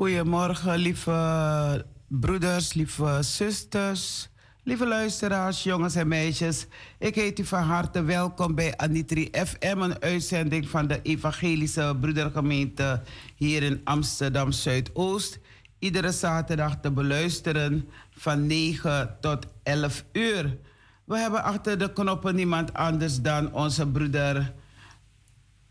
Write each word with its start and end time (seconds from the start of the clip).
Goedemorgen, 0.00 0.78
lieve 0.78 1.86
broeders, 2.08 2.74
lieve 2.74 3.18
zusters, 3.20 4.28
lieve 4.62 4.86
luisteraars, 4.86 5.62
jongens 5.62 5.94
en 5.94 6.08
meisjes. 6.08 6.66
Ik 6.98 7.14
heet 7.14 7.38
u 7.38 7.44
van 7.44 7.62
harte 7.62 8.02
welkom 8.02 8.54
bij 8.54 8.76
Anitri 8.76 9.30
FM, 9.32 9.78
een 9.78 10.00
uitzending 10.02 10.68
van 10.68 10.86
de 10.86 11.02
Evangelische 11.02 11.96
Broedergemeente 12.00 13.02
hier 13.36 13.62
in 13.62 13.80
Amsterdam 13.84 14.52
Zuidoost. 14.52 15.38
Iedere 15.78 16.12
zaterdag 16.12 16.80
te 16.80 16.90
beluisteren 16.90 17.88
van 18.10 18.46
9 18.46 19.16
tot 19.20 19.46
11 19.62 20.04
uur. 20.12 20.58
We 21.04 21.18
hebben 21.18 21.42
achter 21.42 21.78
de 21.78 21.92
knoppen 21.92 22.34
niemand 22.34 22.74
anders 22.74 23.20
dan 23.20 23.52
onze 23.52 23.86
broeder 23.86 24.54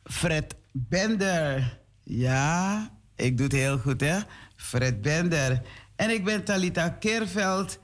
Fred 0.03 0.55
Bender. 0.71 1.79
Ja, 2.03 2.98
ik 3.19 3.37
doe 3.37 3.45
het 3.45 3.55
heel 3.55 3.77
goed, 3.77 4.01
hè? 4.01 4.19
Fred 4.55 5.01
Bender. 5.01 5.61
En 5.95 6.09
ik 6.09 6.23
ben 6.23 6.43
Talita 6.43 6.89
Keerveld. 6.89 7.79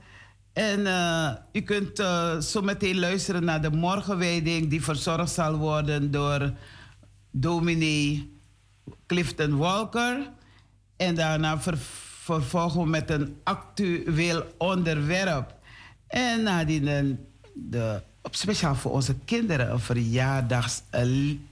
En 0.52 0.86
eh, 0.86 1.32
u 1.52 1.60
kunt 1.60 2.00
uh, 2.00 2.40
zo 2.40 2.62
meteen 2.62 2.98
luisteren 2.98 3.44
naar 3.44 3.62
de 3.62 3.70
morgenwijding... 3.70 4.68
die 4.68 4.82
verzorgd 4.82 5.32
zal 5.32 5.56
worden 5.56 6.10
door 6.10 6.52
dominee 7.30 8.32
Clifton 9.06 9.56
Walker. 9.56 10.30
En 10.96 11.14
daarna 11.14 11.60
ver 11.60 11.78
vervolgen 12.22 12.80
we 12.80 12.86
met 12.86 13.10
een 13.10 13.36
actueel 13.42 14.54
onderwerp. 14.58 15.54
En 16.06 16.42
nadien 16.42 17.18
de, 17.54 18.02
op 18.22 18.34
speciaal 18.34 18.74
voor 18.74 18.92
onze 18.92 19.14
kinderen... 19.24 19.70
een 19.70 19.80
verjaardags... 19.80 20.82
een 20.90 21.46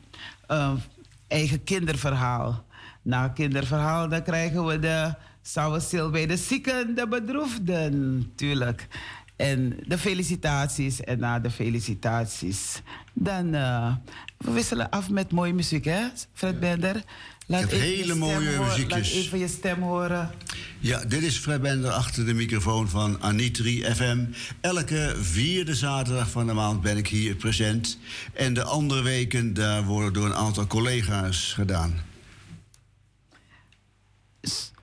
eigen 1.28 1.65
kinderverhaal 1.65 2.64
na 3.05 3.29
kinderverhaal 3.29 4.09
dan 4.09 4.23
krijgen 4.23 4.67
we 4.67 4.79
de 4.79 5.15
Sauersil 5.43 6.11
bij 6.11 6.27
de 6.27 6.37
zieken, 6.37 6.95
de 6.95 7.09
bedroefden, 7.09 8.19
natuurlijk. 8.19 8.89
En 9.37 9.79
de 9.87 9.99
felicitaties. 9.99 11.01
En 11.01 11.19
na 11.19 11.39
de 11.39 11.51
felicitaties, 11.51 12.83
dan 13.12 13.55
uh, 13.55 13.95
we 14.39 14.51
wisselen 14.51 14.91
af 14.91 15.11
met 15.11 15.33
mooie 15.33 15.53
muziek, 15.53 15.85
hè, 15.85 16.03
Fred 16.33 16.61
Bender? 16.61 17.03
Laat 17.47 17.62
even 17.62 17.81
hele 17.81 18.15
mooie 18.15 18.59
muziekjes. 18.59 19.15
Laat 19.15 19.23
even 19.25 19.39
je 19.39 19.49
stem 19.49 19.83
horen. 19.83 20.31
Ja, 20.79 21.05
dit 21.05 21.23
is 21.23 21.37
Fred 21.37 21.61
Bender 21.61 21.91
achter 21.91 22.27
de 22.27 22.35
microfoon 22.35 22.89
van 22.89 23.23
Anitri 23.23 23.85
FM. 23.95 24.25
Elke 24.61 25.17
vierde 25.21 25.75
zaterdag 25.75 26.31
van 26.31 26.47
de 26.47 26.53
maand 26.53 26.83
ben 26.83 26.97
ik 26.97 27.09
hier 27.09 27.35
present. 27.35 27.99
En 28.33 28.55
de 28.55 28.62
andere 28.62 29.03
weken 29.03 29.55
daar 29.55 29.85
worden 29.85 30.12
door 30.12 30.27
een 30.27 30.35
aantal 30.35 30.67
collega's 30.67 31.53
gedaan. 31.53 32.13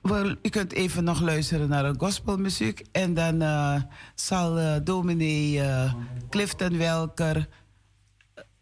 Well, 0.02 0.36
u 0.42 0.48
kunt 0.48 0.72
even 0.72 1.04
nog 1.04 1.20
luisteren 1.20 1.68
naar 1.68 1.84
een 1.84 1.98
gospelmuziek. 1.98 2.82
En 2.92 3.14
dan 3.14 3.42
uh, 3.42 3.82
zal 4.14 4.58
uh, 4.58 4.76
dominee 4.84 5.54
uh, 5.56 5.94
Clifton 6.30 6.78
Welker 6.78 7.48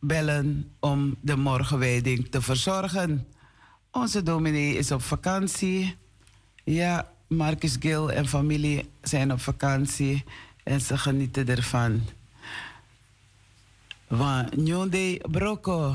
bellen 0.00 0.72
om 0.80 1.16
de 1.20 1.36
morgenwijding 1.36 2.30
te 2.30 2.42
verzorgen. 2.42 3.26
Onze 3.90 4.22
dominee 4.22 4.76
is 4.76 4.90
op 4.90 5.02
vakantie. 5.02 5.96
Ja, 6.64 7.12
Marcus 7.28 7.76
Gil 7.80 8.12
en 8.12 8.28
familie 8.28 8.90
zijn 9.02 9.32
op 9.32 9.40
vakantie. 9.40 10.24
En 10.64 10.80
ze 10.80 10.98
genieten 10.98 11.48
ervan. 11.48 12.02
Van 14.08 14.48
Nyonde 14.56 15.20
Broko. 15.30 15.94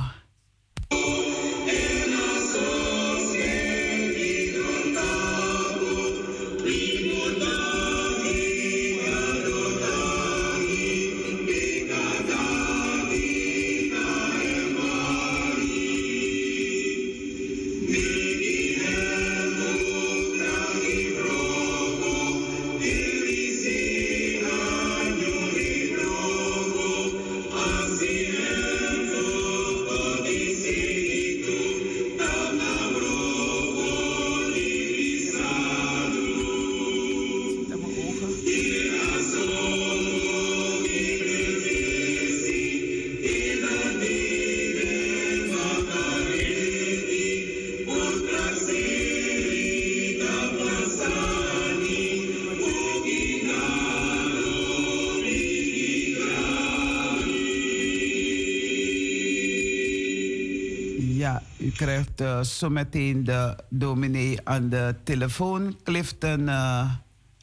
Krijgt 61.75 62.21
uh, 62.21 62.41
zometeen 62.41 63.23
de 63.23 63.57
dominee 63.69 64.39
aan 64.43 64.69
de 64.69 64.95
telefoon, 65.03 65.77
Clifton 65.83 66.39
uh, 66.39 66.91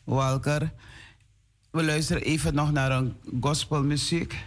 Walker. 0.04 0.72
We 1.70 1.84
luisteren 1.84 2.22
even 2.22 2.54
nog 2.54 2.72
naar 2.72 2.90
een 2.90 3.14
gospelmuziek. 3.40 4.44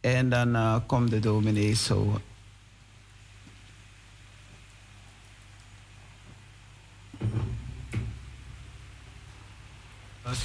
En 0.00 0.28
dan 0.28 0.56
uh, 0.56 0.76
komt 0.86 1.10
de 1.10 1.18
dominee 1.18 1.74
zo. 1.74 2.20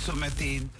Zometeen. 0.05 0.71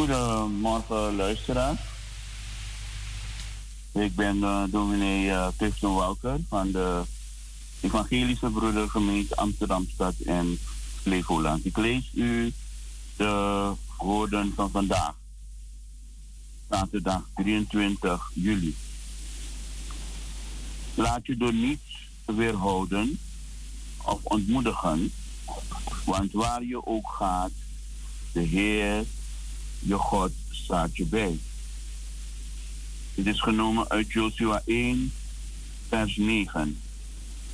Goedemorgen 0.00 1.16
luisteraars. 1.16 1.78
Ik 3.92 4.14
ben 4.14 4.36
uh, 4.36 4.62
dominee 4.68 5.26
uh, 5.26 5.48
Walker 5.80 6.38
van 6.48 6.70
de 6.70 7.02
Evangelische 7.80 8.50
Broedergemeente 8.50 9.36
Amsterdamstad 9.36 10.14
en 10.18 10.58
Flevoland. 11.00 11.64
Ik 11.64 11.76
lees 11.76 12.10
u 12.14 12.52
de 13.16 13.72
woorden 13.98 14.52
van 14.54 14.70
vandaag, 14.70 15.14
zaterdag 16.70 17.22
23 17.34 18.30
juli. 18.34 18.76
Laat 20.94 21.26
je 21.26 21.36
door 21.36 21.54
niets 21.54 22.08
weerhouden 22.24 23.18
of 24.04 24.20
ontmoedigen, 24.22 25.12
want 26.04 26.32
waar 26.32 26.64
je 26.64 26.86
ook 26.86 27.08
gaat, 27.08 27.52
de 28.32 28.40
Heer 28.40 29.04
je 29.80 29.94
God 29.94 30.30
staat 30.50 30.96
je 30.96 31.04
bij. 31.04 31.38
Het 33.14 33.26
is 33.26 33.40
genomen 33.40 33.88
uit 33.88 34.12
Joshua 34.12 34.62
1, 34.64 35.12
vers 35.88 36.16
9. 36.16 36.80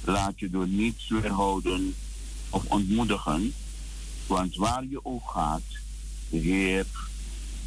Laat 0.05 0.39
je 0.39 0.51
door 0.51 0.69
niets 0.69 1.09
weerhouden 1.09 1.95
of 2.51 2.65
ontmoedigen, 2.65 3.55
want 4.27 4.57
waar 4.57 4.85
je 4.89 5.01
ook 5.03 5.31
gaat, 5.31 5.63
de 6.29 6.39
Heer, 6.39 6.87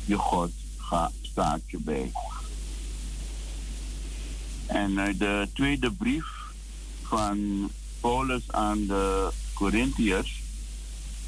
je 0.06 0.18
God, 0.18 0.52
staat 1.22 1.62
je 1.68 1.78
bij. 1.78 2.12
En 4.66 4.96
de 5.18 5.48
tweede 5.54 5.92
brief 5.92 6.28
van 7.04 7.70
Paulus 8.00 8.52
aan 8.52 8.86
de 8.86 9.32
Corinthiërs, 9.54 10.42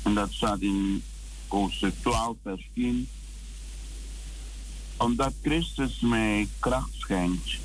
en 0.02 0.14
dat 0.14 0.32
staat 0.32 0.60
in 0.60 1.04
hoofdstuk 1.48 1.94
12, 2.02 2.38
vers 2.44 2.70
10 2.74 3.08
omdat 5.02 5.34
Christus 5.42 6.00
mij 6.00 6.48
kracht 6.60 6.94
schenkt, 6.98 7.58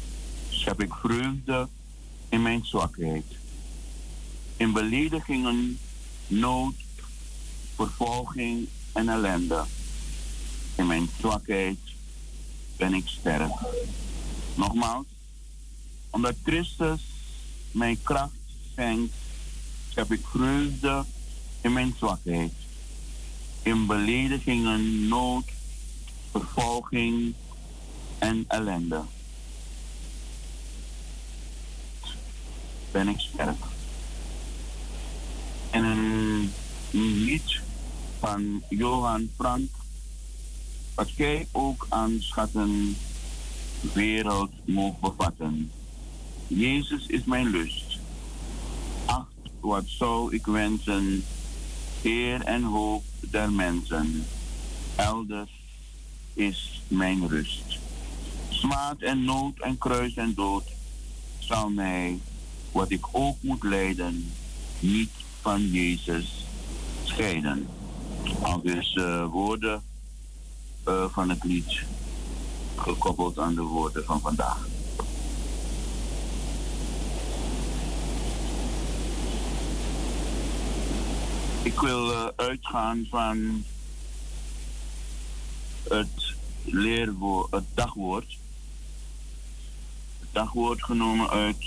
heb 0.64 0.82
ik 0.82 0.94
vreugde 0.94 1.68
in 2.28 2.42
mijn 2.42 2.64
zwakheid. 2.64 3.24
In 4.56 4.72
beledigingen, 4.72 5.78
nood, 6.26 6.74
vervolging 7.74 8.68
en 8.92 9.08
ellende. 9.08 9.64
In 10.74 10.86
mijn 10.86 11.08
zwakheid 11.18 11.78
ben 12.76 12.94
ik 12.94 13.06
sterk. 13.06 13.52
Nogmaals, 14.54 15.06
omdat 16.10 16.34
Christus 16.44 17.00
mij 17.70 17.98
kracht 18.02 18.32
schenkt, 18.72 19.14
heb 19.94 20.12
ik 20.12 20.26
vreugde 20.26 21.04
in 21.60 21.72
mijn 21.72 21.94
zwakheid. 21.98 22.52
In 23.62 23.86
beledigingen, 23.86 25.08
nood, 25.08 25.44
vervolging 26.40 27.34
en 28.18 28.44
ellende. 28.48 29.02
Ben 32.90 33.08
ik 33.08 33.18
sterk. 33.18 33.64
En 35.70 35.84
een 35.84 36.52
lied 36.90 37.60
van 38.18 38.62
Johan 38.68 39.28
Frank, 39.36 39.70
wat 40.94 41.10
jij 41.10 41.48
ook 41.52 41.86
aan 41.88 42.16
schatten 42.20 42.96
wereld 43.92 44.50
mogen 44.64 45.00
bevatten. 45.00 45.70
Jezus 46.46 47.06
is 47.06 47.24
mijn 47.24 47.50
lust. 47.50 47.98
Ach, 49.04 49.28
wat 49.60 49.84
zou 49.86 50.34
ik 50.34 50.46
wensen, 50.46 51.24
Heer 52.02 52.40
en 52.40 52.62
hoop 52.62 53.04
der 53.20 53.52
mensen. 53.52 54.26
Elders 54.96 55.55
is 56.36 56.82
mijn 56.88 57.28
rust. 57.28 57.78
Smaad 58.48 59.00
en 59.00 59.24
nood 59.24 59.60
en 59.60 59.78
kruis 59.78 60.14
en 60.14 60.34
dood 60.34 60.64
zal 61.38 61.70
mij, 61.70 62.20
wat 62.72 62.90
ik 62.90 63.06
ook 63.12 63.36
moet 63.40 63.62
lijden, 63.62 64.32
niet 64.80 65.10
van 65.40 65.70
Jezus 65.70 66.44
scheiden. 67.04 67.66
Al 68.42 68.60
dus 68.62 68.98
woorden 69.30 69.82
uh, 70.88 71.04
van 71.08 71.28
het 71.28 71.44
lied 71.44 71.82
gekoppeld 72.76 73.38
aan 73.38 73.54
de 73.54 73.62
woorden 73.62 74.04
van 74.04 74.20
vandaag. 74.20 74.66
Ik 81.62 81.80
wil 81.80 82.10
uh, 82.10 82.26
uitgaan 82.36 83.06
van 83.10 83.64
het 85.88 86.34
leerwoord, 86.64 87.50
het 87.50 87.64
dagwoord. 87.74 88.36
Het 90.20 90.28
dagwoord 90.32 90.82
genomen 90.82 91.30
uit 91.30 91.64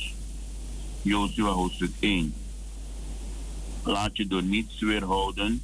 Jozua 1.01 1.49
hoofdstuk 1.49 1.93
1. 1.99 2.33
Laat 3.83 4.17
je 4.17 4.27
door 4.27 4.43
niets 4.43 4.79
weerhouden 4.79 5.63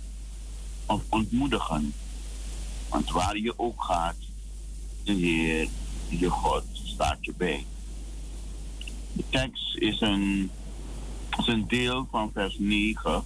of 0.86 1.02
ontmoedigen. 1.10 1.94
Want 2.90 3.12
waar 3.12 3.38
je 3.38 3.60
ook 3.60 3.84
gaat, 3.84 4.16
de 5.04 5.14
Heer, 5.14 5.68
je 6.10 6.30
God, 6.30 6.64
staat 6.74 7.18
je 7.22 7.34
bij. 7.38 7.66
De 9.14 9.24
tekst 9.30 9.78
is 9.78 10.02
een, 10.02 10.52
is 11.38 11.48
een 11.48 11.68
deel 11.68 12.08
van 12.12 12.32
vers 12.34 12.56
9. 12.60 13.24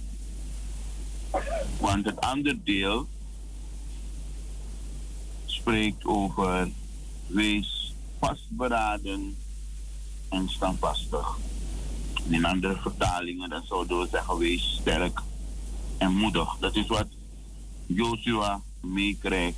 Want 1.80 2.04
het 2.04 2.20
andere 2.20 2.62
deel 2.64 3.08
spreekt 5.60 6.04
over 6.04 6.68
wees 7.26 7.94
vastberaden 8.18 9.36
en 10.28 10.48
standvastig. 10.48 11.38
In 12.28 12.44
andere 12.44 12.76
vertalingen 12.76 13.50
dan 13.50 13.62
zouden 13.66 13.98
we 13.98 14.08
zeggen 14.10 14.38
wees 14.38 14.76
sterk 14.80 15.20
en 15.98 16.16
moedig. 16.16 16.56
Dat 16.60 16.76
is 16.76 16.86
wat 16.86 17.06
Joshua 17.86 18.60
meekrijgt. 18.80 19.56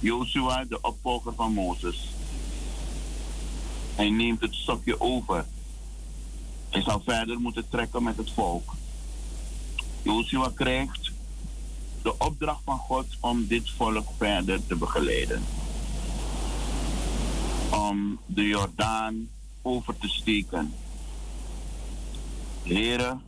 Joshua, 0.00 0.64
de 0.64 0.80
opvolger 0.80 1.34
van 1.34 1.52
Mozes. 1.52 2.08
Hij 3.94 4.10
neemt 4.10 4.40
het 4.40 4.54
stokje 4.54 5.00
over. 5.00 5.44
Hij 6.68 6.82
zal 6.82 7.02
verder 7.04 7.40
moeten 7.40 7.68
trekken 7.68 8.02
met 8.02 8.16
het 8.16 8.30
volk. 8.30 8.74
Joshua 10.02 10.50
krijgt 10.54 11.07
de 12.08 12.24
opdracht 12.24 12.60
van 12.64 12.78
God 12.78 13.06
om 13.20 13.46
dit 13.46 13.70
volk 13.70 14.08
verder 14.16 14.66
te 14.66 14.76
begeleiden. 14.76 15.44
Om 17.70 18.18
de 18.26 18.42
Jordaan 18.42 19.28
over 19.62 19.98
te 19.98 20.08
steken. 20.08 20.74
Heren, 22.62 23.22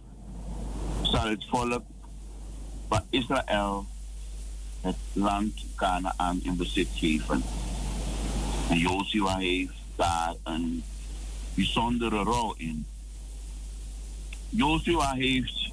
zal 1.02 1.28
het 1.28 1.44
volk 1.48 1.82
van 2.88 3.02
Israël 3.10 3.86
het 4.80 4.96
land 5.12 5.64
Canaan 5.74 6.40
in 6.42 6.56
bezit 6.56 6.88
geven. 6.94 7.42
En 8.68 8.78
Joshua 8.78 9.36
heeft 9.36 9.74
daar 9.96 10.34
een 10.42 10.82
bijzondere 11.54 12.22
rol 12.22 12.54
in. 12.56 12.86
Joshua 14.48 15.12
heeft 15.12 15.70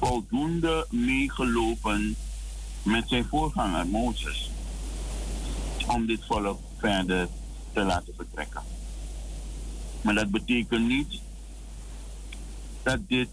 voldoende 0.00 0.86
meegelopen 0.90 2.16
met 2.84 3.08
zijn 3.08 3.24
voorganger 3.24 3.86
Mozes 3.86 4.50
om 5.86 6.06
dit 6.06 6.24
volk 6.26 6.60
verder 6.78 7.28
te 7.72 7.82
laten 7.82 8.14
vertrekken. 8.16 8.62
Maar 10.00 10.14
dat 10.14 10.30
betekent 10.30 10.86
niet 10.86 11.20
dat 12.82 12.98
dit 13.08 13.28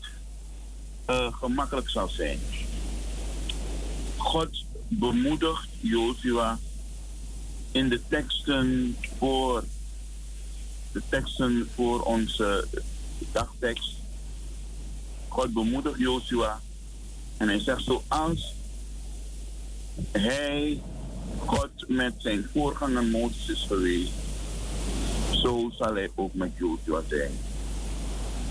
uh, 1.10 1.34
gemakkelijk 1.34 1.90
zal 1.90 2.10
zijn. 2.10 2.40
God 4.18 4.66
bemoedigt 4.88 5.68
Joshua 5.80 6.60
in 7.72 7.90
de 7.90 8.02
teksten 8.08 8.98
voor 9.18 9.64
de 10.92 11.02
teksten 11.10 11.70
voor 11.76 12.02
onze 12.02 12.68
dagtekst. 13.32 13.96
God 15.28 15.54
bemoedigt 15.54 16.00
Joshua 16.00 16.60
en 17.38 17.48
hij 17.48 17.60
zegt 17.60 17.84
zoals 17.84 18.54
hij 20.12 20.82
God 21.38 21.70
met 21.88 22.14
zijn 22.18 22.50
voorganger 22.54 23.04
Mozes 23.04 23.50
is 23.50 23.66
geweest, 23.68 24.12
zo 25.32 25.72
zal 25.78 25.94
hij 25.94 26.10
ook 26.16 26.34
met 26.34 26.52
Joshua 26.58 27.02
zijn. 27.10 27.32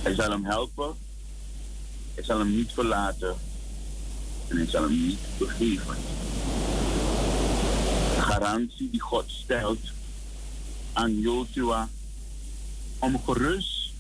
Hij 0.03 0.15
zal 0.15 0.31
hem 0.31 0.45
helpen, 0.45 0.95
hij 2.15 2.25
zal 2.25 2.39
hem 2.39 2.57
niet 2.57 2.73
verlaten 2.73 3.35
en 4.49 4.57
hij 4.57 4.67
zal 4.67 4.83
hem 4.83 5.07
niet 5.07 5.19
vergeven. 5.37 5.97
De 8.15 8.21
garantie 8.21 8.91
die 8.91 9.01
God 9.01 9.25
stelt 9.27 9.81
aan 10.93 11.19
Joshua 11.19 11.89
om 12.99 13.21
gerust 13.25 13.93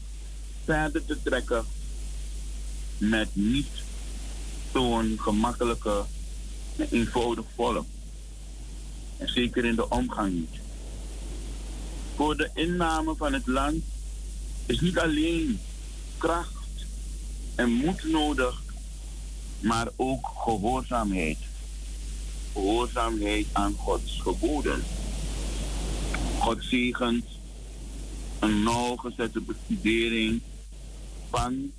verder 0.64 1.04
te 1.04 1.22
trekken 1.22 1.64
met 2.98 3.28
niet 3.32 3.68
zo'n 4.72 5.16
gemakkelijke 5.20 6.04
en 6.80 6.88
eenvoudig 6.90 7.44
volk. 7.54 7.86
En 9.16 9.28
zeker 9.28 9.64
in 9.64 9.74
de 9.74 9.88
omgang 9.88 10.32
niet. 10.32 10.60
Voor 12.14 12.36
de 12.36 12.50
inname 12.54 13.14
van 13.16 13.32
het 13.32 13.46
land 13.46 13.82
is 14.66 14.80
niet 14.80 14.98
alleen 14.98 15.60
kracht 16.18 16.86
en 17.54 17.70
moed 17.70 18.04
nodig, 18.04 18.62
maar 19.60 19.88
ook 19.96 20.26
gehoorzaamheid. 20.36 21.38
Gehoorzaamheid 22.52 23.46
aan 23.52 23.74
Gods 23.78 24.20
geboden. 24.20 24.82
God 26.38 26.64
zegent 26.64 27.24
een 28.38 28.62
nauwgezette 28.62 29.40
bestudering 29.40 30.40
van 31.30 31.72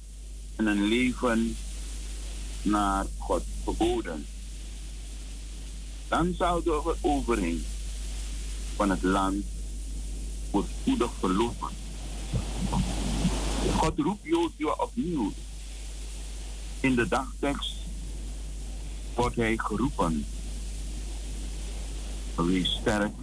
en 0.55 0.65
een 0.65 0.88
leven 0.88 1.58
naar 2.62 3.05
Gods 3.17 3.46
geboden. 3.63 4.25
Dan 6.11 6.33
zou 6.37 6.63
de 6.63 6.81
verovering 6.83 7.61
van 8.75 8.89
het 8.89 9.03
land 9.03 9.45
voorspoedig 10.51 11.11
verlopen. 11.19 11.67
God 13.75 13.99
roept 13.99 14.23
Jozua 14.23 14.73
opnieuw. 14.77 15.31
In 16.79 16.95
de 16.95 17.07
dagtekst 17.07 17.75
wordt 19.15 19.35
hij 19.35 19.57
geroepen. 19.57 20.25
Wees 22.35 22.77
sterk 22.81 23.13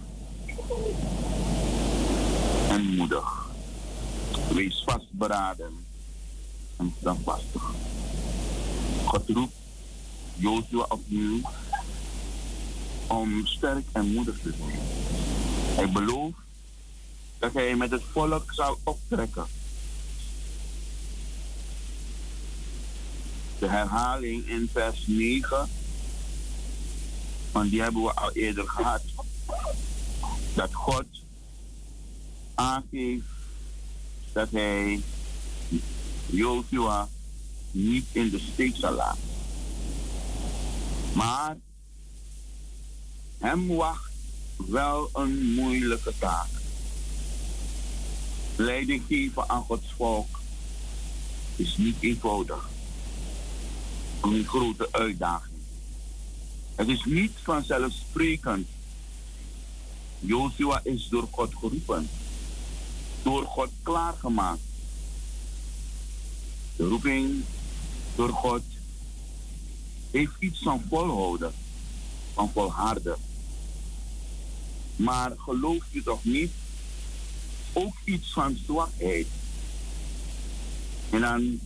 en 2.69 2.95
moedig. 2.95 3.49
Wees 4.53 4.83
vastberaden 4.85 5.85
en 6.77 6.93
standvastig. 6.99 7.71
God 9.05 9.29
roept 9.29 9.55
Joshua 10.35 10.85
opnieuw 10.89 11.41
om 13.09 13.45
sterk 13.45 13.85
en 13.91 14.13
moedig 14.13 14.39
te 14.41 14.53
zijn. 14.57 14.79
Hij 15.75 15.89
belooft 15.89 16.37
dat 17.39 17.53
hij 17.53 17.75
met 17.75 17.91
het 17.91 18.03
volk 18.11 18.53
zal 18.53 18.77
optrekken. 18.83 19.45
De 23.59 23.67
herhaling 23.67 24.47
in 24.47 24.69
vers 24.73 25.07
9, 25.07 25.69
want 27.51 27.69
die 27.69 27.81
hebben 27.81 28.03
we 28.03 28.13
al 28.13 28.31
eerder 28.31 28.67
gehad. 28.69 29.01
Dat 30.55 30.73
God 30.73 31.05
aangeeft 32.55 33.25
dat 34.33 34.49
hij 34.51 35.01
Joshua 36.25 37.07
niet 37.71 38.05
in 38.11 38.29
de 38.29 38.39
steek 38.39 38.75
zal 38.75 38.93
laten. 38.93 39.29
Maar 41.13 41.57
hem 43.39 43.67
wacht 43.67 44.11
wel 44.55 45.09
een 45.13 45.53
moeilijke 45.53 46.13
taak. 46.17 46.47
Leiding 48.55 49.03
geven 49.07 49.49
aan 49.49 49.63
Gods 49.63 49.93
volk 49.95 50.39
is 51.55 51.77
niet 51.77 51.95
eenvoudig. 51.99 52.69
Een 54.21 54.45
grote 54.45 54.87
uitdaging. 54.91 55.57
Het 56.75 56.87
is 56.87 57.03
niet 57.05 57.31
vanzelfsprekend. 57.43 58.67
Joshua 60.19 60.81
is 60.83 61.07
door 61.07 61.27
God 61.31 61.55
geroepen. 61.55 62.09
Door 63.23 63.45
God 63.45 63.69
klaargemaakt. 63.83 64.61
De 66.75 66.87
roeping 66.87 67.43
door 68.15 68.29
God 68.29 68.61
heeft 70.11 70.33
iets 70.39 70.59
van 70.63 70.83
volhouden, 70.89 71.53
van 72.33 72.51
volharden. 72.53 73.28
Maar 74.99 75.31
geloof 75.37 75.83
je 75.89 76.03
toch 76.03 76.23
niet? 76.23 76.51
Ook 77.73 77.95
iets 78.03 78.33
van 78.33 78.57
zwakheid. 78.65 79.27
En 81.09 81.21
dan 81.21 81.59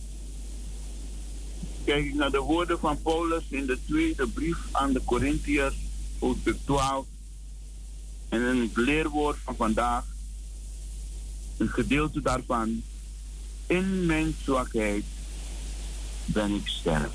kijk 1.84 2.04
ik 2.04 2.14
naar 2.14 2.30
de 2.30 2.38
woorden 2.38 2.78
van 2.78 3.02
Paulus 3.02 3.42
in 3.48 3.66
de 3.66 3.78
tweede 3.86 4.28
brief 4.28 4.56
aan 4.72 4.92
de 4.92 5.04
Corinthiërs, 5.04 5.74
hoofdstuk 6.18 6.56
12. 6.64 7.06
En 8.28 8.40
in 8.40 8.60
het 8.60 8.76
leerwoord 8.76 9.36
van 9.44 9.56
vandaag, 9.56 10.04
een 11.56 11.68
gedeelte 11.68 12.22
daarvan. 12.22 12.82
In 13.66 14.06
mijn 14.06 14.34
zwakheid 14.42 15.04
ben 16.24 16.54
ik 16.54 16.66
sterk. 16.68 17.12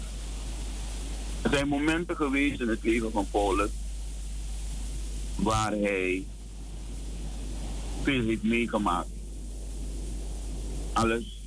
Er 1.41 1.49
zijn 1.49 1.67
momenten 1.67 2.15
geweest 2.15 2.59
in 2.59 2.67
het 2.67 2.83
leven 2.83 3.11
van 3.11 3.27
Paulus 3.31 3.69
waar 5.41 5.71
hij 5.71 6.25
veel 8.03 8.23
heeft 8.23 8.43
meegemaakt. 8.43 9.09
Alles 10.93 11.39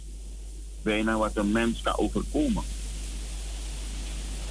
bijna 0.82 1.16
wat 1.16 1.36
een 1.36 1.52
mens 1.52 1.80
kan 1.80 1.96
overkomen. 1.96 2.62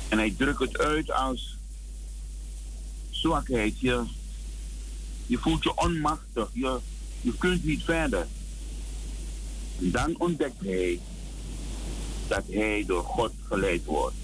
En 0.10 0.18
hij 0.18 0.34
drukt 0.38 0.60
het 0.60 0.78
uit 0.78 1.12
als 1.12 1.58
zwakheid. 3.10 3.80
Je, 3.80 4.06
voelt 5.28 5.64
je 5.64 5.76
onmachtig. 5.76 6.50
Je, 6.54 6.80
je 7.22 7.38
kunt 7.38 7.64
niet 7.64 7.84
verder. 7.84 8.28
En 9.80 9.92
dan 9.92 10.16
ontdekt 10.18 10.62
hij 10.64 11.00
dat 12.28 12.44
hij 12.50 12.84
door 12.88 13.04
God 13.04 13.32
geleid 13.48 13.86
wordt. 13.86 14.16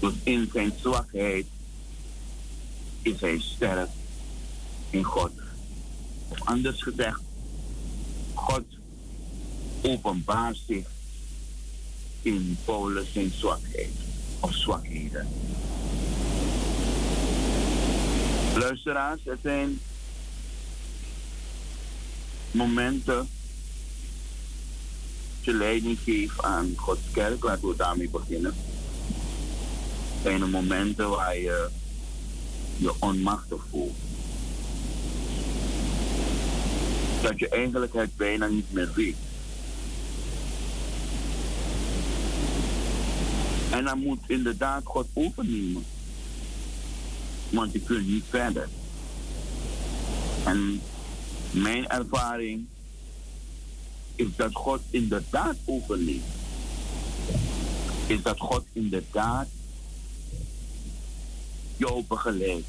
Dus 0.00 0.12
in 0.22 0.50
zijn 0.52 0.72
zwakheid 0.80 1.46
is 3.02 3.20
hij 3.20 3.38
sterk 3.40 3.88
in 4.90 5.04
God. 5.04 5.30
Of 6.28 6.42
anders 6.44 6.82
gezegd, 6.82 7.20
God 8.34 8.64
openbaart 9.82 10.58
zich 10.66 10.86
in 12.22 12.58
Paulus 12.64 13.12
zijn 13.12 13.30
zwakheid 13.30 13.92
of 14.40 14.54
zwakheden. 14.54 15.28
Luisteraars, 18.56 19.26
er 19.26 19.38
zijn 19.42 19.80
momenten 22.50 23.16
dat 23.16 23.26
je 25.40 25.54
leiding 25.54 25.98
geeft 25.98 26.42
aan 26.42 26.72
Gods 26.76 27.10
kerk. 27.12 27.44
Laten 27.44 27.68
we 27.68 27.76
daarmee 27.76 28.10
beginnen. 28.10 28.54
Er 30.22 30.22
zijn 30.22 30.50
momenten 30.50 31.08
waar 31.08 31.38
je 31.38 31.70
je 32.76 32.94
onmachtig 32.98 33.66
voelt. 33.70 34.05
Dat 37.26 37.38
je 37.38 37.48
eigenlijk 37.48 37.92
het 37.92 38.16
bijna 38.16 38.46
niet 38.46 38.72
meer 38.72 38.92
weet. 38.94 39.16
En 43.70 43.84
dan 43.84 43.98
moet 43.98 44.18
inderdaad 44.26 44.84
God 44.84 45.06
overnemen. 45.12 45.84
Want 47.50 47.72
je 47.72 47.80
kunt 47.80 48.06
niet 48.06 48.24
verder. 48.28 48.68
En 50.44 50.80
mijn 51.50 51.88
ervaring 51.88 52.66
is 54.14 54.28
dat 54.36 54.54
God 54.54 54.80
inderdaad 54.90 55.56
overneemt. 55.64 56.24
Is 58.06 58.22
dat 58.22 58.38
God 58.38 58.64
inderdaad 58.72 59.48
jou 61.76 62.04
begeleidt. 62.08 62.66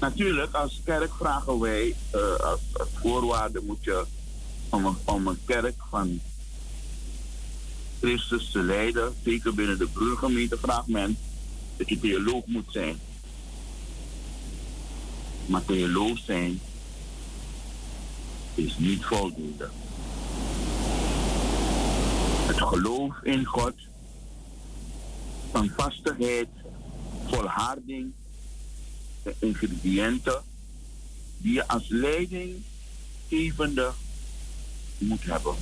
Natuurlijk, 0.00 0.54
als 0.54 0.80
kerk 0.84 1.14
vragen 1.14 1.58
wij, 1.58 1.96
uh, 2.14 2.36
als, 2.36 2.60
voorwaarde 2.94 3.60
moet 3.62 3.84
je, 3.84 4.04
om 4.68 5.26
een, 5.26 5.38
kerk 5.44 5.74
van 5.90 6.20
Christus 8.00 8.50
te 8.50 8.58
leiden, 8.58 9.14
zeker 9.24 9.54
binnen 9.54 9.78
de 9.78 9.86
broergemeente, 9.86 10.58
vraagt 10.58 10.86
men 10.86 11.18
dat 11.76 11.88
je 11.88 12.00
theoloog 12.00 12.46
moet 12.46 12.72
zijn. 12.72 13.00
Maar 15.46 15.64
theoloog 15.64 16.18
zijn 16.18 16.60
is 18.54 18.78
niet 18.78 19.04
voldoende. 19.04 19.68
Het 22.46 22.60
geloof 22.60 23.14
in 23.22 23.44
God, 23.44 23.74
van 25.52 25.72
vastigheid, 25.76 26.48
volharding, 27.26 28.12
ingrediënten 29.38 30.42
die 31.38 31.52
je 31.52 31.68
als 31.68 31.88
leidinggevende 31.88 33.92
moet 34.98 35.24
hebben. 35.24 35.54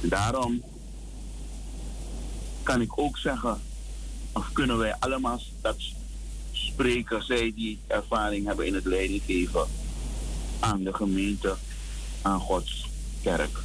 Daarom 0.00 0.62
kan 2.62 2.80
ik 2.80 2.98
ook 2.98 3.18
zeggen, 3.18 3.60
of 4.32 4.52
kunnen 4.52 4.78
wij 4.78 4.96
allemaal 4.98 5.40
dat 5.60 5.76
spreken, 6.52 7.22
zij 7.22 7.52
die 7.54 7.78
ervaring 7.86 8.46
hebben 8.46 8.66
in 8.66 8.74
het 8.74 8.84
leidinggeven 8.84 9.66
aan 10.60 10.82
de 10.82 10.92
gemeente, 10.92 11.56
aan 12.22 12.40
Gods 12.40 12.88
kerk. 13.22 13.58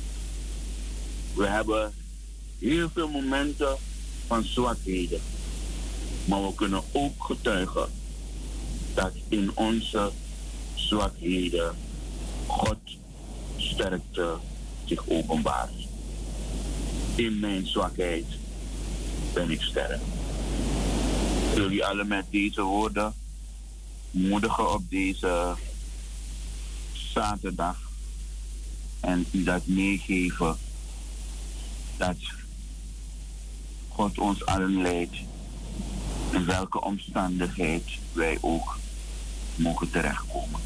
We 1.36 1.48
hebben 1.48 1.94
heel 2.60 2.89
veel 2.94 3.10
momenten 3.10 3.78
van 4.28 4.44
zwakheden, 4.44 5.22
maar 6.26 6.41
we 6.41 6.56
kunnen 6.56 6.84
ook 6.91 7.24
getuigen 7.24 7.89
dat 8.93 9.12
in 9.27 9.51
onze 9.56 10.12
zwakheden 10.75 11.75
God 12.47 12.77
sterkte 13.58 14.38
zich 14.86 15.08
openbaart. 15.08 15.88
In 17.15 17.39
mijn 17.39 17.67
zwakheid 17.67 18.25
ben 19.34 19.49
ik 19.49 19.62
sterk. 19.62 20.01
Jullie 21.56 21.86
alle 21.86 22.04
met 22.04 22.25
deze 22.30 22.62
woorden 22.62 23.13
moedigen 24.12 24.73
op 24.73 24.82
deze 24.89 25.56
zaterdag 26.93 27.77
en 28.99 29.25
u 29.32 29.43
dat 29.43 29.65
meegeven 29.65 30.58
dat 31.97 32.17
God 33.88 34.19
ons 34.19 34.45
allen 34.45 34.82
leidt 34.82 35.15
in 36.32 36.46
welke 36.46 36.82
omstandigheid 36.82 37.84
wij 38.13 38.38
ook 38.41 38.78
mogen 39.56 39.91
terechtkomen. 39.91 40.60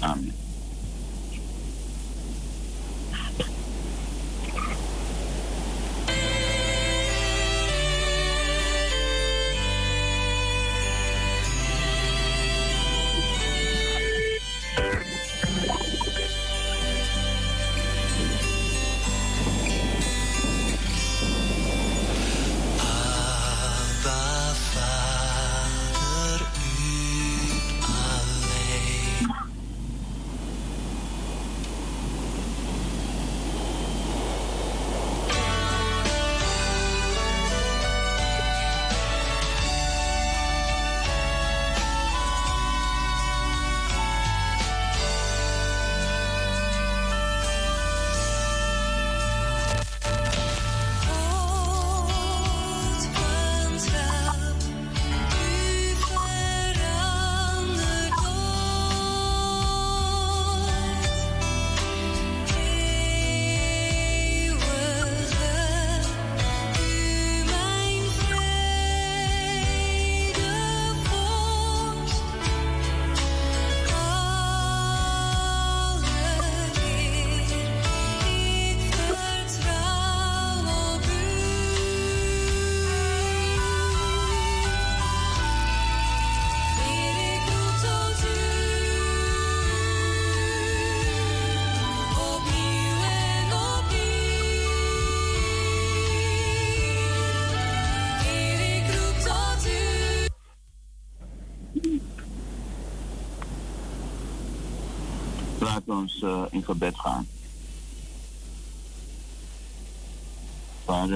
Amen. 0.00 0.41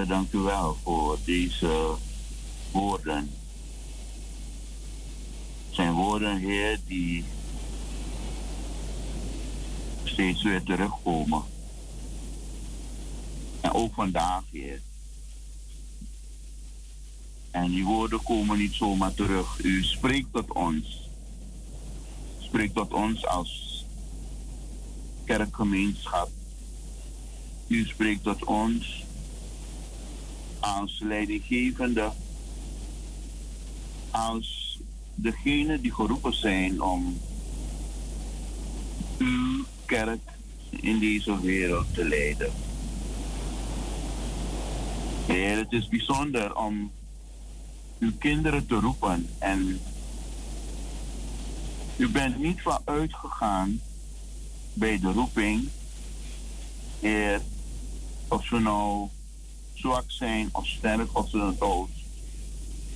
Vader, 0.07 0.17
dank 0.17 0.33
u 0.33 0.39
wel 0.39 0.77
voor 0.83 1.19
deze 1.25 1.95
woorden 2.73 3.31
voor 5.97 6.23
een 6.23 6.39
Heer 6.39 6.81
die 6.87 7.25
steeds 10.05 10.43
weer 10.43 10.63
terugkomen. 10.63 11.43
En 13.61 13.73
ook 13.73 13.95
vandaag, 13.95 14.43
Heer. 14.51 14.81
En 17.51 17.71
die 17.71 17.85
woorden 17.85 18.23
komen 18.23 18.59
niet 18.59 18.75
zomaar 18.75 19.15
terug. 19.15 19.59
U 19.63 19.83
spreekt 19.83 20.33
tot 20.33 20.53
ons. 20.53 21.11
Spreekt 22.39 22.75
tot 22.75 22.93
ons 22.93 23.27
als 23.27 23.85
kerkgemeenschap. 25.25 26.31
U 27.67 27.87
spreekt 27.87 28.23
tot 28.23 28.45
ons 28.45 29.06
als 30.75 31.01
leidinggevende, 31.01 32.11
als 34.11 34.79
degene 35.15 35.81
die 35.81 35.93
geroepen 35.93 36.35
zijn 36.35 36.83
om 36.83 37.21
uw 39.19 39.65
kerk 39.85 40.21
in 40.71 40.99
deze 40.99 41.41
wereld 41.41 41.95
te 41.95 42.05
leiden. 42.05 42.53
Heer, 45.27 45.57
het 45.57 45.73
is 45.73 45.89
bijzonder 45.89 46.57
om 46.57 46.91
uw 47.99 48.13
kinderen 48.19 48.67
te 48.67 48.75
roepen 48.75 49.29
en 49.39 49.81
u 51.97 52.09
bent 52.09 52.39
niet 52.39 52.63
van 52.63 52.79
uitgegaan 52.85 53.81
bij 54.73 54.99
de 54.99 55.13
roeping, 55.13 55.69
Heer, 57.01 57.41
of 58.29 58.47
ze 58.47 58.59
nou 58.59 59.09
zwak 59.79 60.05
zijn 60.07 60.49
of 60.53 60.67
sterk, 60.67 61.19
of 61.19 61.31
ze 61.31 61.39
het 61.39 61.61
ook 61.61 61.89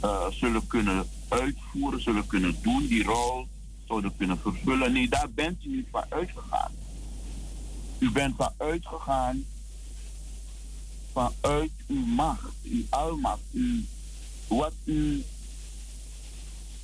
uh, 0.04 0.26
zullen 0.30 0.66
kunnen 0.66 1.08
uitvoeren, 1.28 2.02
zullen 2.02 2.26
kunnen 2.26 2.56
doen, 2.62 2.86
die 2.86 3.04
rol 3.04 3.46
zouden 3.86 4.16
kunnen 4.16 4.38
vervullen. 4.38 4.92
Nee, 4.92 5.08
daar 5.08 5.30
bent 5.30 5.64
u 5.64 5.68
niet 5.68 5.86
van 5.90 6.04
uitgegaan. 6.08 6.72
U 7.98 8.10
bent 8.10 8.36
van 8.36 8.52
uitgegaan 8.56 9.44
vanuit 11.12 11.70
uw 11.86 12.04
macht, 12.04 12.54
uw 12.62 12.82
almacht, 12.88 13.40
uw, 13.52 13.80
wat 14.48 14.72
u 14.84 15.24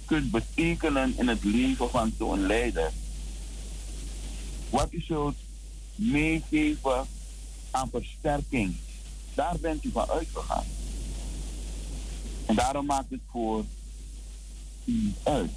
kunt 0.05 0.31
betekenen 0.31 1.15
in 1.19 1.29
het 1.29 1.45
leven 1.45 1.91
van 1.91 2.13
zo'n 2.19 2.47
leider. 2.47 2.93
Wat 4.71 4.93
u 4.93 5.01
zult 5.01 5.37
meegeven 5.95 7.07
aan 7.71 7.89
versterking. 7.91 8.75
Daar 9.37 9.59
bent 9.61 9.85
u 9.85 9.91
van 9.91 10.09
uitgegaan. 10.09 10.65
En 12.47 12.55
daarom 12.55 12.87
maakt 12.87 13.11
het 13.11 13.21
voor 13.31 13.65
u 14.85 15.15
uit. 15.23 15.51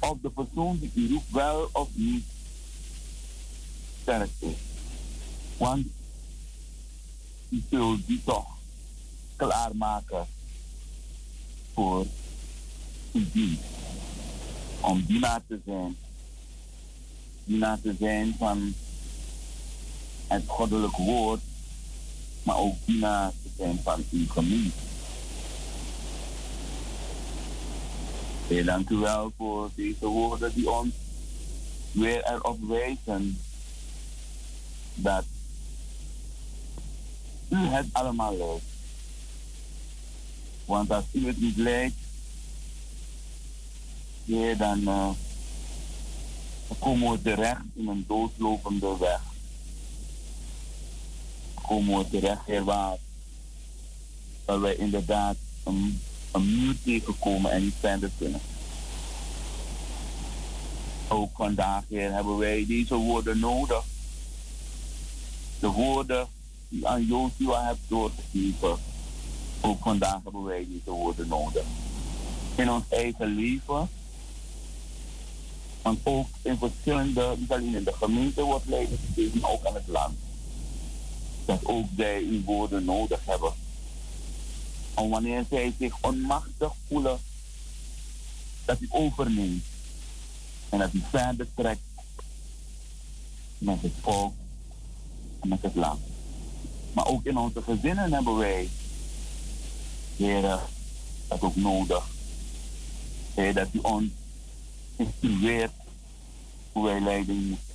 Of 0.00 0.18
de 0.22 0.30
persoon 0.30 0.78
die 0.78 0.90
u 0.94 1.12
roept 1.12 1.30
wel 1.30 1.68
of 1.72 1.88
niet 1.92 2.24
sterk 4.02 4.30
is. 4.38 4.56
Want 5.56 5.86
u 7.48 7.62
zult 7.70 8.06
die 8.06 8.22
toch 8.24 8.56
klaarmaken 9.36 10.26
voor 11.72 12.06
uw 13.12 13.24
dienst. 13.32 13.62
Om 14.80 15.04
dienaar 15.06 15.42
te 15.46 15.60
zijn. 15.64 15.96
Dienaar 17.44 17.80
te 17.80 17.94
zijn 17.98 18.34
van 18.38 18.74
het 20.26 20.42
goddelijk 20.46 20.96
woord, 20.96 21.40
maar 22.42 22.56
ook 22.56 22.74
dienaar 22.84 23.32
te 23.42 23.48
zijn 23.56 23.80
van 23.82 24.04
uw 24.10 24.28
gemeente. 24.28 24.78
Heel 28.46 28.64
dank 28.64 28.90
u 28.90 28.96
wel 28.96 29.32
voor 29.36 29.70
deze 29.74 30.06
woorden 30.06 30.54
die 30.54 30.70
ons 30.70 30.94
weer 31.92 32.24
erop 32.24 32.58
wijzen 32.68 33.38
dat 34.94 35.24
u 37.48 37.56
het 37.56 37.86
allemaal 37.92 38.36
leidt. 38.36 38.62
Want 40.64 40.90
als 40.90 41.04
u 41.12 41.26
het 41.26 41.40
niet 41.40 41.56
leidt, 41.56 41.96
dan 44.58 44.80
uh, 44.80 45.10
komen 46.78 47.10
we 47.10 47.22
terecht 47.22 47.62
in 47.74 47.88
een 47.88 48.04
doodlopende 48.08 48.96
weg. 48.98 49.31
We 51.72 52.06
terecht 52.10 52.64
waar, 52.64 52.96
waar 54.44 54.60
wij 54.60 54.76
inderdaad 54.76 55.36
een, 55.64 56.00
een 56.30 56.58
muur 56.58 56.76
tegenkomen 56.84 57.50
en 57.50 57.62
niet 57.62 57.74
verder 57.80 58.10
kunnen. 58.18 58.40
Ook 61.08 61.30
vandaag 61.34 61.82
hier 61.88 62.12
hebben 62.12 62.36
wij 62.36 62.66
deze 62.66 62.94
woorden 62.94 63.38
nodig. 63.38 63.84
De 65.60 65.68
woorden 65.68 66.26
die 66.68 66.88
aan 66.88 67.06
Joshua 67.06 67.64
hebt 67.64 67.88
doorgegeven. 67.88 68.76
Ook 69.60 69.82
vandaag 69.82 70.20
hebben 70.22 70.44
wij 70.44 70.66
deze 70.68 70.90
woorden 70.90 71.28
nodig. 71.28 71.64
In 72.54 72.70
ons 72.70 72.84
eigen 72.88 73.34
leven. 73.34 73.88
Want 75.82 75.98
ook 76.02 76.28
in 76.42 76.58
verschillende, 76.58 77.34
niet 77.38 77.52
alleen 77.52 77.74
in 77.74 77.84
de 77.84 77.92
gemeente 77.92 78.42
wordt 78.42 78.66
leiding 78.66 78.98
gegeven, 79.06 79.44
ook 79.44 79.64
aan 79.66 79.74
het 79.74 79.86
land. 79.86 80.14
Dat 81.52 81.66
ook 81.66 81.86
zij 81.96 82.22
uw 82.22 82.42
woorden 82.44 82.84
nodig 82.84 83.20
hebben. 83.24 83.52
En 84.94 85.08
wanneer 85.08 85.44
zij 85.50 85.74
zich 85.78 85.94
onmachtig 86.00 86.72
voelen, 86.88 87.20
dat 88.64 88.80
u 88.80 88.86
overneemt. 88.90 89.64
En 90.68 90.78
dat 90.78 90.92
u 90.92 91.02
verder 91.10 91.46
trekt 91.54 91.80
met 93.58 93.82
het 93.82 93.92
volk 94.00 94.34
en 95.40 95.48
met 95.48 95.62
het 95.62 95.74
land. 95.74 96.00
Maar 96.92 97.06
ook 97.06 97.24
in 97.24 97.36
onze 97.36 97.62
gezinnen 97.62 98.12
hebben 98.12 98.36
wij, 98.36 98.68
heren, 100.16 100.60
dat 101.28 101.42
ook 101.42 101.56
nodig. 101.56 102.06
Heer, 103.34 103.54
dat 103.54 103.68
u 103.72 103.78
ons 103.78 104.10
instrueert 104.96 105.72
hoe 106.72 106.84
wij 106.84 107.00
leiding 107.00 107.48
moeten. 107.48 107.74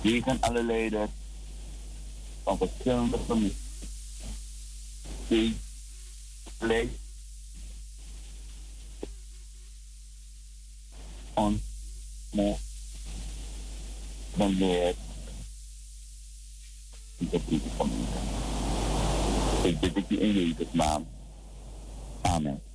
Tegen 0.00 0.40
alle 0.40 0.62
leiders 0.62 1.10
van 2.42 2.58
verschillende 2.58 3.18
families. 3.26 3.52
Die 5.28 5.56
leidt 6.58 6.98
ons 11.34 11.60
moet 12.30 12.58
leert 14.36 14.96
ik 19.62 19.80
bid 19.80 19.94
het 19.94 20.10
in 20.10 20.32
Jezus' 20.32 20.72
naam. 20.72 21.06
Amen. 22.22 22.69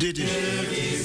Dit 0.00 0.18
is... 0.18 0.99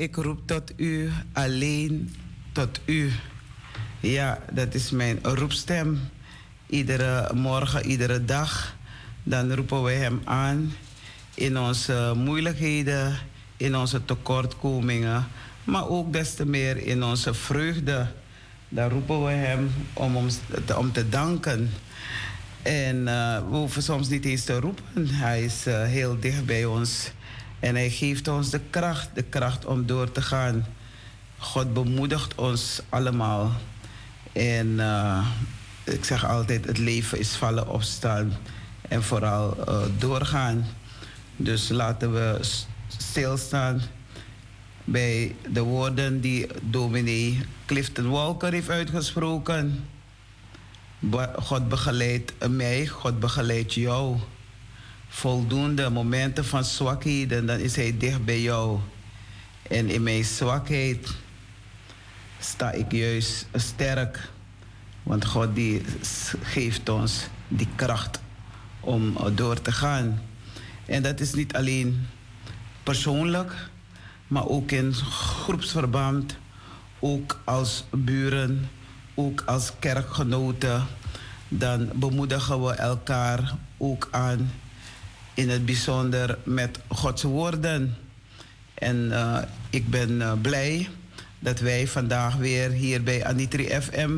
ik 0.00 0.16
roep 0.16 0.46
tot 0.46 0.72
u, 0.76 1.10
alleen 1.32 2.14
tot 2.52 2.80
u. 2.84 3.12
Ja, 4.00 4.38
dat 4.52 4.74
is 4.74 4.90
mijn 4.90 5.18
roepstem. 5.22 6.00
Iedere 6.66 7.34
morgen, 7.34 7.86
iedere 7.86 8.24
dag, 8.24 8.76
dan 9.22 9.52
roepen 9.52 9.82
we 9.82 9.92
Hem 9.92 10.20
aan 10.24 10.72
in 11.34 11.58
onze 11.58 12.12
moeilijkheden, 12.16 13.18
in 13.56 13.76
onze 13.76 14.04
tekortkomingen, 14.04 15.26
maar 15.64 15.88
ook 15.88 16.12
des 16.12 16.34
te 16.34 16.46
meer 16.46 16.76
in 16.76 17.04
onze 17.04 17.34
vreugde. 17.34 18.06
Dan 18.68 18.88
roepen 18.88 19.24
we 19.24 19.30
Hem 19.30 19.70
om, 19.92 20.16
ons, 20.16 20.38
om 20.76 20.92
te 20.92 21.08
danken. 21.08 21.70
En 22.62 22.96
uh, 22.96 23.38
we 23.38 23.56
hoeven 23.56 23.82
soms 23.82 24.08
niet 24.08 24.24
eens 24.24 24.44
te 24.44 24.60
roepen. 24.60 25.08
Hij 25.08 25.44
is 25.44 25.66
uh, 25.66 25.82
heel 25.82 26.20
dicht 26.20 26.46
bij 26.46 26.64
ons. 26.64 27.10
En 27.60 27.74
hij 27.74 27.90
geeft 27.90 28.28
ons 28.28 28.50
de 28.50 28.60
kracht, 28.70 29.08
de 29.14 29.22
kracht 29.22 29.64
om 29.64 29.86
door 29.86 30.12
te 30.12 30.22
gaan. 30.22 30.66
God 31.38 31.72
bemoedigt 31.72 32.34
ons 32.34 32.82
allemaal. 32.88 33.52
En 34.32 34.66
uh, 34.66 35.26
ik 35.84 36.04
zeg 36.04 36.26
altijd, 36.26 36.64
het 36.64 36.78
leven 36.78 37.18
is 37.18 37.34
vallen, 37.34 37.68
opstaan 37.68 38.32
en 38.88 39.02
vooral 39.02 39.56
doorgaan. 39.98 40.66
Dus 41.36 41.68
laten 41.68 42.12
we 42.12 42.38
stilstaan 42.96 43.82
bij 44.84 45.36
de 45.52 45.60
woorden 45.60 46.20
die 46.20 46.46
dominee 46.62 47.38
Clifton 47.66 48.10
Walker 48.10 48.52
heeft 48.52 48.70
uitgesproken. 48.70 49.84
God 51.34 51.68
begeleidt 51.68 52.48
mij, 52.48 52.86
God 52.86 53.20
begeleidt 53.20 53.74
jou. 53.74 54.16
Voldoende 55.12 55.90
momenten 55.90 56.44
van 56.44 56.64
zwakheden, 56.64 57.46
dan 57.46 57.58
is 57.58 57.76
Hij 57.76 57.96
dicht 57.98 58.24
bij 58.24 58.40
jou. 58.40 58.78
En 59.62 59.88
in 59.88 60.02
mijn 60.02 60.24
zwakheid 60.24 61.08
sta 62.38 62.70
ik 62.70 62.92
juist 62.92 63.46
sterk. 63.54 64.30
Want 65.02 65.24
God 65.24 65.54
die 65.54 65.82
geeft 66.42 66.88
ons 66.88 67.26
die 67.48 67.68
kracht 67.76 68.20
om 68.80 69.16
door 69.34 69.62
te 69.62 69.72
gaan. 69.72 70.22
En 70.86 71.02
dat 71.02 71.20
is 71.20 71.34
niet 71.34 71.54
alleen 71.54 72.06
persoonlijk, 72.82 73.52
maar 74.26 74.46
ook 74.46 74.70
in 74.70 74.94
groepsverband, 74.94 76.36
ook 76.98 77.40
als 77.44 77.84
buren, 77.90 78.68
ook 79.14 79.42
als 79.46 79.72
kerkgenoten. 79.78 80.86
Dan 81.48 81.90
bemoedigen 81.94 82.64
we 82.64 82.72
elkaar 82.72 83.54
ook 83.76 84.08
aan, 84.10 84.50
in 85.40 85.48
het 85.48 85.64
bijzonder 85.64 86.38
met 86.44 86.78
Gods 86.88 87.22
woorden. 87.22 87.96
En 88.74 88.96
uh, 88.96 89.38
ik 89.70 89.88
ben 89.88 90.10
uh, 90.10 90.32
blij 90.40 90.88
dat 91.38 91.60
wij 91.60 91.86
vandaag 91.86 92.36
weer 92.36 92.70
hier 92.70 93.02
bij 93.02 93.24
Anitri 93.24 93.80
FM 93.80 94.10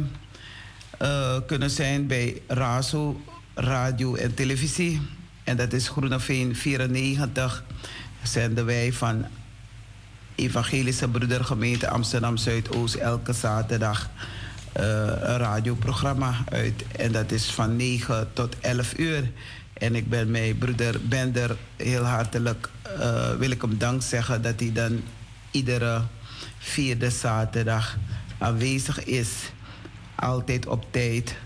uh, 1.02 1.36
kunnen 1.46 1.70
zijn 1.70 2.06
bij 2.06 2.42
RASO, 2.46 3.20
radio 3.54 4.14
en 4.14 4.34
televisie. 4.34 5.00
En 5.44 5.56
dat 5.56 5.72
is 5.72 5.88
Groeneveen 5.88 6.56
94. 6.56 7.64
Zenden 8.22 8.66
wij 8.66 8.92
van 8.92 9.26
Evangelische 10.34 11.08
Broedergemeente 11.08 11.88
Amsterdam 11.88 12.36
Zuidoost 12.36 12.94
elke 12.94 13.32
zaterdag 13.32 14.10
een 14.72 15.36
radioprogramma 15.36 16.44
uit. 16.48 16.84
En 16.96 17.12
dat 17.12 17.32
is 17.32 17.44
van 17.50 17.76
9 17.76 18.30
tot 18.32 18.56
11 18.60 18.98
uur. 18.98 19.30
En 19.72 19.94
ik 19.94 20.08
ben 20.08 20.30
mijn 20.30 20.58
broeder 20.58 21.00
Bender 21.08 21.56
heel 21.76 22.04
hartelijk, 22.04 22.70
uh, 22.98 23.34
wil 23.34 23.50
ik 23.50 23.62
hem 23.62 23.78
dank 23.78 24.02
zeggen 24.02 24.42
dat 24.42 24.60
hij 24.60 24.72
dan 24.72 25.02
iedere 25.50 26.02
vierde 26.58 27.10
zaterdag 27.10 27.96
aanwezig 28.38 29.04
is. 29.04 29.28
Altijd 30.14 30.66
op 30.66 30.84
tijd. 30.90 31.36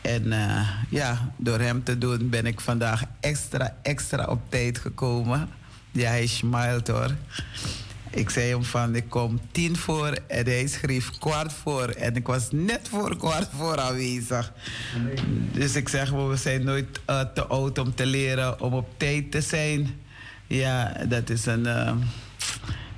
En 0.00 0.26
uh, 0.26 0.68
ja, 0.88 1.32
door 1.36 1.58
hem 1.58 1.84
te 1.84 1.98
doen 1.98 2.28
ben 2.28 2.46
ik 2.46 2.60
vandaag 2.60 3.02
extra, 3.20 3.76
extra 3.82 4.24
op 4.24 4.40
tijd 4.48 4.78
gekomen. 4.78 5.48
Ja, 5.90 6.08
hij 6.08 6.26
smilt 6.26 6.88
hoor. 6.88 7.14
Ik 8.10 8.30
zei 8.30 8.50
hem 8.50 8.64
van, 8.64 8.94
ik 8.94 9.08
kom 9.08 9.40
tien 9.52 9.76
voor 9.76 10.18
en 10.26 10.44
hij 10.44 10.66
schreef 10.66 11.10
kwart 11.18 11.52
voor. 11.52 11.88
En 11.88 12.16
ik 12.16 12.26
was 12.26 12.48
net 12.50 12.88
voor 12.88 13.16
kwart 13.16 13.48
voor 13.56 13.78
aanwezig. 13.78 14.52
Dus 15.52 15.76
ik 15.76 15.88
zeg, 15.88 16.10
we 16.10 16.36
zijn 16.36 16.64
nooit 16.64 17.00
uh, 17.10 17.20
te 17.34 17.46
oud 17.46 17.78
om 17.78 17.94
te 17.94 18.06
leren 18.06 18.60
om 18.60 18.72
op 18.72 18.88
tijd 18.96 19.30
te 19.30 19.40
zijn. 19.40 20.00
Ja, 20.46 20.96
dat 21.08 21.30
is 21.30 21.46
een... 21.46 21.66
Uh, 21.66 21.92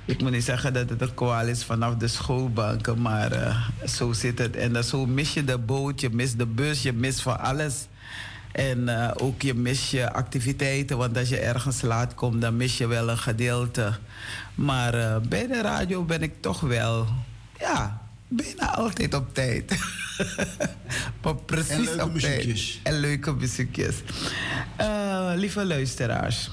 ik 0.05 0.21
moet 0.21 0.31
niet 0.31 0.43
zeggen 0.43 0.73
dat 0.73 0.89
het 0.89 1.01
een 1.01 1.13
kwaal 1.13 1.47
is 1.47 1.63
vanaf 1.63 1.95
de 1.95 2.07
schoolbanken, 2.07 3.01
maar 3.01 3.33
uh, 3.33 3.67
zo 3.87 4.13
zit 4.13 4.39
het. 4.39 4.55
En 4.55 4.73
dan 4.73 4.83
zo 4.83 5.05
mis 5.05 5.33
je 5.33 5.43
de 5.43 5.57
boot, 5.57 6.01
je 6.01 6.09
mist 6.09 6.37
de 6.37 6.45
bus, 6.45 6.81
je 6.81 6.93
mist 6.93 7.21
van 7.21 7.39
alles. 7.39 7.87
En 8.53 8.79
uh, 8.79 9.11
ook 9.17 9.41
je 9.41 9.53
mis 9.53 9.91
je 9.91 10.11
activiteiten, 10.11 10.97
want 10.97 11.17
als 11.17 11.29
je 11.29 11.39
ergens 11.39 11.81
laat 11.81 12.15
komt, 12.15 12.41
dan 12.41 12.57
mis 12.57 12.77
je 12.77 12.87
wel 12.87 13.09
een 13.09 13.17
gedeelte. 13.17 13.93
Maar 14.55 14.95
uh, 14.95 15.17
bij 15.29 15.47
de 15.47 15.61
radio 15.61 16.03
ben 16.03 16.21
ik 16.21 16.41
toch 16.41 16.59
wel, 16.59 17.07
ja, 17.59 18.01
bijna 18.27 18.75
altijd 18.75 19.13
op 19.13 19.33
tijd. 19.33 19.77
maar 21.21 21.35
precies 21.35 21.95
en 21.95 22.03
op 22.03 22.19
tijd. 22.19 22.79
En 22.83 22.99
leuke 22.99 23.33
muziekjes. 23.33 23.95
Uh, 24.79 25.31
lieve 25.35 25.65
luisteraars. 25.65 26.51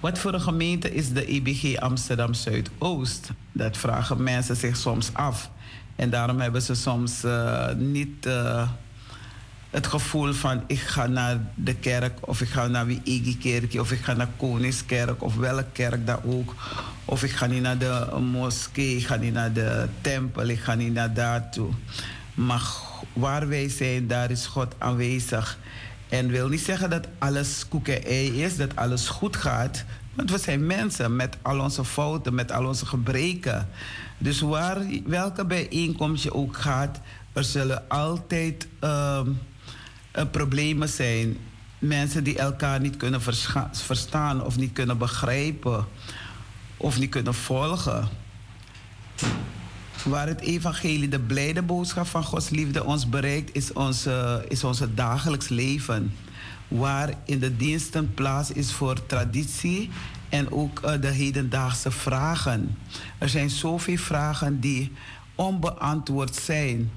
Wat 0.00 0.18
voor 0.18 0.34
een 0.34 0.40
gemeente 0.40 0.94
is 0.94 1.12
de 1.12 1.26
IBG 1.26 1.76
Amsterdam 1.76 2.34
Zuidoost? 2.34 3.30
Dat 3.52 3.76
vragen 3.76 4.22
mensen 4.22 4.56
zich 4.56 4.76
soms 4.76 5.10
af. 5.12 5.50
En 5.96 6.10
daarom 6.10 6.40
hebben 6.40 6.62
ze 6.62 6.74
soms 6.74 7.24
uh, 7.24 7.72
niet 7.72 8.26
uh, 8.26 8.68
het 9.70 9.86
gevoel 9.86 10.32
van 10.32 10.62
ik 10.66 10.78
ga 10.78 11.06
naar 11.06 11.38
de 11.54 11.74
kerk 11.74 12.18
of 12.20 12.40
ik 12.40 12.48
ga 12.48 12.66
naar 12.66 12.86
wie 12.86 13.36
kerk 13.40 13.80
of 13.80 13.92
ik 13.92 14.00
ga 14.00 14.12
naar 14.12 14.28
Koningskerk 14.36 15.22
of 15.22 15.36
welke 15.36 15.64
kerk 15.72 16.06
dan 16.06 16.20
ook. 16.24 16.54
Of 17.04 17.22
ik 17.22 17.30
ga 17.30 17.46
niet 17.46 17.62
naar 17.62 17.78
de 17.78 18.18
moskee, 18.20 18.96
ik 18.96 19.06
ga 19.06 19.16
niet 19.16 19.32
naar 19.32 19.52
de 19.52 19.88
tempel, 20.00 20.46
ik 20.46 20.60
ga 20.60 20.74
niet 20.74 20.92
naar 20.92 21.14
daartoe. 21.14 21.70
Maar 22.34 22.62
waar 23.12 23.48
wij 23.48 23.68
zijn, 23.68 24.06
daar 24.06 24.30
is 24.30 24.46
God 24.46 24.74
aanwezig. 24.78 25.58
En 26.08 26.28
wil 26.28 26.48
niet 26.48 26.60
zeggen 26.60 26.90
dat 26.90 27.06
alles 27.18 27.68
koek 27.68 27.88
en 27.88 28.04
ei 28.04 28.42
is, 28.42 28.56
dat 28.56 28.76
alles 28.76 29.08
goed 29.08 29.36
gaat. 29.36 29.84
Want 30.14 30.30
we 30.30 30.38
zijn 30.38 30.66
mensen 30.66 31.16
met 31.16 31.36
al 31.42 31.60
onze 31.60 31.84
fouten, 31.84 32.34
met 32.34 32.52
al 32.52 32.66
onze 32.66 32.86
gebreken. 32.86 33.68
Dus 34.18 34.40
waar, 34.40 34.78
welke 35.06 35.44
bijeenkomst 35.44 36.22
je 36.22 36.34
ook 36.34 36.56
gaat, 36.56 37.00
er 37.32 37.44
zullen 37.44 37.88
altijd 37.88 38.66
uh, 38.84 39.20
problemen 40.26 40.88
zijn. 40.88 41.36
Mensen 41.78 42.24
die 42.24 42.38
elkaar 42.38 42.80
niet 42.80 42.96
kunnen 42.96 43.20
verstaan 43.72 44.44
of 44.44 44.56
niet 44.56 44.72
kunnen 44.72 44.98
begrijpen 44.98 45.86
of 46.76 46.98
niet 46.98 47.10
kunnen 47.10 47.34
volgen. 47.34 48.08
Waar 50.04 50.26
het 50.26 50.40
evangelie, 50.40 51.08
de 51.08 51.20
blijde 51.20 51.62
boodschap 51.62 52.06
van 52.06 52.24
Gods 52.24 52.48
liefde 52.48 52.84
ons 52.84 53.08
bereikt, 53.08 53.56
is 53.56 53.72
onze, 53.72 54.44
is 54.48 54.64
onze 54.64 54.94
dagelijks 54.94 55.48
leven. 55.48 56.14
Waar 56.68 57.14
in 57.24 57.38
de 57.38 57.56
diensten 57.56 58.14
plaats 58.14 58.52
is 58.52 58.72
voor 58.72 59.06
traditie 59.06 59.90
en 60.28 60.50
ook 60.50 60.80
uh, 60.84 61.00
de 61.00 61.08
hedendaagse 61.08 61.90
vragen. 61.90 62.76
Er 63.18 63.28
zijn 63.28 63.50
zoveel 63.50 63.96
vragen 63.96 64.60
die 64.60 64.92
onbeantwoord 65.34 66.36
zijn. 66.36 66.90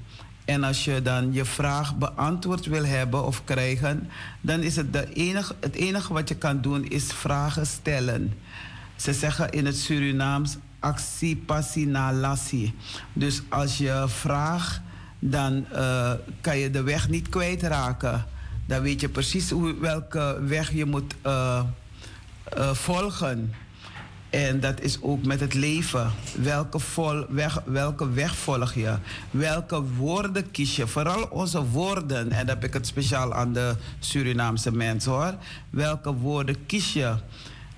En 0.52 0.64
als 0.64 0.84
je 0.84 1.02
dan 1.02 1.32
je 1.32 1.44
vraag 1.44 1.96
beantwoord 1.96 2.66
wil 2.66 2.84
hebben 2.84 3.26
of 3.26 3.44
krijgen, 3.44 4.08
dan 4.40 4.60
is 4.60 4.76
het 4.76 4.92
de 4.92 5.12
enige, 5.12 5.54
het 5.60 5.74
enige 5.74 6.12
wat 6.12 6.28
je 6.28 6.34
kan 6.34 6.60
doen 6.60 6.84
is 6.84 7.04
vragen 7.04 7.66
stellen. 7.66 8.32
Ze 8.96 9.12
zeggen 9.12 9.50
in 9.50 9.66
het 9.66 9.76
Surinaams 9.76 10.56
actie, 10.78 11.36
passie, 11.36 11.86
nalassie. 11.86 12.74
Dus 13.12 13.42
als 13.48 13.78
je 13.78 14.04
vraagt, 14.06 14.80
dan 15.18 15.66
uh, 15.72 16.12
kan 16.40 16.58
je 16.58 16.70
de 16.70 16.82
weg 16.82 17.08
niet 17.08 17.28
kwijtraken. 17.28 18.26
Dan 18.66 18.82
weet 18.82 19.00
je 19.00 19.08
precies 19.08 19.50
hoe, 19.50 19.78
welke 19.78 20.38
weg 20.46 20.72
je 20.72 20.84
moet 20.84 21.14
uh, 21.26 21.62
uh, 22.58 22.74
volgen. 22.74 23.54
En 24.32 24.60
dat 24.60 24.80
is 24.80 25.02
ook 25.02 25.24
met 25.24 25.40
het 25.40 25.54
leven. 25.54 26.10
Welke, 26.42 26.78
vol, 26.78 27.26
weg, 27.28 27.62
welke 27.64 28.10
weg 28.10 28.36
volg 28.36 28.74
je? 28.74 28.94
Welke 29.30 29.82
woorden 29.82 30.50
kies 30.50 30.76
je? 30.76 30.86
Vooral 30.86 31.26
onze 31.30 31.64
woorden. 31.64 32.30
En 32.30 32.46
dan 32.46 32.54
heb 32.54 32.64
ik 32.64 32.72
het 32.72 32.86
speciaal 32.86 33.34
aan 33.34 33.52
de 33.52 33.74
Surinaamse 33.98 34.72
mensen 34.72 35.12
hoor. 35.12 35.34
Welke 35.70 36.12
woorden 36.12 36.66
kies 36.66 36.92
je? 36.92 37.14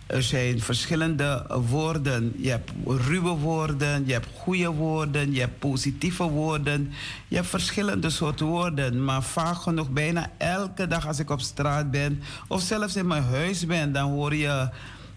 Er 0.06 0.22
zijn 0.22 0.60
verschillende 0.60 1.46
woorden. 1.68 2.32
Je 2.36 2.50
hebt 2.50 2.70
ruwe 2.86 3.30
woorden, 3.30 4.06
je 4.06 4.12
hebt 4.12 4.28
goede 4.34 4.70
woorden, 4.70 5.32
je 5.32 5.40
hebt 5.40 5.58
positieve 5.58 6.22
woorden. 6.22 6.92
Je 7.28 7.36
hebt 7.36 7.48
verschillende 7.48 8.10
soorten 8.10 8.46
woorden. 8.46 9.04
Maar 9.04 9.22
vaak 9.22 9.56
genoeg, 9.56 9.90
bijna 9.90 10.30
elke 10.38 10.86
dag 10.86 11.06
als 11.06 11.18
ik 11.18 11.30
op 11.30 11.40
straat 11.40 11.90
ben 11.90 12.22
of 12.48 12.62
zelfs 12.62 12.96
in 12.96 13.06
mijn 13.06 13.22
huis 13.22 13.66
ben, 13.66 13.92
dan 13.92 14.10
hoor 14.10 14.34
je 14.34 14.68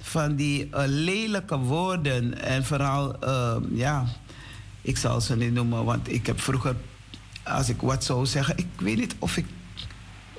van 0.07 0.35
die 0.35 0.69
eh, 0.71 0.83
lelijke 0.85 1.57
woorden. 1.57 2.41
En 2.41 2.65
vooral, 2.65 3.19
ehm, 3.19 3.61
ja, 3.71 4.05
ik 4.81 4.97
zal 4.97 5.21
ze 5.21 5.35
niet 5.35 5.53
noemen, 5.53 5.85
want 5.85 6.11
ik 6.11 6.25
heb 6.25 6.41
vroeger, 6.41 6.75
als 7.43 7.69
ik 7.69 7.81
wat 7.81 8.03
zou 8.03 8.25
zeggen, 8.25 8.57
ik 8.57 8.67
weet 8.77 8.97
niet 8.97 9.15
of 9.19 9.37
ik. 9.37 9.45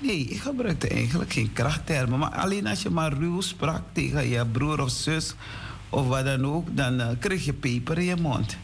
Nee, 0.00 0.24
ik 0.24 0.40
gebruikte 0.40 0.88
eigenlijk 0.88 1.32
geen 1.32 1.52
krachttermen. 1.52 2.18
Maar 2.18 2.30
alleen 2.30 2.66
als 2.66 2.82
je 2.82 2.90
maar 2.90 3.12
ruw 3.12 3.40
sprak 3.40 3.82
tegen 3.92 4.28
je 4.28 4.46
broer 4.46 4.80
of 4.80 4.90
zus 4.90 5.34
of 5.88 6.06
wat 6.06 6.24
dan 6.24 6.46
ook, 6.46 6.76
dan 6.76 7.00
uh, 7.00 7.08
kreeg 7.18 7.44
je 7.44 7.52
peper 7.52 7.98
in 7.98 8.04
je 8.04 8.16
mond. 8.16 8.56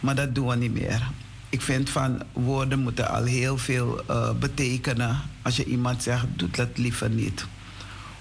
Maar 0.00 0.14
dat 0.14 0.34
doen 0.34 0.46
we 0.46 0.56
niet 0.56 0.72
meer. 0.72 1.10
Ik 1.48 1.62
vind 1.62 1.90
van 1.90 2.22
woorden 2.32 2.78
moeten 2.78 3.08
al 3.08 3.24
heel 3.24 3.58
veel 3.58 4.00
uh, 4.10 4.30
betekenen. 4.32 5.16
Als 5.42 5.56
je 5.56 5.64
iemand 5.64 6.02
zegt, 6.02 6.26
doe 6.36 6.50
dat 6.50 6.68
liever 6.78 7.10
niet. 7.10 7.46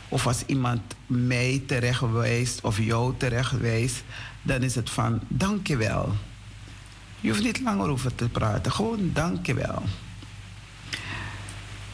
Of 0.09 0.27
als 0.27 0.43
iemand 0.45 0.81
mij 1.05 1.63
terechtwijst 1.67 2.61
of 2.61 2.79
jou 2.79 3.13
terechtwijst, 3.17 4.03
dan 4.41 4.61
is 4.61 4.75
het 4.75 4.89
van 4.89 5.21
dankjewel. 5.27 6.13
Je 7.19 7.29
hoeft 7.29 7.43
niet 7.43 7.61
langer 7.61 7.89
over 7.89 8.15
te 8.15 8.29
praten, 8.29 8.71
gewoon 8.71 9.09
dankjewel. 9.13 9.83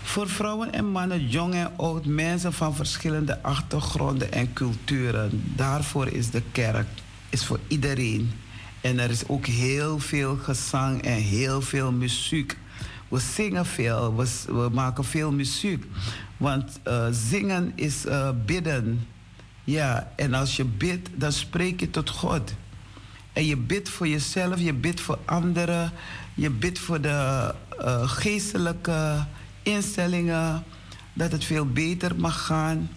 Voor 0.02 0.30
vrouwen 0.30 0.74
en 0.74 0.86
mannen, 0.86 1.28
jong 1.28 1.54
en 1.54 1.72
oud, 1.78 2.06
mensen 2.06 2.54
van 2.54 2.76
verschillende 2.76 3.44
achtergronden 3.44 4.32
en 4.32 4.54
culturen. 4.54 5.54
Daarvoor 5.56 6.08
is 6.08 6.30
de 6.30 6.42
kerk, 6.52 6.88
is 7.30 7.46
voor 7.46 7.60
iedereen. 7.68 8.32
En 8.82 9.00
er 9.00 9.10
is 9.10 9.28
ook 9.28 9.46
heel 9.46 10.00
veel 10.00 10.36
gezang 10.36 11.02
en 11.02 11.18
heel 11.18 11.62
veel 11.62 11.92
muziek. 11.92 12.58
We 13.08 13.20
zingen 13.20 13.66
veel, 13.66 14.16
we 14.46 14.70
maken 14.72 15.04
veel 15.04 15.32
muziek. 15.32 15.86
Want 16.42 16.80
uh, 16.88 17.08
zingen 17.12 17.72
is 17.76 18.06
uh, 18.06 18.30
bidden. 18.46 19.08
Ja, 19.64 20.12
en 20.16 20.34
als 20.34 20.56
je 20.56 20.66
bidt, 20.66 21.10
dan 21.16 21.32
spreek 21.32 21.80
je 21.80 21.90
tot 21.90 22.10
God. 22.10 22.54
En 23.34 23.46
je 23.46 23.58
bidt 23.58 23.90
voor 23.90 24.08
jezelf, 24.08 24.60
je 24.60 24.74
bidt 24.74 25.02
voor 25.02 25.20
anderen, 25.26 25.92
je 26.34 26.50
bidt 26.50 26.80
voor 26.80 27.02
de 27.02 27.54
uh, 27.82 28.10
geestelijke 28.10 29.26
instellingen, 29.64 30.64
dat 31.14 31.32
het 31.32 31.44
veel 31.44 31.66
beter 31.66 32.16
mag 32.16 32.46
gaan. 32.46 32.90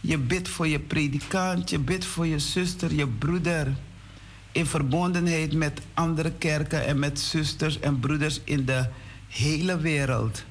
Je 0.00 0.18
bidt 0.18 0.48
voor 0.48 0.66
je 0.66 0.80
predikant, 0.80 1.70
je 1.70 1.78
bidt 1.78 2.04
voor 2.04 2.26
je 2.26 2.38
zuster, 2.38 2.94
je 2.94 3.06
broeder. 3.06 3.74
In 4.52 4.66
verbondenheid 4.66 5.52
met 5.52 5.80
andere 5.94 6.32
kerken 6.32 6.86
en 6.86 6.98
met 6.98 7.20
zusters 7.20 7.80
en 7.80 8.00
broeders 8.00 8.40
in 8.44 8.64
de 8.64 8.88
hele 9.28 9.78
wereld. 9.78 10.44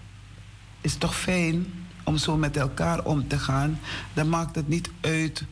Is 0.81 0.95
toch 0.95 1.15
fijn 1.15 1.65
om 2.03 2.17
zo 2.17 2.37
met 2.37 2.57
elkaar 2.57 3.03
om 3.03 3.27
te 3.27 3.39
gaan? 3.39 3.79
Dan 4.13 4.29
maakt 4.29 4.55
het 4.55 4.67
niet 4.67 4.89
uit 5.01 5.43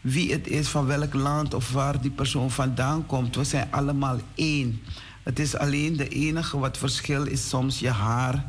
wie 0.00 0.32
het 0.32 0.46
is, 0.46 0.68
van 0.68 0.86
welk 0.86 1.14
land 1.14 1.54
of 1.54 1.72
waar 1.72 2.00
die 2.00 2.10
persoon 2.10 2.50
vandaan 2.50 3.06
komt. 3.06 3.36
We 3.36 3.44
zijn 3.44 3.68
allemaal 3.70 4.18
één. 4.34 4.82
Het 5.22 5.38
is 5.38 5.56
alleen 5.56 5.96
de 5.96 6.08
enige 6.08 6.58
wat 6.58 6.78
verschil 6.78 7.26
is 7.26 7.48
soms 7.48 7.78
je 7.78 7.90
haar 7.90 8.44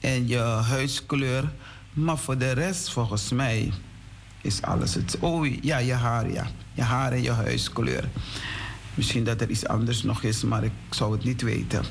en 0.00 0.28
je 0.28 0.38
huidskleur. 0.38 1.52
Maar 1.92 2.18
voor 2.18 2.38
de 2.38 2.50
rest, 2.50 2.92
volgens 2.92 3.30
mij, 3.30 3.72
is 4.40 4.62
alles 4.62 4.94
het. 4.94 5.16
Oh 5.20 5.62
ja, 5.62 5.78
je 5.78 5.92
haar, 5.92 6.30
ja. 6.30 6.46
Je 6.72 6.82
haar 6.82 7.12
en 7.12 7.22
je 7.22 7.30
huidskleur. 7.30 8.08
Misschien 8.94 9.24
dat 9.24 9.40
er 9.40 9.50
iets 9.50 9.66
anders 9.66 10.02
nog 10.02 10.22
is, 10.22 10.42
maar 10.42 10.64
ik 10.64 10.72
zou 10.90 11.12
het 11.12 11.24
niet 11.24 11.42
weten. 11.42 11.84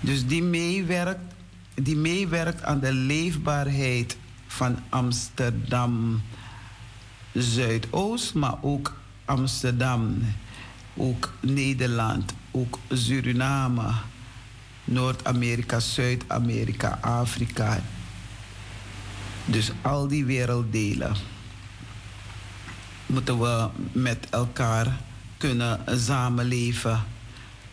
Dus 0.00 0.26
die 0.26 0.42
meewerkt, 0.42 1.34
die 1.74 1.96
meewerkt 1.96 2.62
aan 2.62 2.80
de 2.80 2.92
leefbaarheid 2.92 4.16
van 4.52 4.78
Amsterdam 4.88 6.22
Zuidoost, 7.32 8.34
maar 8.34 8.54
ook 8.60 8.96
Amsterdam, 9.24 10.34
ook 10.96 11.32
Nederland, 11.40 12.32
ook 12.50 12.78
Suriname, 12.90 13.92
Noord-Amerika, 14.84 15.80
Zuid-Amerika, 15.80 16.98
Afrika. 17.00 17.80
Dus 19.44 19.72
al 19.82 20.08
die 20.08 20.24
werelddelen 20.24 21.16
moeten 23.06 23.38
we 23.38 23.68
met 23.92 24.26
elkaar 24.30 25.00
kunnen 25.36 25.80
samenleven, 25.86 27.04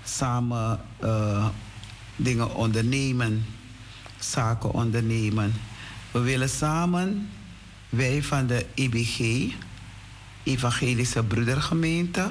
samen 0.04 0.80
uh, 1.04 1.48
dingen 2.16 2.56
ondernemen, 2.56 3.46
zaken 4.20 4.72
ondernemen. 4.72 5.54
We 6.12 6.20
willen 6.20 6.50
samen, 6.50 7.30
wij 7.90 8.24
van 8.24 8.48
de 8.48 8.66
EBG, 8.74 9.20
Evangelische 10.44 11.24
Broedergemeente 11.24 12.30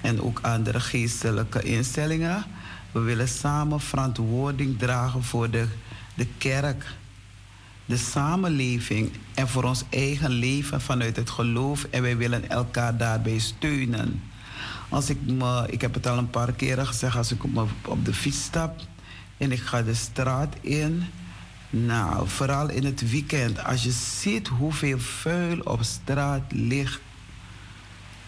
en 0.00 0.20
ook 0.20 0.40
andere 0.40 0.80
geestelijke 0.80 1.62
instellingen, 1.62 2.44
we 2.92 3.00
willen 3.00 3.28
samen 3.28 3.80
verantwoording 3.80 4.78
dragen 4.78 5.22
voor 5.22 5.50
de, 5.50 5.66
de 6.14 6.26
kerk, 6.38 6.84
de 7.84 7.96
samenleving 7.96 9.10
en 9.34 9.48
voor 9.48 9.64
ons 9.64 9.84
eigen 9.90 10.30
leven 10.30 10.80
vanuit 10.80 11.16
het 11.16 11.30
geloof. 11.30 11.84
En 11.84 12.02
wij 12.02 12.16
willen 12.16 12.50
elkaar 12.50 12.96
daarbij 12.96 13.38
steunen. 13.38 14.22
Als 14.88 15.10
ik, 15.10 15.18
me, 15.26 15.66
ik 15.70 15.80
heb 15.80 15.94
het 15.94 16.06
al 16.06 16.18
een 16.18 16.30
paar 16.30 16.52
keren 16.52 16.86
gezegd, 16.86 17.16
als 17.16 17.32
ik 17.32 17.44
op, 17.44 17.68
op 17.84 18.04
de 18.04 18.14
fiets 18.14 18.42
stap 18.42 18.80
en 19.36 19.52
ik 19.52 19.60
ga 19.60 19.82
de 19.82 19.94
straat 19.94 20.54
in. 20.60 21.04
Nou, 21.84 22.28
vooral 22.28 22.70
in 22.70 22.84
het 22.84 23.10
weekend, 23.10 23.64
als 23.64 23.82
je 23.82 23.90
ziet 23.90 24.48
hoeveel 24.48 24.98
vuil 24.98 25.60
op 25.60 25.82
straat 25.82 26.42
ligt. 26.48 27.00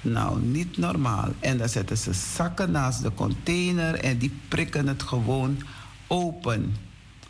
Nou, 0.01 0.41
niet 0.41 0.77
normaal. 0.77 1.29
En 1.41 1.59
dan 1.59 1.69
zetten 1.69 1.99
ze 1.99 2.13
zakken 2.13 2.71
naast 2.71 3.03
de 3.03 3.15
container 3.15 3.95
en 3.95 4.19
die 4.19 4.39
prikken 4.49 4.87
het 4.87 5.03
gewoon 5.03 5.63
open. 6.07 6.77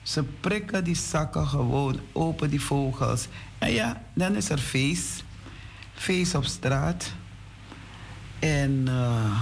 Ze 0.03 0.25
prikken 0.41 0.85
die 0.85 0.97
zakken 0.97 1.47
gewoon 1.47 2.01
open, 2.13 2.51
die 2.51 2.61
vogels. 2.61 3.29
En 3.59 3.73
ja, 3.73 4.03
dan 4.15 4.35
is 4.35 4.51
er 4.51 4.59
feest. 4.59 5.25
Feest 5.95 6.35
op 6.35 6.45
straat. 6.45 7.13
En 8.39 8.85
uh, 8.89 9.41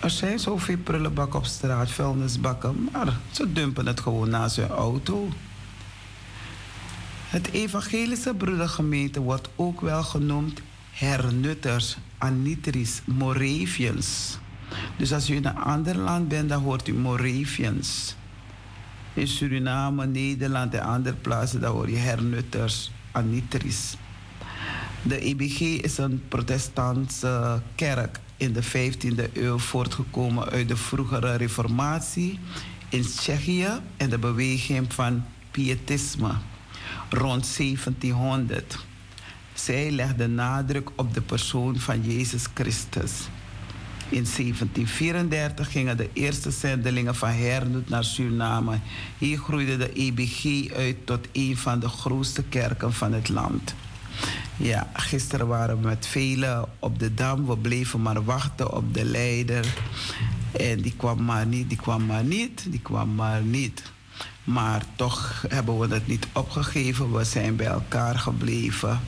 er 0.00 0.10
zijn 0.10 0.38
zoveel 0.38 0.76
prullenbakken 0.76 1.38
op 1.38 1.46
straat, 1.46 1.90
vuilnisbakken, 1.90 2.88
maar 2.92 3.16
ze 3.30 3.52
dumpen 3.52 3.86
het 3.86 4.00
gewoon 4.00 4.28
naast 4.28 4.56
hun 4.56 4.68
auto. 4.68 5.28
Het 7.26 7.50
evangelische 7.50 8.34
broedergemeente 8.34 9.20
wordt 9.20 9.48
ook 9.56 9.80
wel 9.80 10.02
genoemd 10.02 10.60
hernutters, 10.90 11.96
anitris, 12.18 13.02
Moravians. 13.04 14.38
Dus 14.96 15.12
als 15.12 15.30
u 15.30 15.34
in 15.34 15.46
een 15.46 15.56
ander 15.56 15.96
land 15.96 16.28
bent, 16.28 16.48
dan 16.48 16.62
hoort 16.62 16.88
u 16.88 16.94
Moravians. 16.94 18.16
In 19.14 19.28
Suriname, 19.28 20.06
Nederland 20.06 20.74
en 20.74 20.82
andere 20.82 21.16
plaatsen, 21.16 21.60
dan 21.60 21.72
hoor 21.72 21.90
je 21.90 21.96
hernutters, 21.96 22.90
anitris. 23.12 23.96
De 25.02 25.18
EBG 25.18 25.60
is 25.60 25.98
een 25.98 26.22
protestantse 26.28 27.62
kerk 27.74 28.20
in 28.36 28.52
de 28.52 28.64
15e 28.64 29.32
eeuw 29.32 29.58
voortgekomen 29.58 30.48
uit 30.48 30.68
de 30.68 30.76
vroegere 30.76 31.34
reformatie 31.36 32.38
in 32.88 33.02
Tsjechië 33.02 33.68
en 33.96 34.10
de 34.10 34.18
beweging 34.18 34.94
van 34.94 35.24
pietisme 35.50 36.34
rond 37.10 37.56
1700. 37.56 38.84
Zij 39.54 39.90
legde 39.90 40.26
nadruk 40.26 40.90
op 40.96 41.14
de 41.14 41.20
persoon 41.20 41.78
van 41.78 42.02
Jezus 42.02 42.44
Christus. 42.54 43.12
In 44.08 44.24
1734 44.24 45.70
gingen 45.70 45.96
de 45.96 46.08
eerste 46.12 46.50
zendelingen 46.50 47.14
van 47.14 47.28
Hernoet 47.28 47.88
naar 47.88 48.04
Suriname. 48.04 48.78
Hier 49.18 49.38
groeide 49.38 49.76
de 49.76 49.92
EBG 49.92 50.72
uit 50.72 50.96
tot 51.06 51.28
een 51.32 51.56
van 51.56 51.80
de 51.80 51.88
grootste 51.88 52.42
kerken 52.42 52.92
van 52.92 53.12
het 53.12 53.28
land. 53.28 53.74
Ja, 54.56 54.90
gisteren 54.92 55.46
waren 55.46 55.80
we 55.80 55.86
met 55.86 56.06
velen 56.06 56.68
op 56.78 56.98
de 56.98 57.14
dam. 57.14 57.46
We 57.46 57.56
bleven 57.56 58.02
maar 58.02 58.24
wachten 58.24 58.72
op 58.72 58.94
de 58.94 59.04
leider. 59.04 59.74
En 60.52 60.80
die 60.80 60.94
kwam 60.96 61.24
maar 61.24 61.46
niet, 61.46 61.68
die 61.68 61.78
kwam 61.78 62.06
maar 62.06 62.24
niet, 62.24 62.66
die 62.70 62.80
kwam 62.80 63.14
maar 63.14 63.42
niet. 63.42 63.82
Maar 64.46 64.82
toch 64.96 65.44
hebben 65.48 65.78
we 65.78 65.94
het 65.94 66.06
niet 66.06 66.26
opgegeven. 66.32 67.12
We 67.12 67.24
zijn 67.24 67.56
bij 67.56 67.66
elkaar 67.66 68.18
gebleven. 68.18 69.00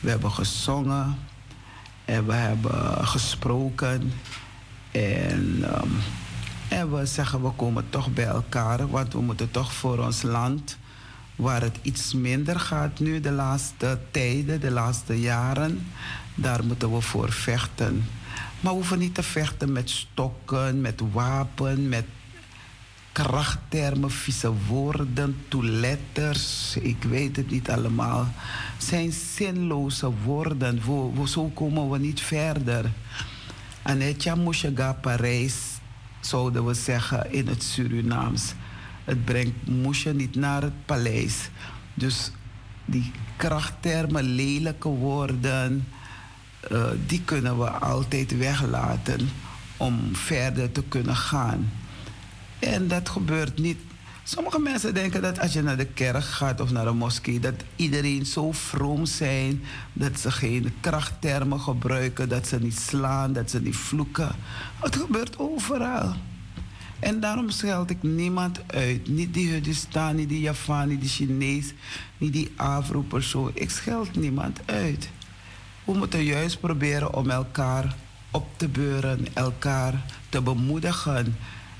We 0.00 0.10
hebben 0.10 0.30
gezongen. 0.30 1.18
En 2.04 2.26
we 2.26 2.32
hebben 2.32 3.06
gesproken. 3.06 4.12
En, 4.90 5.64
um, 5.82 5.90
en 6.68 6.96
we 6.96 7.06
zeggen, 7.06 7.42
we 7.42 7.50
komen 7.50 7.84
toch 7.90 8.12
bij 8.12 8.26
elkaar. 8.26 8.90
Want 8.90 9.12
we 9.12 9.20
moeten 9.20 9.50
toch 9.50 9.72
voor 9.72 9.98
ons 9.98 10.22
land 10.22 10.76
waar 11.36 11.60
het 11.60 11.78
iets 11.82 12.14
minder 12.14 12.60
gaat 12.60 12.98
nu 12.98 13.20
de 13.20 13.30
laatste 13.30 13.98
tijden, 14.10 14.60
de 14.60 14.70
laatste 14.70 15.20
jaren, 15.20 15.86
daar 16.34 16.64
moeten 16.64 16.92
we 16.92 17.00
voor 17.00 17.32
vechten. 17.32 18.04
Maar 18.60 18.72
we 18.72 18.78
hoeven 18.78 18.98
niet 18.98 19.14
te 19.14 19.22
vechten 19.22 19.72
met 19.72 19.90
stokken, 19.90 20.80
met 20.80 21.02
wapen, 21.12 21.88
met 21.88 22.04
krachttermen, 23.16 24.10
vieze 24.10 24.52
woorden, 24.68 25.36
toeletters, 25.48 26.76
ik 26.76 27.02
weet 27.02 27.36
het 27.36 27.50
niet 27.50 27.70
allemaal, 27.70 28.28
zijn 28.78 29.12
zinloze 29.12 30.12
woorden. 30.24 30.82
Wo, 30.84 31.26
zo 31.26 31.48
komen 31.54 31.90
we 31.90 31.98
niet 31.98 32.20
verder. 32.20 32.90
Anetja 33.82 34.34
Mushaga 34.34 34.92
Parijs, 34.92 35.54
zouden 36.20 36.66
we 36.66 36.74
zeggen 36.74 37.32
in 37.32 37.46
het 37.46 37.62
Surinaams. 37.62 38.54
Het 39.04 39.24
brengt 39.24 39.66
Moesje 39.66 40.14
niet 40.14 40.34
naar 40.34 40.62
het 40.62 40.86
paleis. 40.86 41.48
Dus 41.94 42.30
die 42.84 43.12
krachttermen, 43.36 44.24
lelijke 44.24 44.88
woorden, 44.88 45.88
uh, 46.72 46.84
die 47.06 47.22
kunnen 47.24 47.58
we 47.58 47.70
altijd 47.70 48.38
weglaten 48.38 49.28
om 49.76 50.16
verder 50.16 50.72
te 50.72 50.82
kunnen 50.82 51.16
gaan. 51.16 51.70
En 52.58 52.88
dat 52.88 53.08
gebeurt 53.08 53.58
niet. 53.58 53.78
Sommige 54.22 54.58
mensen 54.58 54.94
denken 54.94 55.22
dat 55.22 55.40
als 55.40 55.52
je 55.52 55.62
naar 55.62 55.76
de 55.76 55.86
kerk 55.86 56.24
gaat 56.24 56.60
of 56.60 56.70
naar 56.70 56.86
een 56.86 56.96
moskee, 56.96 57.40
dat 57.40 57.54
iedereen 57.76 58.26
zo 58.26 58.52
vroom 58.52 59.06
zijn, 59.06 59.62
dat 59.92 60.20
ze 60.20 60.30
geen 60.30 60.72
krachttermen 60.80 61.60
gebruiken, 61.60 62.28
dat 62.28 62.46
ze 62.46 62.58
niet 62.58 62.78
slaan, 62.78 63.32
dat 63.32 63.50
ze 63.50 63.60
niet 63.60 63.76
vloeken. 63.76 64.30
Het 64.80 64.96
gebeurt 64.96 65.38
overal. 65.38 66.14
En 66.98 67.20
daarom 67.20 67.50
scheld 67.50 67.90
ik 67.90 68.02
niemand 68.02 68.60
uit. 68.66 69.08
Niet 69.08 69.34
die 69.34 69.50
Hudistan, 69.50 70.16
niet 70.16 70.28
die 70.28 70.40
Javaan, 70.40 70.88
niet 70.88 71.00
die 71.00 71.08
Chinees, 71.08 71.72
niet 72.18 72.32
die 72.32 72.52
Afro-persoon. 72.56 73.50
Ik 73.54 73.70
scheld 73.70 74.16
niemand 74.16 74.60
uit. 74.64 75.08
We 75.84 75.92
moeten 75.94 76.24
juist 76.24 76.60
proberen 76.60 77.14
om 77.14 77.30
elkaar 77.30 77.96
op 78.30 78.46
te 78.56 78.68
beuren, 78.68 79.26
elkaar 79.34 80.04
te 80.28 80.40
bemoedigen 80.40 81.36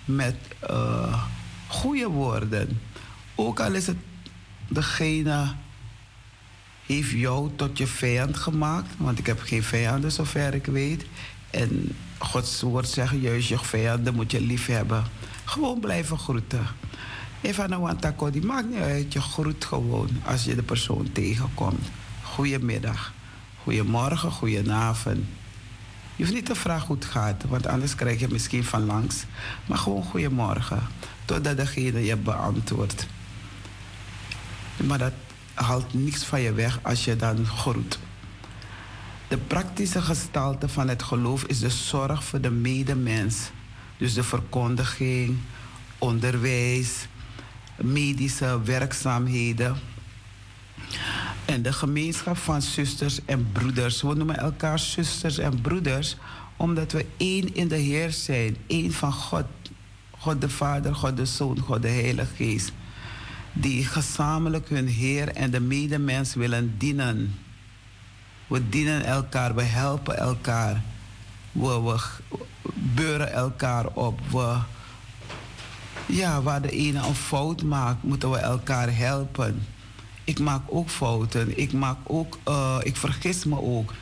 met 0.06 0.36
uh, 0.70 1.22
goede 1.66 2.08
woorden. 2.08 2.80
Ook 3.34 3.60
al 3.60 3.72
is 3.72 3.86
het 3.86 3.96
degene 4.68 5.54
heeft 6.86 7.10
jou 7.10 7.50
tot 7.56 7.78
je 7.78 7.86
vijand 7.86 8.36
gemaakt, 8.36 8.94
want 8.96 9.18
ik 9.18 9.26
heb 9.26 9.40
geen 9.40 9.62
vijanden 9.62 10.12
zover 10.12 10.54
ik 10.54 10.66
weet. 10.66 11.06
En 11.50 11.96
Gods 12.18 12.60
woord 12.60 12.88
zegt 12.88 13.14
juist, 13.20 13.48
je 13.48 13.58
vijanden 13.58 14.14
moet 14.14 14.30
je 14.30 14.40
lief 14.40 14.66
hebben. 14.66 15.04
Gewoon 15.44 15.80
blijven 15.80 16.18
groeten. 16.18 16.66
Even 17.40 17.72
een 17.72 17.80
wantako, 17.80 18.30
die 18.30 18.44
maakt 18.44 18.68
niet 18.68 18.80
uit. 18.80 19.12
Je 19.12 19.20
groet 19.20 19.64
gewoon 19.64 20.08
als 20.24 20.44
je 20.44 20.54
de 20.54 20.62
persoon 20.62 21.12
tegenkomt. 21.12 21.86
Goedemiddag, 22.22 23.12
goedemorgen, 23.62 24.30
goedenavond. 24.30 25.24
Je 26.16 26.22
hoeft 26.22 26.34
niet 26.34 26.46
te 26.46 26.54
vragen 26.54 26.86
hoe 26.86 26.96
het 26.96 27.04
gaat, 27.04 27.44
want 27.48 27.66
anders 27.66 27.94
krijg 27.94 28.20
je 28.20 28.28
misschien 28.28 28.64
van 28.64 28.84
langs. 28.84 29.24
Maar 29.66 29.78
gewoon 29.78 30.02
goedemorgen, 30.02 30.80
totdat 31.24 31.56
degene 31.56 32.04
je 32.04 32.16
beantwoordt. 32.16 33.06
Maar 34.76 34.98
dat 34.98 35.12
haalt 35.54 35.94
niets 35.94 36.24
van 36.24 36.40
je 36.40 36.52
weg 36.52 36.78
als 36.82 37.04
je 37.04 37.16
dan 37.16 37.46
groet. 37.46 37.98
De 39.28 39.36
praktische 39.36 40.02
gestalte 40.02 40.68
van 40.68 40.88
het 40.88 41.02
geloof 41.02 41.44
is 41.44 41.58
de 41.58 41.70
zorg 41.70 42.24
voor 42.24 42.40
de 42.40 42.50
medemens. 42.50 43.50
Dus 43.96 44.14
de 44.14 44.22
verkondiging, 44.22 45.38
onderwijs, 45.98 47.06
medische 47.76 48.62
werkzaamheden. 48.62 49.76
En 51.46 51.62
de 51.62 51.72
gemeenschap 51.72 52.36
van 52.36 52.62
zusters 52.62 53.24
en 53.24 53.52
broeders. 53.52 54.02
We 54.02 54.14
noemen 54.14 54.38
elkaar 54.38 54.78
zusters 54.78 55.38
en 55.38 55.60
broeders 55.60 56.16
omdat 56.56 56.92
we 56.92 57.06
één 57.16 57.54
in 57.54 57.68
de 57.68 57.76
Heer 57.76 58.12
zijn. 58.12 58.56
één 58.66 58.92
van 58.92 59.12
God. 59.12 59.44
God 60.18 60.40
de 60.40 60.48
Vader, 60.48 60.94
God 60.94 61.16
de 61.16 61.26
Zoon, 61.26 61.58
God 61.58 61.82
de 61.82 61.88
Heilige 61.88 62.34
Geest. 62.34 62.72
Die 63.52 63.84
gezamenlijk 63.84 64.68
hun 64.68 64.88
Heer 64.88 65.28
en 65.28 65.50
de 65.50 65.60
medemens 65.60 66.34
willen 66.34 66.74
dienen. 66.78 67.34
We 68.46 68.68
dienen 68.68 69.04
elkaar, 69.04 69.54
we 69.54 69.62
helpen 69.62 70.16
elkaar. 70.16 70.82
We, 71.52 71.98
beuren 72.74 73.32
elkaar 73.32 73.86
op. 73.86 74.20
We, 74.30 74.56
ja, 76.06 76.42
waar 76.42 76.62
de 76.62 76.70
ene 76.70 76.98
een 76.98 77.14
fout 77.14 77.62
maakt, 77.62 78.02
moeten 78.02 78.30
we 78.30 78.38
elkaar 78.38 78.96
helpen. 78.96 79.66
Ik 80.26 80.38
maak 80.38 80.62
ook 80.66 80.90
fouten. 80.90 81.58
Ik, 81.58 81.72
maak 81.72 81.98
ook, 82.02 82.38
uh, 82.48 82.76
ik 82.82 82.96
vergis 82.96 83.44
me 83.44 83.60
ook. 83.60 83.92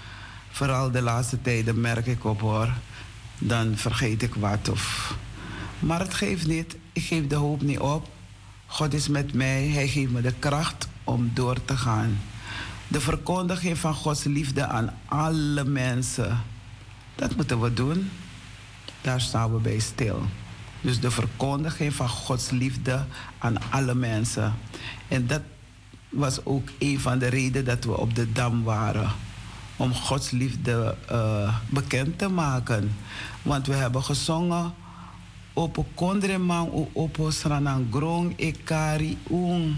Vooral 0.51 0.91
de 0.91 1.03
laatste 1.03 1.43
tijden 1.43 1.81
merk 1.81 2.07
ik 2.07 2.25
op 2.25 2.41
hoor. 2.41 2.69
Dan 3.39 3.77
vergeet 3.77 4.23
ik 4.23 4.35
wat. 4.35 4.69
Of... 4.69 5.15
Maar 5.79 5.99
het 6.01 6.15
geeft 6.15 6.47
niet. 6.47 6.77
Ik 6.93 7.03
geef 7.03 7.27
de 7.27 7.35
hoop 7.35 7.63
niet 7.63 7.79
op. 7.79 8.09
God 8.67 8.95
is 8.95 9.09
met 9.09 9.35
mij. 9.35 9.69
Hij 9.69 9.89
geeft 9.89 10.11
me 10.11 10.21
de 10.21 10.35
kracht 10.39 10.89
om 11.05 11.31
door 11.35 11.65
te 11.65 11.77
gaan. 11.77 12.19
De 12.89 13.01
verkondiging 13.01 13.79
van 13.79 13.95
Gods 13.95 14.25
liefde 14.25 14.67
aan 14.67 14.95
alle 15.07 15.65
mensen. 15.65 16.43
Dat 17.15 17.37
moeten 17.37 17.61
we 17.61 17.75
doen. 17.75 18.11
Daar 19.01 19.21
staan 19.21 19.53
we 19.53 19.59
bij 19.59 19.79
stil. 19.79 20.23
Dus 20.81 21.01
de 21.01 21.11
verkondiging 21.11 21.95
van 21.95 22.09
Gods 22.09 22.51
liefde 22.51 23.05
aan 23.39 23.57
alle 23.71 23.95
mensen. 23.95 24.55
En 25.09 25.27
dat 25.27 25.43
was 26.15 26.45
ook 26.45 26.69
een 26.79 27.01
van 27.01 27.19
de 27.19 27.27
redenen 27.27 27.65
dat 27.65 27.85
we 27.85 27.99
op 27.99 28.15
de 28.15 28.33
dam 28.33 28.63
waren. 28.63 29.11
Om 29.77 29.95
Gods 29.95 30.31
liefde 30.31 30.97
uh, 31.11 31.57
bekend 31.69 32.19
te 32.19 32.29
maken. 32.29 32.97
Want 33.43 33.67
we 33.67 33.75
hebben 33.75 34.03
gezongen. 34.03 34.75
Opo 35.53 35.87
kondreman 35.95 36.89
opo 36.93 37.31
sranang 37.31 37.87
grong 37.91 38.33
ekari 38.37 39.19
un. 39.31 39.77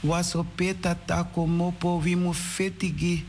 Was 0.00 0.34
peta 0.54 0.98
tako 1.04 1.46
mopo 1.46 2.00
wimu 2.00 2.34
fetigi 2.34 3.24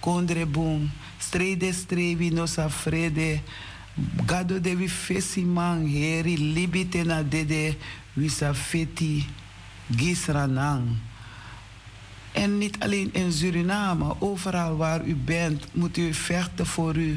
kondrebun. 0.00 0.90
Strede 1.18 1.72
strevi 1.72 2.30
nosa 2.30 2.70
frede. 2.70 3.40
Gado 4.26 4.60
de 4.60 4.76
vi 4.76 4.88
fesi 4.88 5.44
man 5.44 5.86
heri 5.86 6.52
libite 6.52 7.02
na 7.04 7.22
dede 7.22 7.76
wisa 8.12 8.54
feti 8.54 9.26
gisranang. 9.96 11.09
En 12.32 12.58
niet 12.58 12.78
alleen 12.78 13.10
in 13.12 13.32
Suriname, 13.32 14.14
overal 14.18 14.76
waar 14.76 15.04
u 15.04 15.14
bent, 15.14 15.66
moet 15.72 15.96
u 15.96 16.14
vechten 16.14 16.66
voor 16.66 16.94
uw 16.94 17.16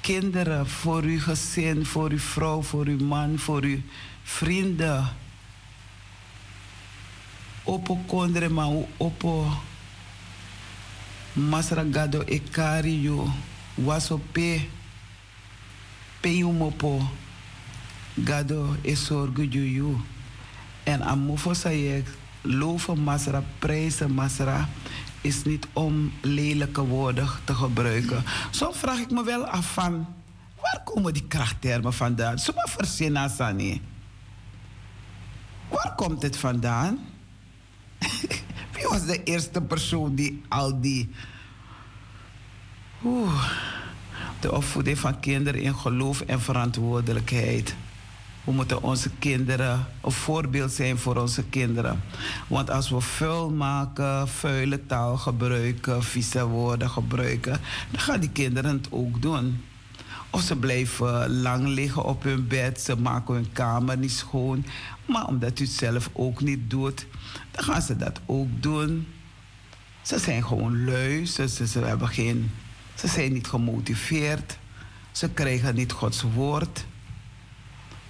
kinderen, 0.00 0.68
voor 0.68 1.02
uw 1.02 1.20
gezin, 1.20 1.86
voor 1.86 2.10
uw 2.10 2.18
vrouw, 2.18 2.62
voor 2.62 2.86
uw 2.86 3.04
man, 3.04 3.38
voor 3.38 3.62
uw 3.62 3.80
vrienden. 4.22 5.08
Opo 7.64 7.98
kondre 8.06 8.48
ma 8.48 8.66
opo 8.96 9.46
masragado 11.32 12.22
ekari 12.22 13.02
yo. 13.02 13.28
Waso 13.74 14.20
pe 14.32 14.68
pe 16.20 16.44
mopo 16.44 17.02
gado 18.24 18.76
esorgu 18.82 19.44
ju 19.44 19.96
en 20.84 21.02
amofo 21.02 21.54
sayek 21.54 22.06
loven 22.40 22.98
masra, 22.98 23.42
prijzen 23.58 24.10
masra, 24.10 24.68
is 25.20 25.44
niet 25.44 25.66
om 25.72 26.12
lelijke 26.20 26.80
woorden 26.80 27.28
te 27.44 27.54
gebruiken. 27.54 28.24
Zo 28.50 28.72
vraag 28.72 28.98
ik 28.98 29.10
me 29.10 29.24
wel 29.24 29.46
af 29.46 29.72
van, 29.72 30.06
waar 30.60 30.82
komen 30.84 31.12
die 31.12 31.26
krachttermen 31.28 31.92
vandaan? 31.92 32.38
Zo 32.38 32.52
maar 32.54 32.68
verzinnen, 32.68 33.30
Sani. 33.30 33.80
Waar 35.68 35.94
komt 35.96 36.22
het 36.22 36.36
vandaan? 36.36 36.98
Wie 38.72 38.88
was 38.88 39.06
de 39.06 39.22
eerste 39.22 39.60
persoon 39.60 40.14
die 40.14 40.42
al 40.48 40.80
die... 40.80 41.10
Oeh, 43.04 43.44
de 44.40 44.52
opvoeding 44.52 44.98
van 44.98 45.20
kinderen 45.20 45.62
in 45.62 45.74
geloof 45.74 46.20
en 46.20 46.40
verantwoordelijkheid... 46.40 47.74
We 48.48 48.54
moeten 48.54 48.82
onze 48.82 49.10
kinderen 49.18 49.86
een 50.02 50.12
voorbeeld 50.12 50.72
zijn 50.72 50.98
voor 50.98 51.16
onze 51.16 51.44
kinderen. 51.44 52.02
Want 52.46 52.70
als 52.70 52.90
we 52.90 53.00
vuil 53.00 53.50
maken, 53.50 54.28
vuile 54.28 54.86
taal 54.86 55.16
gebruiken, 55.16 56.02
vieze 56.02 56.46
woorden 56.46 56.90
gebruiken, 56.90 57.60
dan 57.90 58.00
gaan 58.00 58.20
die 58.20 58.30
kinderen 58.30 58.76
het 58.76 58.86
ook 58.90 59.22
doen. 59.22 59.64
Of 60.30 60.40
ze 60.40 60.56
blijven 60.56 61.40
lang 61.40 61.66
liggen 61.66 62.04
op 62.04 62.22
hun 62.22 62.46
bed, 62.46 62.80
ze 62.80 62.96
maken 62.96 63.34
hun 63.34 63.52
kamer 63.52 63.98
niet 63.98 64.12
schoon. 64.12 64.64
Maar 65.06 65.26
omdat 65.26 65.58
u 65.58 65.64
het 65.64 65.72
zelf 65.72 66.10
ook 66.12 66.40
niet 66.40 66.70
doet, 66.70 67.06
dan 67.50 67.64
gaan 67.64 67.82
ze 67.82 67.96
dat 67.96 68.20
ook 68.26 68.48
doen. 68.62 69.06
Ze 70.02 70.18
zijn 70.18 70.44
gewoon 70.44 70.84
lui, 70.84 71.26
ze, 71.26 71.48
ze, 71.48 71.66
ze, 71.66 71.78
hebben 71.78 72.08
geen, 72.08 72.50
ze 72.94 73.08
zijn 73.08 73.32
niet 73.32 73.46
gemotiveerd. 73.46 74.58
Ze 75.12 75.28
krijgen 75.28 75.74
niet 75.74 75.92
Gods 75.92 76.22
woord. 76.22 76.86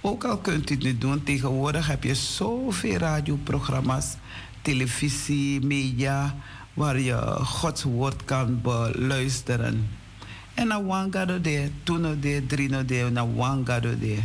Ook 0.01 0.23
al 0.23 0.37
kunt 0.37 0.69
u 0.69 0.73
het 0.73 0.83
niet 0.83 1.01
doen, 1.01 1.23
tegenwoordig 1.23 1.87
heb 1.87 2.03
je 2.03 2.15
zoveel 2.15 2.97
radioprogramma's, 2.97 4.15
televisie, 4.61 5.65
media, 5.65 6.35
waar 6.73 6.99
je 6.99 7.15
Gods 7.43 7.83
woord 7.83 8.25
kan 8.25 8.61
beluisteren. 8.61 9.89
En 10.53 10.67
na 10.67 10.83
wangado 10.83 11.41
de, 11.41 11.71
tuno 11.83 12.19
de, 12.19 12.43
drino 12.47 12.85
de, 12.85 13.09
na 13.11 13.27
wangado 13.27 13.99
de. 13.99 14.19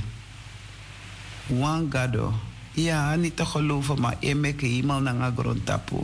Wangado. 1.46 2.32
Ja, 2.72 3.14
niet 3.14 3.36
te 3.36 3.46
geloven, 3.46 4.00
maar 4.00 4.16
mijn 4.36 4.54
hemel 4.58 5.00
naar 5.00 5.32
grondtapu. 5.36 5.96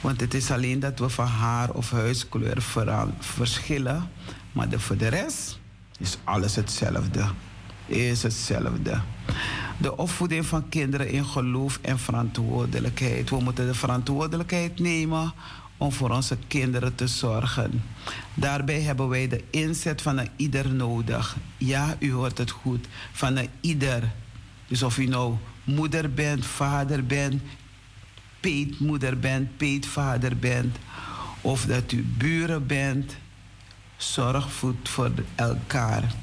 Want 0.00 0.20
het 0.20 0.34
is 0.34 0.50
alleen 0.50 0.80
dat 0.80 0.98
we 0.98 1.08
van 1.08 1.26
haar 1.26 1.70
of 1.70 1.90
huiskleur 1.90 2.62
verschillen. 3.18 4.10
Maar 4.52 4.68
de, 4.68 4.78
voor 4.78 4.96
de 4.96 5.08
rest 5.08 5.58
is 5.98 6.18
alles 6.24 6.56
hetzelfde. 6.56 7.24
Is 7.92 8.22
hetzelfde. 8.22 9.00
De 9.78 9.96
opvoeding 9.96 10.46
van 10.46 10.68
kinderen 10.68 11.10
in 11.10 11.24
geloof 11.24 11.78
en 11.82 11.98
verantwoordelijkheid. 11.98 13.30
We 13.30 13.40
moeten 13.40 13.66
de 13.66 13.74
verantwoordelijkheid 13.74 14.78
nemen 14.78 15.32
om 15.76 15.92
voor 15.92 16.10
onze 16.10 16.36
kinderen 16.46 16.94
te 16.94 17.06
zorgen. 17.06 17.82
Daarbij 18.34 18.80
hebben 18.80 19.08
wij 19.08 19.28
de 19.28 19.44
inzet 19.50 20.02
van 20.02 20.18
een 20.18 20.28
ieder 20.36 20.74
nodig. 20.74 21.36
Ja, 21.56 21.96
u 21.98 22.12
hoort 22.12 22.38
het 22.38 22.50
goed. 22.50 22.86
Van 23.12 23.36
een 23.36 23.48
ieder. 23.60 24.12
Dus 24.66 24.82
of 24.82 24.98
u 24.98 25.06
nou 25.06 25.34
moeder 25.64 26.14
bent, 26.14 26.46
vader 26.46 27.06
bent, 27.06 27.42
peetmoeder 28.40 29.18
bent, 29.18 29.56
peetvader 29.56 30.36
bent, 30.36 30.76
of 31.40 31.64
dat 31.64 31.92
u 31.92 32.06
buren 32.18 32.66
bent, 32.66 33.16
zorg 33.96 34.52
voor 34.82 35.10
elkaar. 35.34 36.14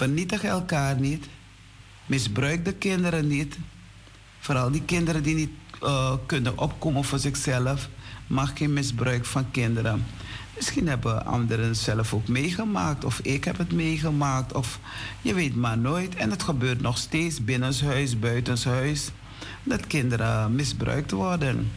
Vernietig 0.00 0.44
elkaar 0.44 1.00
niet. 1.00 1.26
Misbruik 2.06 2.64
de 2.64 2.72
kinderen 2.72 3.26
niet. 3.26 3.58
Vooral 4.38 4.70
die 4.70 4.82
kinderen 4.82 5.22
die 5.22 5.34
niet 5.34 5.50
uh, 5.82 6.12
kunnen 6.26 6.58
opkomen 6.58 7.04
voor 7.04 7.18
zichzelf. 7.18 7.88
Mag 8.26 8.52
geen 8.54 8.72
misbruik 8.72 9.24
van 9.24 9.50
kinderen. 9.50 10.06
Misschien 10.56 10.88
hebben 10.88 11.26
anderen 11.26 11.76
zelf 11.76 12.14
ook 12.14 12.28
meegemaakt, 12.28 13.04
of 13.04 13.20
ik 13.20 13.44
heb 13.44 13.58
het 13.58 13.72
meegemaakt, 13.72 14.52
of 14.52 14.78
je 15.22 15.34
weet 15.34 15.56
maar 15.56 15.78
nooit. 15.78 16.14
En 16.14 16.30
het 16.30 16.42
gebeurt 16.42 16.80
nog 16.80 16.98
steeds 16.98 17.44
binnenshuis, 17.44 18.18
buitenshuis, 18.18 19.10
dat 19.62 19.86
kinderen 19.86 20.54
misbruikt 20.54 21.10
worden. 21.10 21.70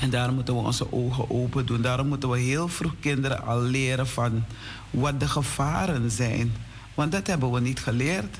En 0.00 0.10
daarom 0.10 0.34
moeten 0.34 0.54
we 0.54 0.60
onze 0.60 0.92
ogen 0.92 1.30
open 1.30 1.66
doen. 1.66 1.82
Daarom 1.82 2.08
moeten 2.08 2.30
we 2.30 2.38
heel 2.38 2.68
vroeg 2.68 2.94
kinderen 3.00 3.46
al 3.46 3.60
leren 3.60 4.08
van 4.08 4.44
wat 4.90 5.20
de 5.20 5.28
gevaren 5.28 6.10
zijn. 6.10 6.52
Want 7.00 7.12
dat 7.12 7.26
hebben 7.26 7.50
we 7.50 7.60
niet 7.60 7.80
geleerd. 7.80 8.38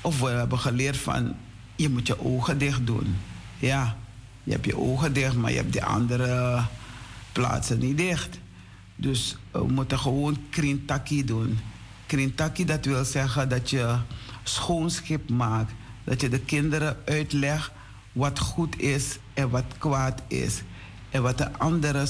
Of 0.00 0.20
we 0.20 0.28
hebben 0.28 0.58
geleerd 0.58 0.96
van 0.96 1.36
je 1.76 1.88
moet 1.88 2.06
je 2.06 2.24
ogen 2.24 2.58
dicht 2.58 2.86
doen. 2.86 3.16
Ja, 3.58 3.96
je 4.44 4.52
hebt 4.52 4.64
je 4.64 4.76
ogen 4.76 5.12
dicht, 5.12 5.34
maar 5.34 5.50
je 5.50 5.56
hebt 5.56 5.72
die 5.72 5.84
andere 5.84 6.62
plaatsen 7.32 7.78
niet 7.78 7.96
dicht. 7.96 8.38
Dus 8.96 9.36
we 9.50 9.66
moeten 9.66 9.98
gewoon 9.98 10.38
krintaki 10.50 11.24
doen. 11.24 11.58
Krintaki, 12.06 12.64
dat 12.64 12.84
wil 12.84 13.04
zeggen 13.04 13.48
dat 13.48 13.70
je 13.70 13.96
schoonschip 14.42 15.30
maakt. 15.30 15.72
Dat 16.04 16.20
je 16.20 16.28
de 16.28 16.40
kinderen 16.40 16.96
uitlegt 17.04 17.70
wat 18.12 18.38
goed 18.38 18.80
is 18.80 19.18
en 19.34 19.50
wat 19.50 19.64
kwaad 19.78 20.22
is. 20.28 20.62
En 21.10 21.22
wat 21.22 21.38
de 21.38 21.58
anderen, 21.58 22.08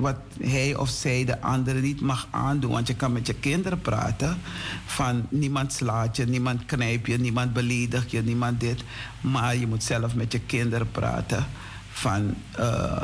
wat 0.00 0.16
hij 0.40 0.76
of 0.76 0.88
zij 0.88 1.24
de 1.24 1.40
anderen 1.40 1.82
niet 1.82 2.00
mag 2.00 2.28
aandoen. 2.30 2.70
Want 2.70 2.86
je 2.86 2.94
kan 2.94 3.12
met 3.12 3.26
je 3.26 3.34
kinderen 3.34 3.80
praten 3.80 4.38
van 4.86 5.26
niemand 5.28 5.72
slaat 5.72 6.16
je, 6.16 6.24
niemand 6.24 6.64
knijpt 6.64 7.06
je, 7.06 7.18
niemand 7.18 7.52
beledigt 7.52 8.10
je, 8.10 8.22
niemand 8.22 8.60
dit. 8.60 8.84
Maar 9.20 9.56
je 9.56 9.66
moet 9.66 9.82
zelf 9.82 10.14
met 10.14 10.32
je 10.32 10.40
kinderen 10.40 10.90
praten 10.90 11.46
van... 11.92 12.34
Uh, 12.58 13.00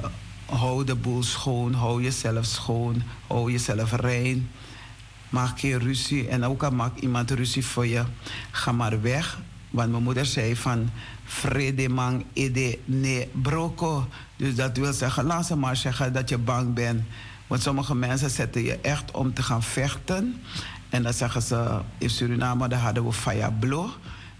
hou 0.46 0.84
de 0.84 0.94
boel 0.94 1.22
schoon, 1.22 1.74
hou 1.74 2.02
jezelf 2.02 2.44
schoon, 2.44 3.02
hou 3.26 3.52
jezelf 3.52 3.92
rein. 3.92 4.50
Maak 5.28 5.60
geen 5.60 5.78
ruzie 5.78 6.28
en 6.28 6.44
ook 6.44 6.62
al 6.62 6.70
maakt 6.70 7.00
iemand 7.00 7.30
ruzie 7.30 7.64
voor 7.64 7.86
je, 7.86 8.04
ga 8.50 8.72
maar 8.72 9.02
weg. 9.02 9.38
Want 9.70 9.90
mijn 9.90 10.02
moeder 10.02 10.26
zei 10.26 10.56
van 10.56 10.90
man 11.88 12.24
ede 12.32 12.78
ne 12.84 13.28
broko. 13.32 14.08
Dus 14.36 14.54
dat 14.54 14.76
wil 14.76 14.92
zeggen, 14.92 15.24
laat 15.24 15.46
ze 15.46 15.56
maar 15.56 15.76
zeggen 15.76 16.12
dat 16.12 16.28
je 16.28 16.38
bang 16.38 16.74
bent. 16.74 17.02
Want 17.46 17.62
sommige 17.62 17.94
mensen 17.94 18.30
zetten 18.30 18.62
je 18.62 18.78
echt 18.80 19.10
om 19.10 19.34
te 19.34 19.42
gaan 19.42 19.62
vechten. 19.62 20.40
En 20.88 21.02
dan 21.02 21.12
zeggen 21.12 21.42
ze, 21.42 21.80
in 21.98 22.10
Suriname 22.10 22.68
daar 22.68 22.80
hadden 22.80 23.04
we 23.04 23.12
faya 23.12 23.50
blo. 23.50 23.90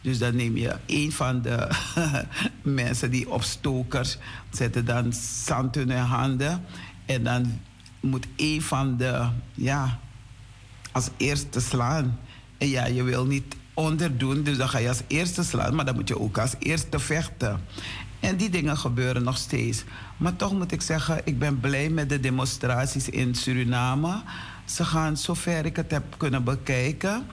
Dus 0.01 0.19
dan 0.19 0.37
neem 0.37 0.57
je 0.57 0.77
een 0.87 1.13
van 1.13 1.43
de 1.43 1.69
mensen 2.63 3.11
die 3.11 3.31
opstokers 3.31 4.19
zetten 4.51 4.85
dan 4.85 5.13
zand 5.45 5.77
in 5.77 5.91
hun 5.91 6.05
handen. 6.05 6.65
En 7.07 7.23
dan 7.23 7.61
moet 8.01 8.27
een 8.37 8.63
van 8.63 8.97
de, 8.97 9.29
ja, 9.55 9.99
als 10.93 11.09
eerste 11.17 11.61
slaan. 11.61 12.19
En 12.59 12.69
ja, 12.69 12.87
je 12.87 13.03
wil 13.03 13.27
niet 13.27 13.57
onderdoen, 13.75 14.43
dus 14.43 14.57
dan 14.57 14.69
ga 14.69 14.79
je 14.79 14.89
als 14.89 15.03
eerste 15.07 15.45
slaan, 15.45 15.75
maar 15.75 15.85
dan 15.85 15.95
moet 15.95 16.09
je 16.09 16.21
ook 16.21 16.39
als 16.39 16.55
eerste 16.59 16.99
vechten. 16.99 17.61
En 18.27 18.37
die 18.37 18.51
dingen 18.51 18.77
gebeuren 18.77 19.23
nog 19.23 19.37
steeds. 19.37 19.85
Maar 20.17 20.37
toch 20.37 20.53
moet 20.53 20.73
ik 20.73 20.83
zeggen, 20.83 21.21
ik 21.25 21.39
ben 21.39 21.61
blij 21.61 21.89
met 21.89 22.09
de 22.09 22.21
demonstraties 22.21 23.09
in 23.09 23.35
Suriname. 23.35 24.23
Ze 24.65 24.85
gaan, 24.85 25.17
zover 25.17 25.65
ik 25.65 25.77
het 25.77 25.91
heb 25.91 26.05
kunnen 26.17 26.45
bekijken, 26.45 27.27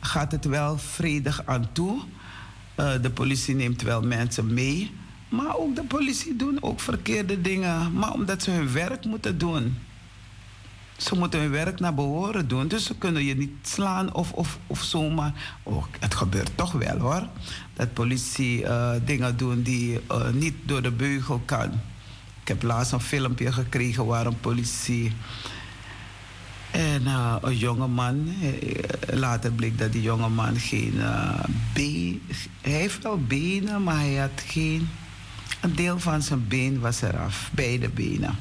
gaat 0.00 0.32
het 0.32 0.44
wel 0.44 0.78
vredig 0.78 1.46
aan 1.46 1.68
toe. 1.72 1.98
Uh, 2.76 2.92
de 3.02 3.10
politie 3.10 3.54
neemt 3.54 3.82
wel 3.82 4.02
mensen 4.02 4.54
mee. 4.54 4.90
Maar 5.28 5.56
ook 5.56 5.74
de 5.74 5.84
politie 5.84 6.36
doen 6.36 6.62
ook 6.62 6.80
verkeerde 6.80 7.40
dingen. 7.40 7.92
Maar 7.92 8.12
omdat 8.12 8.42
ze 8.42 8.50
hun 8.50 8.72
werk 8.72 9.04
moeten 9.04 9.38
doen. 9.38 9.76
Ze 10.96 11.14
moeten 11.14 11.40
hun 11.40 11.50
werk 11.50 11.80
naar 11.80 11.94
behoren 11.94 12.48
doen. 12.48 12.68
Dus 12.68 12.84
ze 12.84 12.96
kunnen 12.98 13.24
je 13.24 13.36
niet 13.36 13.54
slaan 13.62 14.14
of, 14.14 14.32
of, 14.32 14.58
of 14.66 14.82
zomaar. 14.82 15.32
Oh, 15.62 15.84
het 15.98 16.14
gebeurt 16.14 16.50
toch 16.54 16.72
wel 16.72 16.98
hoor. 16.98 17.26
Dat 17.74 17.92
politie 17.92 18.62
uh, 18.62 18.90
dingen 19.04 19.36
doen 19.36 19.62
die 19.62 20.00
uh, 20.10 20.28
niet 20.28 20.54
door 20.62 20.82
de 20.82 20.90
beugel 20.90 21.42
kan. 21.44 21.72
Ik 22.40 22.48
heb 22.48 22.62
laatst 22.62 22.92
een 22.92 23.00
filmpje 23.00 23.52
gekregen 23.52 24.06
waar 24.06 24.26
een 24.26 24.40
politie 24.40 25.12
en 26.70 27.02
uh, 27.02 27.36
een 27.40 27.56
jongeman, 27.56 28.34
later 29.12 29.52
bleek 29.52 29.78
dat 29.78 29.92
die 29.92 30.02
jongeman 30.02 30.56
geen 30.56 31.00
been... 31.72 32.22
Hij 32.60 32.72
heeft 32.72 33.02
wel 33.02 33.18
benen, 33.18 33.82
maar 33.82 33.98
hij 33.98 34.14
had 34.14 34.42
geen... 34.46 34.88
Een 35.60 35.74
deel 35.74 35.98
van 35.98 36.22
zijn 36.22 36.48
been 36.48 36.80
was 36.80 37.02
eraf, 37.02 37.50
beide 37.52 37.88
benen. 37.88 38.36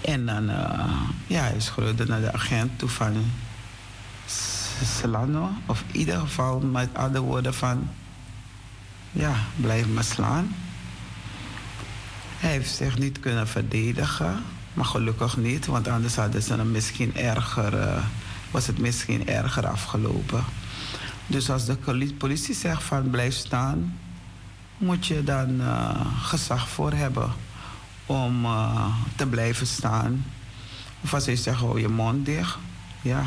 En 0.00 0.26
dan, 0.26 0.50
uh, 0.50 1.00
ja, 1.26 1.42
hij 1.42 1.60
schreeuwde 1.60 2.06
naar 2.06 2.20
de 2.20 2.32
agent 2.32 2.78
toe 2.78 2.88
van... 2.88 3.12
Slano, 4.84 5.50
of 5.66 5.84
in 5.86 5.98
ieder 5.98 6.20
geval 6.20 6.60
met 6.60 6.88
andere 6.92 7.24
woorden 7.24 7.54
van... 7.54 7.88
Ja, 9.12 9.34
blijf 9.56 9.86
me 9.86 10.02
slaan. 10.02 10.54
Hij 12.38 12.50
heeft 12.50 12.74
zich 12.74 12.98
niet 12.98 13.20
kunnen 13.20 13.48
verdedigen. 13.48 14.42
Maar 14.72 14.84
gelukkig 14.84 15.36
niet, 15.36 15.66
want 15.66 15.88
anders 15.88 16.16
hadden 16.16 16.42
ze 16.42 16.54
hem 16.54 16.70
misschien 16.70 17.16
erger, 17.16 17.74
uh, 17.74 18.04
was 18.50 18.66
het 18.66 18.78
misschien 18.78 19.28
erger 19.28 19.66
afgelopen. 19.66 20.44
Dus 21.26 21.50
als 21.50 21.64
de 21.64 21.76
politie 22.18 22.54
zegt 22.54 22.82
van 22.82 23.10
blijf 23.10 23.34
staan, 23.34 23.98
moet 24.78 25.06
je 25.06 25.24
dan 25.24 25.60
uh, 25.60 25.90
gezag 26.22 26.68
voor 26.68 26.92
hebben 26.92 27.32
om 28.10 28.44
uh, 28.44 28.86
te 29.16 29.26
blijven 29.26 29.66
staan. 29.66 30.24
Of 31.00 31.14
als 31.14 31.26
hij 31.26 31.36
zegt 31.36 31.58
hou 31.58 31.80
je 31.80 31.88
mond 31.88 32.26
dicht, 32.26 32.58
ja, 33.02 33.24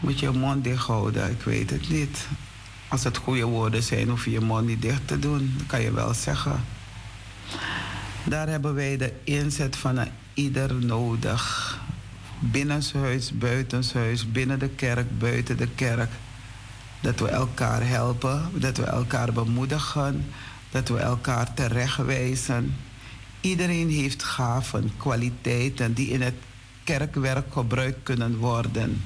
moet 0.00 0.20
je 0.20 0.30
je 0.30 0.38
mond 0.38 0.64
dicht 0.64 0.86
houden, 0.86 1.30
ik 1.30 1.42
weet 1.42 1.70
het 1.70 1.88
niet. 1.88 2.26
Als 2.88 3.04
het 3.04 3.16
goede 3.16 3.44
woorden 3.44 3.82
zijn, 3.82 4.08
hoef 4.08 4.24
je 4.24 4.30
je 4.30 4.40
mond 4.40 4.66
niet 4.66 4.82
dicht 4.82 5.08
te 5.08 5.18
doen, 5.18 5.54
dat 5.56 5.66
kan 5.66 5.80
je 5.80 5.92
wel 5.92 6.14
zeggen. 6.14 6.64
Daar 8.24 8.48
hebben 8.48 8.74
wij 8.74 8.96
de 8.96 9.12
inzet 9.24 9.76
van 9.76 9.96
een 9.96 10.10
ieder 10.34 10.74
nodig. 10.74 11.78
Binnenshuis, 12.38 13.38
buitenshuis, 13.38 14.32
binnen 14.32 14.58
de 14.58 14.68
kerk, 14.68 15.18
buiten 15.18 15.56
de 15.56 15.68
kerk. 15.74 16.10
Dat 17.00 17.20
we 17.20 17.28
elkaar 17.28 17.86
helpen, 17.86 18.50
dat 18.54 18.76
we 18.76 18.84
elkaar 18.84 19.32
bemoedigen, 19.32 20.24
dat 20.70 20.88
we 20.88 20.98
elkaar 20.98 21.54
terechtwijzen. 21.54 22.74
Iedereen 23.44 23.90
heeft 23.90 24.22
gaven, 24.22 24.90
kwaliteiten 24.96 25.94
die 25.94 26.08
in 26.08 26.22
het 26.22 26.34
kerkwerk 26.84 27.52
gebruikt 27.52 28.02
kunnen 28.02 28.36
worden. 28.36 29.02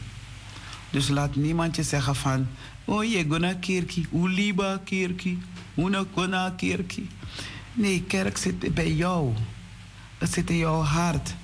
Dus 0.91 1.09
laat 1.09 1.37
niemand 1.37 1.77
je 1.77 1.83
zeggen 1.83 2.17
van, 2.17 2.47
oh 2.85 3.05
je 3.05 3.25
gona 3.29 3.55
kerkie, 3.55 4.07
hoe 4.11 4.29
liba 4.29 4.81
kerkie, 4.85 5.39
hoe 5.75 6.07
gona 6.15 6.51
kerkie. 6.57 7.09
Nee, 7.73 8.03
kerk 8.03 8.37
zit 8.37 8.75
bij 8.75 8.93
jou. 8.93 9.33
Het 10.19 10.33
zit 10.33 10.51
in 10.51 10.57
jouw 10.57 10.83
hart. 10.83 11.35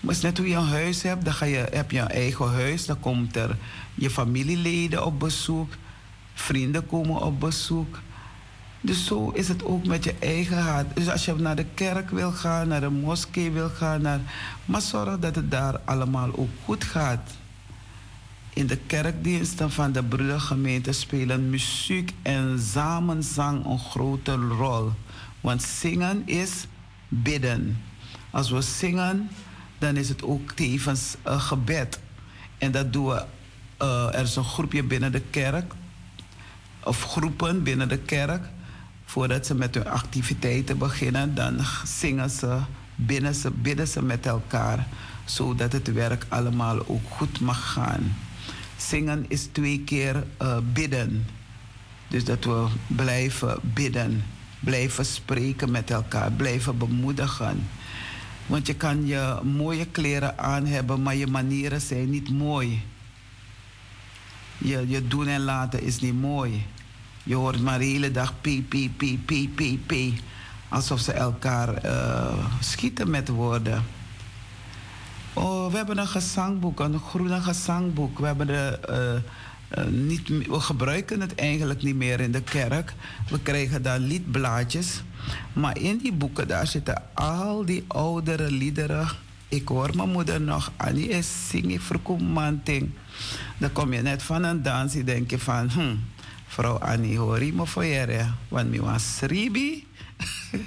Maar 0.00 0.16
net 0.22 0.38
hoe 0.38 0.48
je 0.48 0.56
een 0.56 0.66
huis 0.66 1.02
hebt, 1.02 1.24
dan 1.24 1.34
ga 1.34 1.44
je, 1.44 1.68
heb 1.70 1.90
je 1.90 1.98
een 1.98 2.08
eigen 2.08 2.48
huis. 2.48 2.86
Dan 2.86 3.00
komt 3.00 3.36
er 3.36 3.56
je 3.94 4.10
familieleden 4.10 5.04
op 5.04 5.18
bezoek. 5.18 5.72
Vrienden 6.34 6.86
komen 6.86 7.20
op 7.20 7.40
bezoek. 7.40 7.98
Dus 8.84 9.06
zo 9.06 9.30
is 9.30 9.48
het 9.48 9.64
ook 9.64 9.86
met 9.86 10.04
je 10.04 10.14
eigen 10.18 10.62
hart. 10.62 10.96
Dus 10.96 11.08
als 11.08 11.24
je 11.24 11.34
naar 11.34 11.56
de 11.56 11.66
kerk 11.74 12.10
wil 12.10 12.32
gaan, 12.32 12.68
naar 12.68 12.80
de 12.80 12.90
moskee 12.90 13.50
wil 13.50 13.68
gaan, 13.68 14.02
naar, 14.02 14.20
maar 14.64 14.80
zorg 14.80 15.18
dat 15.18 15.34
het 15.34 15.50
daar 15.50 15.80
allemaal 15.84 16.36
ook 16.36 16.50
goed 16.64 16.84
gaat. 16.84 17.30
In 18.52 18.66
de 18.66 18.76
kerkdiensten 18.76 19.70
van 19.70 19.92
de 19.92 20.02
broedergemeente 20.02 20.92
spelen 20.92 21.50
muziek 21.50 22.12
en 22.22 22.58
samenzang 22.60 23.64
een 23.64 23.78
grote 23.78 24.34
rol. 24.34 24.90
Want 25.40 25.62
zingen 25.62 26.22
is 26.26 26.66
bidden. 27.08 27.82
Als 28.30 28.50
we 28.50 28.60
zingen, 28.60 29.30
dan 29.78 29.96
is 29.96 30.08
het 30.08 30.22
ook 30.22 30.52
tevens 30.52 31.16
een 31.22 31.40
gebed. 31.40 32.00
En 32.58 32.72
dat 32.72 32.92
doen 32.92 33.06
we. 33.06 33.24
Uh, 33.82 34.14
er 34.14 34.22
is 34.22 34.36
een 34.36 34.44
groepje 34.44 34.82
binnen 34.82 35.12
de 35.12 35.22
kerk, 35.30 35.72
of 36.84 37.02
groepen 37.02 37.62
binnen 37.62 37.88
de 37.88 37.98
kerk. 37.98 38.44
Voordat 39.12 39.46
ze 39.46 39.54
met 39.54 39.74
hun 39.74 39.88
activiteiten 39.88 40.78
beginnen, 40.78 41.34
dan 41.34 41.58
zingen 41.84 42.30
ze, 42.30 42.58
bidden 42.94 43.34
ze, 43.34 43.50
bidden 43.50 43.88
ze 43.88 44.02
met 44.02 44.26
elkaar. 44.26 44.86
Zodat 45.24 45.72
het 45.72 45.92
werk 45.92 46.26
allemaal 46.28 46.86
ook 46.86 47.08
goed 47.08 47.40
mag 47.40 47.72
gaan. 47.72 48.16
Zingen 48.76 49.24
is 49.28 49.48
twee 49.52 49.80
keer 49.84 50.24
uh, 50.42 50.58
bidden. 50.72 51.26
Dus 52.08 52.24
dat 52.24 52.44
we 52.44 52.66
blijven 52.86 53.58
bidden, 53.62 54.24
blijven 54.60 55.04
spreken 55.04 55.70
met 55.70 55.90
elkaar, 55.90 56.32
blijven 56.32 56.78
bemoedigen. 56.78 57.68
Want 58.46 58.66
je 58.66 58.74
kan 58.74 59.06
je 59.06 59.40
mooie 59.42 59.86
kleren 59.86 60.38
aan 60.38 60.66
hebben, 60.66 61.02
maar 61.02 61.16
je 61.16 61.26
manieren 61.26 61.80
zijn 61.80 62.10
niet 62.10 62.30
mooi. 62.30 62.82
Je, 64.58 64.88
je 64.88 65.08
doen 65.08 65.26
en 65.26 65.40
laten 65.40 65.82
is 65.82 66.00
niet 66.00 66.20
mooi. 66.20 66.64
Je 67.22 67.34
hoort 67.34 67.60
maar 67.60 67.78
de 67.78 67.84
hele 67.84 68.10
dag 68.10 68.40
pi, 68.40 68.62
pi, 68.62 68.90
pi, 68.90 69.18
pi, 69.18 69.48
pi, 69.48 69.78
pi. 69.86 70.20
Alsof 70.68 71.00
ze 71.00 71.12
elkaar 71.12 71.84
uh, 71.84 72.46
schieten 72.60 73.10
met 73.10 73.28
woorden. 73.28 73.82
Oh, 75.32 75.70
we 75.70 75.76
hebben 75.76 75.98
een 75.98 76.06
gezangboek, 76.06 76.80
een 76.80 76.98
groene 76.98 77.40
gezangboek. 77.40 78.18
We, 78.18 78.26
hebben 78.26 78.46
de, 78.46 78.78
uh, 78.90 79.84
uh, 79.84 79.90
niet, 79.90 80.28
we 80.28 80.60
gebruiken 80.60 81.20
het 81.20 81.34
eigenlijk 81.34 81.82
niet 81.82 81.96
meer 81.96 82.20
in 82.20 82.32
de 82.32 82.42
kerk. 82.42 82.94
We 83.28 83.40
krijgen 83.40 83.82
daar 83.82 83.98
liedblaadjes. 83.98 85.02
Maar 85.52 85.78
in 85.78 85.98
die 85.98 86.12
boeken 86.12 86.48
daar 86.48 86.66
zitten 86.66 87.02
al 87.14 87.64
die 87.64 87.84
oudere 87.86 88.50
liederen. 88.50 89.08
Ik 89.48 89.68
hoor 89.68 89.90
mijn 89.96 90.08
moeder 90.08 90.40
nog, 90.40 90.72
Annie 90.76 91.08
is 91.08 91.48
zingen 91.48 91.80
verkoemanting. 91.80 92.90
Dan 93.58 93.72
kom 93.72 93.92
je 93.92 94.02
net 94.02 94.22
van 94.22 94.42
een 94.42 94.62
dans 94.62 94.94
en 94.94 95.04
denk 95.04 95.30
je 95.30 95.38
van, 95.38 95.70
hm, 95.70 95.94
vrouw 96.52 96.78
Annie, 96.78 97.18
hoor 97.18 97.42
je 97.44 97.52
me 97.52 97.66
voor 97.66 97.84
want 98.48 98.74
ik 98.74 98.80
was 98.80 99.20
ribi. 99.20 99.86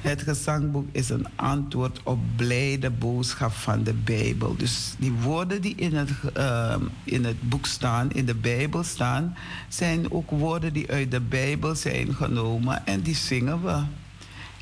Het 0.00 0.22
gezangboek 0.22 0.88
is 0.92 1.08
een 1.08 1.26
antwoord 1.36 2.00
op 2.02 2.18
blijde 2.36 2.90
boodschap 2.90 3.52
van 3.52 3.82
de 3.82 3.92
Bijbel. 3.92 4.56
Dus 4.56 4.94
die 4.98 5.12
woorden 5.12 5.60
die 5.60 5.74
in 5.74 5.94
het, 5.94 6.10
uh, 6.36 6.74
in 7.04 7.24
het 7.24 7.48
boek 7.48 7.66
staan, 7.66 8.12
in 8.12 8.26
de 8.26 8.34
Bijbel 8.34 8.82
staan, 8.82 9.36
zijn 9.68 10.12
ook 10.12 10.30
woorden 10.30 10.72
die 10.72 10.90
uit 10.90 11.10
de 11.10 11.20
Bijbel 11.20 11.74
zijn 11.74 12.14
genomen 12.14 12.86
en 12.86 13.00
die 13.00 13.14
zingen 13.16 13.62
we. 13.62 13.82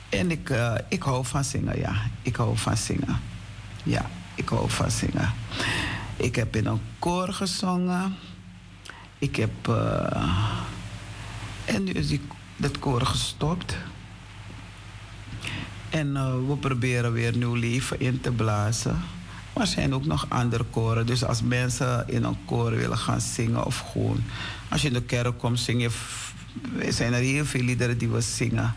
En 0.08 0.30
ik, 0.30 0.50
uh, 0.50 0.74
ik 0.88 1.02
hou 1.02 1.24
van 1.24 1.44
zingen, 1.44 1.78
ja. 1.78 1.94
Ik 2.22 2.36
hou 2.36 2.56
van 2.56 2.76
zingen. 2.76 3.20
Ja, 3.82 4.10
ik 4.34 4.48
hou 4.48 4.70
van 4.70 4.90
zingen. 4.90 5.32
Ik 6.16 6.36
heb 6.36 6.56
in 6.56 6.66
een 6.66 6.80
koor 6.98 7.32
gezongen. 7.32 8.16
Ik 9.24 9.36
heb. 9.36 9.68
Uh, 9.68 10.32
en 11.64 11.84
nu 11.84 11.92
is 11.92 12.08
die, 12.08 12.20
dat 12.56 12.78
koor 12.78 13.06
gestopt. 13.06 13.76
En 15.90 16.08
uh, 16.08 16.34
we 16.48 16.56
proberen 16.56 17.12
weer 17.12 17.36
nieuw 17.36 17.54
leven 17.54 18.00
in 18.00 18.20
te 18.20 18.32
blazen. 18.32 19.02
Maar 19.52 19.62
er 19.62 19.68
zijn 19.68 19.94
ook 19.94 20.04
nog 20.04 20.26
andere 20.28 20.64
koren. 20.64 21.06
Dus 21.06 21.24
als 21.24 21.42
mensen 21.42 22.04
in 22.08 22.24
een 22.24 22.44
koor 22.44 22.70
willen 22.70 22.98
gaan 22.98 23.20
zingen 23.20 23.64
of 23.64 23.78
gewoon... 23.78 24.24
Als 24.68 24.82
je 24.82 24.88
in 24.88 24.94
de 24.94 25.02
kerk 25.02 25.38
komt, 25.38 25.60
zing 25.60 25.82
je... 25.82 25.90
zijn 26.92 27.12
er 27.12 27.20
heel 27.20 27.44
veel 27.44 27.62
liederen 27.62 27.98
die 27.98 28.08
we 28.08 28.20
zingen. 28.20 28.74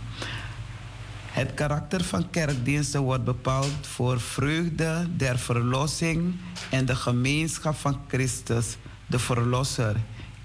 Het 1.31 1.53
karakter 1.53 2.03
van 2.03 2.29
kerkdiensten 2.29 3.01
wordt 3.01 3.23
bepaald 3.23 3.87
voor 3.87 4.21
vreugde 4.21 5.07
der 5.17 5.39
verlossing 5.39 6.35
en 6.69 6.85
de 6.85 6.95
gemeenschap 6.95 7.75
van 7.75 7.99
Christus, 8.07 8.77
de 9.07 9.19
Verlosser. 9.19 9.95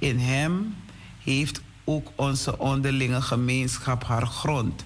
In 0.02 0.18
Hem 0.18 0.74
heeft 1.22 1.60
ook 1.84 2.08
onze 2.14 2.58
onderlinge 2.58 3.22
gemeenschap 3.22 4.04
haar 4.04 4.26
grond. 4.26 4.84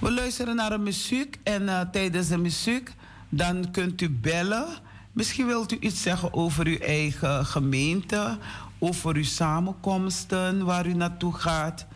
We 0.00 0.12
luisteren 0.12 0.56
naar 0.56 0.70
de 0.70 0.78
muziek 0.78 1.38
en 1.42 1.62
uh, 1.62 1.80
tijdens 1.80 2.28
de 2.28 2.38
muziek 2.38 2.92
dan 3.28 3.70
kunt 3.70 4.00
u 4.00 4.10
bellen. 4.10 4.66
Misschien 5.12 5.46
wilt 5.46 5.72
u 5.72 5.76
iets 5.80 6.02
zeggen 6.02 6.34
over 6.34 6.66
uw 6.66 6.78
eigen 6.78 7.46
gemeente, 7.46 8.38
over 8.78 9.14
uw 9.14 9.24
samenkomsten 9.24 10.64
waar 10.64 10.86
u 10.86 10.94
naartoe 10.94 11.34
gaat. 11.34 11.86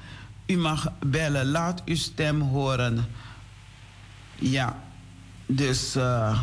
U 0.47 0.57
mag 0.57 0.93
bellen, 1.07 1.51
laat 1.51 1.83
uw 1.85 1.97
stem 1.97 2.41
horen. 2.41 3.05
Ja, 4.35 4.83
dus 5.47 5.97
uh, 5.97 6.41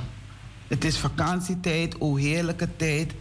het 0.67 0.84
is 0.84 0.97
vakantietijd, 0.97 2.01
o 2.01 2.15
heerlijke 2.15 2.76
tijd. 2.76 3.13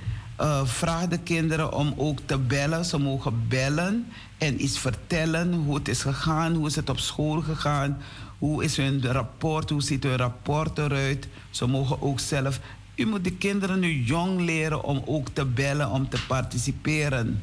Uh, 0.43 0.64
vraag 0.64 1.09
de 1.09 1.18
kinderen 1.18 1.72
om 1.72 1.95
ook 1.97 2.18
te 2.26 2.38
bellen. 2.38 2.84
Ze 2.84 2.99
mogen 2.99 3.49
bellen 3.49 4.07
en 4.38 4.62
iets 4.62 4.78
vertellen 4.78 5.55
hoe 5.55 5.74
het 5.74 5.88
is 5.88 6.03
gegaan, 6.03 6.55
hoe 6.55 6.66
is 6.66 6.76
het 6.76 6.90
op 6.90 6.99
school 6.99 7.40
gegaan, 7.40 7.99
hoe 8.38 8.64
is 8.64 8.76
hun 8.76 9.12
rapport, 9.12 9.70
hoe 9.70 9.82
ziet 9.82 10.03
hun 10.03 10.16
rapport 10.16 10.78
eruit. 10.78 11.28
Ze 11.51 11.66
mogen 11.66 12.03
ook 12.03 12.20
zelf. 12.20 12.61
U 12.97 13.07
moet 13.07 13.24
de 13.24 13.32
kinderen 13.32 13.80
nu 13.80 14.03
jong 14.05 14.40
leren 14.40 14.84
om 14.84 15.03
ook 15.07 15.28
te 15.28 15.45
bellen, 15.45 15.90
om 15.90 16.09
te 16.09 16.26
participeren. 16.26 17.43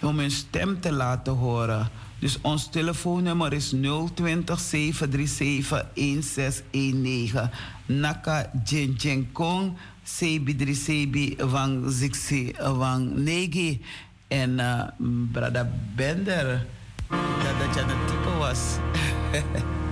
Om 0.00 0.18
hun 0.18 0.30
stem 0.30 0.80
te 0.80 0.92
laten 0.92 1.32
horen. 1.32 1.90
Dus 2.18 2.38
ons 2.40 2.68
telefoonnummer 2.68 3.52
is 3.52 3.74
020 4.14 4.60
737 4.60 5.86
1619. 5.94 7.50
Naka 7.86 8.50
Jinjinkong, 8.64 9.72
Sebi 10.06 10.54
Sebi 10.74 11.34
Wang 11.42 11.90
Zixi 11.90 12.54
Wang 12.62 13.18
Negi. 13.26 13.82
En 14.28 14.58
uh, 14.58 14.82
Brada 15.32 15.70
Bender, 15.94 16.66
dat 17.42 17.58
dat 17.58 17.74
je 17.74 17.80
een 17.80 18.06
type 18.06 18.38
was. 18.38 18.78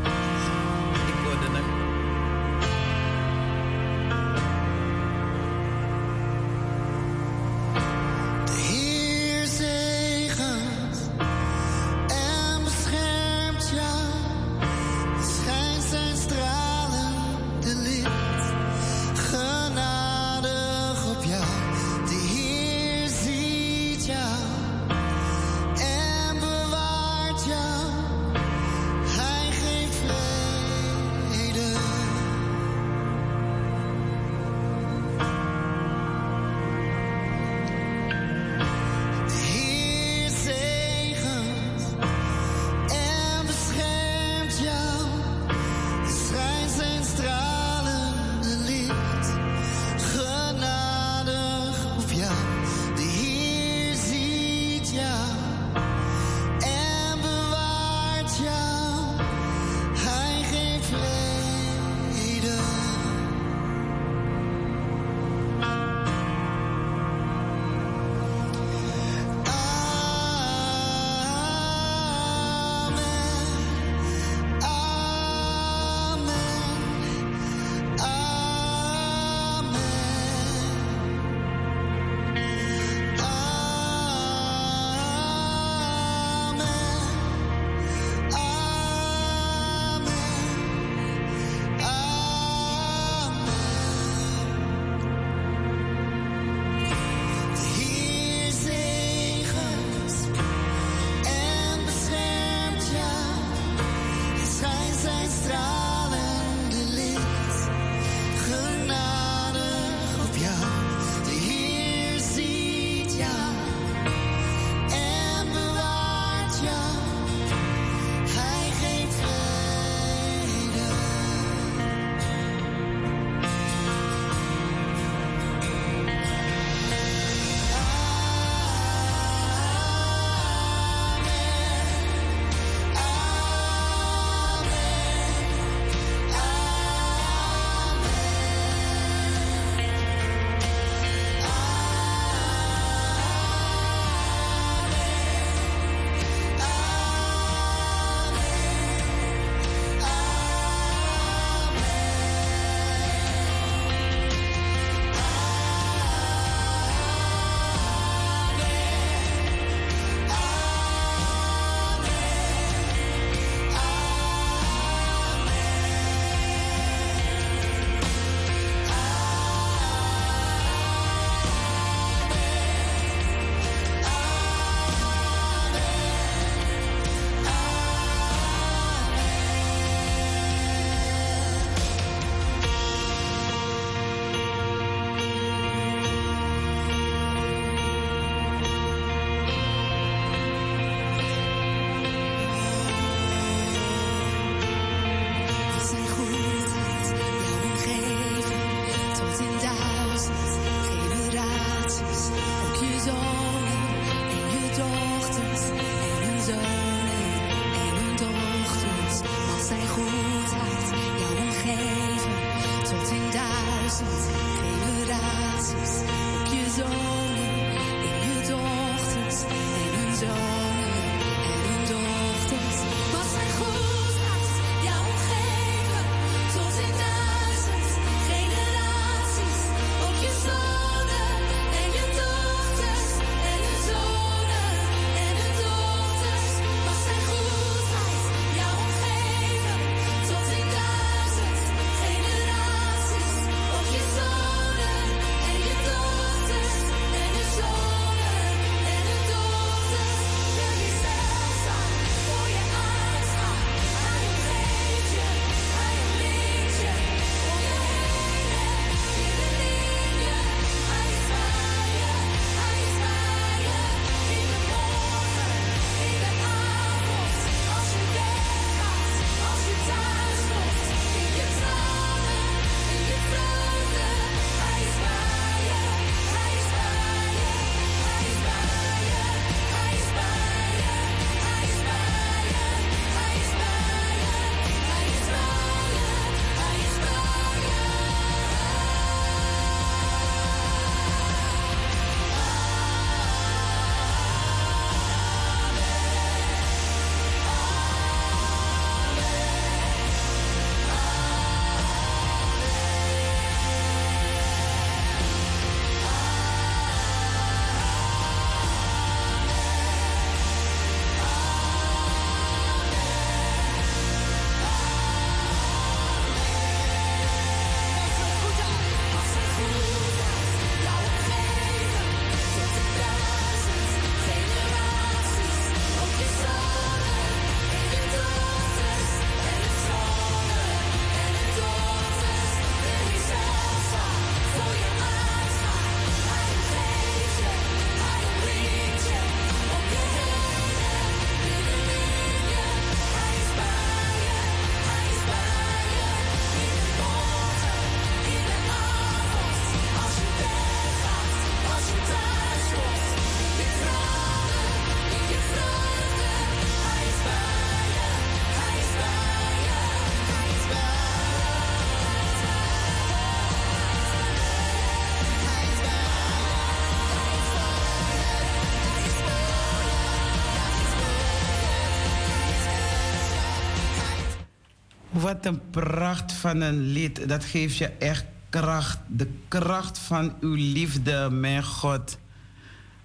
Wat 375.24 375.46
een 375.46 375.60
pracht 375.70 376.32
van 376.32 376.60
een 376.60 376.80
lied. 376.80 377.28
Dat 377.28 377.44
geeft 377.44 377.76
je 377.76 377.86
echt 377.86 378.24
kracht. 378.50 378.98
De 379.06 379.28
kracht 379.48 379.98
van 379.98 380.34
uw 380.40 380.54
liefde, 380.54 381.28
mijn 381.30 381.64
God. 381.64 382.18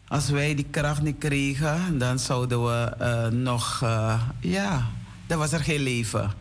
Als 0.07 0.29
wij 0.29 0.55
die 0.55 0.65
kracht 0.69 1.01
niet 1.01 1.17
kregen, 1.17 1.97
dan 1.97 2.19
zouden 2.19 2.63
we 2.63 2.93
uh, 3.01 3.27
nog, 3.27 3.81
uh, 3.83 4.21
ja, 4.39 4.87
dan 5.27 5.37
was 5.37 5.51
er 5.51 5.59
geen 5.59 5.81
leven. 5.81 6.31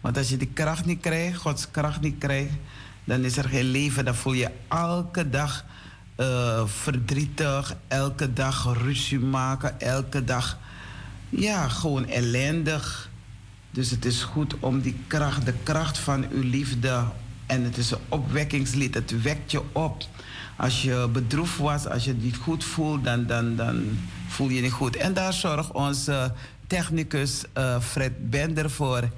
Want 0.00 0.16
als 0.16 0.28
je 0.28 0.36
die 0.36 0.50
kracht 0.52 0.84
niet 0.84 1.00
krijgt, 1.00 1.38
Gods 1.38 1.70
kracht 1.70 2.00
niet 2.00 2.18
krijgt, 2.18 2.54
dan 3.04 3.24
is 3.24 3.36
er 3.36 3.48
geen 3.48 3.70
leven. 3.70 4.04
Dan 4.04 4.14
voel 4.14 4.32
je 4.32 4.50
elke 4.68 5.30
dag 5.30 5.64
uh, 6.16 6.66
verdrietig, 6.66 7.76
elke 7.88 8.32
dag 8.32 8.76
ruzie 8.82 9.20
maken, 9.20 9.80
elke 9.80 10.24
dag, 10.24 10.58
ja, 11.28 11.68
gewoon 11.68 12.06
ellendig. 12.08 13.12
Dus 13.74 13.90
het 13.90 14.04
is 14.04 14.22
goed 14.22 14.54
om 14.60 14.80
die 14.80 14.96
kracht, 15.06 15.46
de 15.46 15.54
kracht 15.62 15.98
van 15.98 16.26
uw 16.30 16.42
liefde. 16.42 17.04
En 17.46 17.62
het 17.62 17.76
is 17.76 17.90
een 17.90 17.98
opwekkingslied. 18.08 18.94
Het 18.94 19.22
wekt 19.22 19.50
je 19.50 19.62
op. 19.72 20.04
Als 20.56 20.82
je 20.82 21.08
bedroefd 21.12 21.58
was, 21.58 21.86
als 21.86 22.04
je 22.04 22.10
het 22.10 22.22
niet 22.22 22.36
goed 22.36 22.64
voelt, 22.64 23.04
dan, 23.04 23.26
dan, 23.26 23.56
dan 23.56 23.98
voel 24.28 24.48
je 24.48 24.54
je 24.54 24.60
niet 24.60 24.72
goed. 24.72 24.96
En 24.96 25.14
daar 25.14 25.32
zorgt 25.32 25.72
onze 25.72 26.32
technicus 26.66 27.44
uh, 27.58 27.80
Fred 27.80 28.30
Bender 28.30 28.70
voor. 28.70 29.08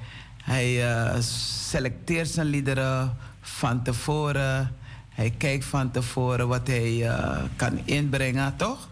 Hij 0.42 0.90
uh, 0.90 1.20
selecteert 1.68 2.28
zijn 2.28 2.46
liederen 2.46 3.16
van 3.40 3.82
tevoren. 3.82 4.74
Hij 5.08 5.34
kijkt 5.38 5.64
van 5.64 5.90
tevoren 5.90 6.48
wat 6.48 6.66
hij 6.66 6.92
uh, 6.92 7.42
kan 7.56 7.80
inbrengen, 7.84 8.56
toch? 8.56 8.88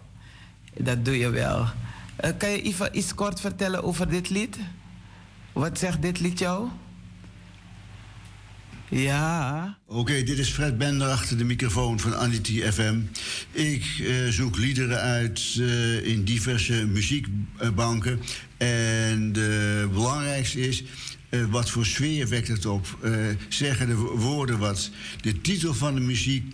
Dat 0.77 1.05
doe 1.05 1.17
je 1.17 1.29
wel. 1.29 1.65
kan 2.37 2.49
je 2.49 2.61
even 2.61 2.97
iets 2.97 3.13
kort 3.13 3.39
vertellen 3.39 3.83
over 3.83 4.09
dit 4.09 4.29
lied? 4.29 4.57
Wat 5.55 5.79
zegt 5.79 6.01
dit 6.01 6.19
lied 6.19 6.39
jou? 6.39 6.69
Ja. 8.89 9.77
Oké, 9.87 10.23
dit 10.23 10.37
is 10.37 10.49
Fred 10.49 10.77
Bender 10.77 11.07
achter 11.07 11.37
de 11.37 11.43
microfoon 11.43 11.99
van 11.99 12.15
Anity 12.15 12.61
FM. 12.61 12.99
Ik 13.51 13.97
uh, 14.01 14.27
zoek 14.29 14.57
liederen 14.57 14.99
uit 14.99 15.55
uh, 15.57 16.07
in 16.07 16.23
diverse 16.23 16.85
muziekbanken. 16.85 18.21
En 18.57 19.33
het 19.33 19.91
belangrijkste 19.91 20.59
is, 20.59 20.83
uh, 21.29 21.45
wat 21.45 21.69
voor 21.69 21.85
sfeer 21.85 22.27
wekt 22.27 22.47
het 22.47 22.65
op? 22.65 22.97
zeggen 23.49 23.87
de 23.87 23.95
woorden 23.95 24.59
wat? 24.59 24.89
De 25.21 25.41
titel 25.41 25.73
van 25.73 25.95
de 25.95 26.01
muziek 26.01 26.53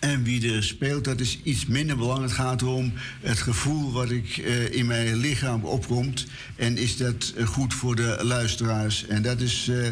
en 0.00 0.22
wie 0.22 0.54
er 0.54 0.64
speelt, 0.64 1.04
dat 1.04 1.20
is 1.20 1.38
iets 1.42 1.66
minder 1.66 1.96
belangrijk. 1.96 2.30
Het 2.30 2.40
gaat 2.40 2.62
erom 2.62 2.92
het 3.20 3.38
gevoel 3.38 3.92
wat 3.92 4.10
ik 4.10 4.36
uh, 4.36 4.72
in 4.72 4.86
mijn 4.86 5.16
lichaam 5.16 5.64
opkomt. 5.64 6.26
En 6.56 6.78
is 6.78 6.96
dat 6.96 7.32
uh, 7.36 7.46
goed 7.46 7.74
voor 7.74 7.96
de 7.96 8.18
luisteraars? 8.22 9.06
En 9.06 9.22
dat 9.22 9.40
is 9.40 9.68
uh, 9.68 9.86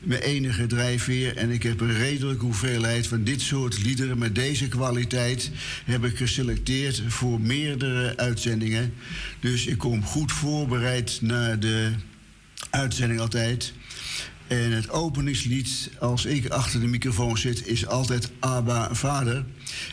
mijn 0.00 0.20
enige 0.20 0.66
drijfveer. 0.66 1.36
En 1.36 1.50
ik 1.50 1.62
heb 1.62 1.80
een 1.80 1.94
redelijke 1.94 2.44
hoeveelheid 2.44 3.06
van 3.06 3.24
dit 3.24 3.40
soort 3.40 3.82
liederen 3.82 4.18
met 4.18 4.34
deze 4.34 4.68
kwaliteit... 4.68 5.50
heb 5.84 6.04
ik 6.04 6.16
geselecteerd 6.16 7.02
voor 7.06 7.40
meerdere 7.40 8.16
uitzendingen. 8.16 8.94
Dus 9.40 9.66
ik 9.66 9.78
kom 9.78 10.04
goed 10.04 10.32
voorbereid 10.32 11.18
naar 11.22 11.60
de 11.60 11.92
uitzending 12.70 13.20
altijd... 13.20 13.72
En 14.48 14.72
het 14.72 14.90
openingslied, 14.90 15.90
als 15.98 16.24
ik 16.24 16.48
achter 16.48 16.80
de 16.80 16.86
microfoon 16.86 17.38
zit, 17.38 17.66
is 17.66 17.86
altijd 17.86 18.30
Abba 18.38 18.94
Vader. 18.94 19.44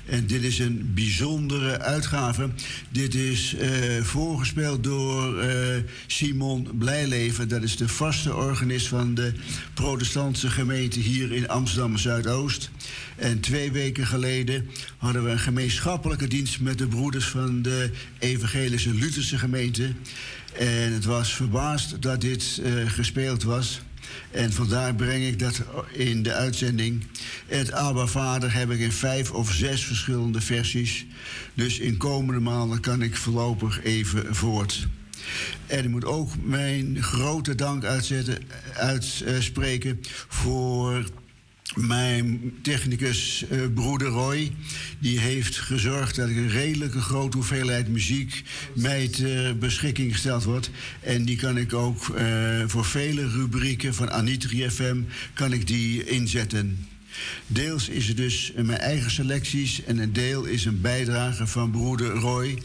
En 0.05 0.27
dit 0.27 0.43
is 0.43 0.59
een 0.59 0.91
bijzondere 0.93 1.79
uitgave. 1.79 2.49
Dit 2.89 3.15
is 3.15 3.53
uh, 3.53 4.03
voorgespeeld 4.03 4.83
door 4.83 5.43
uh, 5.43 5.49
Simon 6.07 6.69
Blijleven. 6.77 7.47
Dat 7.47 7.63
is 7.63 7.77
de 7.77 7.87
vaste 7.87 8.35
organist 8.35 8.87
van 8.87 9.13
de 9.13 9.33
protestantse 9.73 10.49
gemeente 10.49 10.99
hier 10.99 11.31
in 11.31 11.47
Amsterdam 11.47 11.97
Zuidoost. 11.97 12.69
En 13.15 13.39
twee 13.39 13.71
weken 13.71 14.07
geleden 14.07 14.69
hadden 14.97 15.23
we 15.23 15.29
een 15.29 15.39
gemeenschappelijke 15.39 16.27
dienst 16.27 16.59
met 16.59 16.77
de 16.77 16.87
broeders 16.87 17.25
van 17.25 17.61
de 17.61 17.91
Evangelische 18.19 18.93
Lutherse 18.93 19.37
gemeente. 19.37 19.93
En 20.57 20.93
het 20.93 21.05
was 21.05 21.33
verbaasd 21.33 22.01
dat 22.01 22.21
dit 22.21 22.61
uh, 22.63 22.89
gespeeld 22.89 23.43
was. 23.43 23.81
En 24.31 24.53
vandaar 24.53 24.95
breng 24.95 25.25
ik 25.25 25.39
dat 25.39 25.61
in 25.91 26.23
de 26.23 26.33
uitzending. 26.33 27.05
Het 27.47 27.71
Abba 27.71 28.05
Vader 28.05 28.53
heb 28.53 28.71
ik 28.71 28.79
in 28.79 28.91
vijf 28.91 29.31
of 29.31 29.51
zes 29.51 29.85
verschillende 29.85 30.41
versies. 30.41 31.05
Dus 31.53 31.79
in 31.79 31.97
komende 31.97 32.41
maanden 32.41 32.79
kan 32.79 33.01
ik 33.01 33.15
voorlopig 33.15 33.83
even 33.83 34.35
voort. 34.35 34.87
En 35.67 35.83
ik 35.83 35.89
moet 35.89 36.05
ook 36.05 36.29
mijn 36.41 37.03
grote 37.03 37.55
dank 37.55 37.83
uitspreken 38.75 39.99
voor 40.27 41.03
mijn 41.75 42.53
technicus 42.61 43.45
uh, 43.51 43.61
broeder 43.73 44.07
Roy, 44.07 44.51
die 44.99 45.19
heeft 45.19 45.57
gezorgd 45.57 46.15
dat 46.15 46.27
een 46.27 46.49
redelijke 46.49 47.01
grote 47.01 47.37
hoeveelheid 47.37 47.87
muziek 47.87 48.43
mij 48.73 49.07
ter 49.07 49.57
beschikking 49.57 50.11
gesteld 50.11 50.43
wordt. 50.43 50.69
En 50.99 51.25
die 51.25 51.35
kan 51.35 51.57
ik 51.57 51.73
ook 51.73 52.07
uh, 52.07 52.63
voor 52.67 52.85
vele 52.85 53.29
rubrieken 53.29 53.93
van 53.93 54.11
Anitri 54.11 54.69
FM 54.69 54.97
kan 55.33 55.53
ik 55.53 55.67
die 55.67 56.03
inzetten. 56.03 56.87
Deels 57.47 57.89
is 57.89 58.07
het 58.07 58.17
dus 58.17 58.51
mijn 58.55 58.79
eigen 58.79 59.11
selecties 59.11 59.83
en 59.83 59.97
een 59.97 60.13
deel 60.13 60.43
is 60.43 60.65
een 60.65 60.81
bijdrage 60.81 61.47
van 61.47 61.71
broeder 61.71 62.07
Roy 62.07 62.57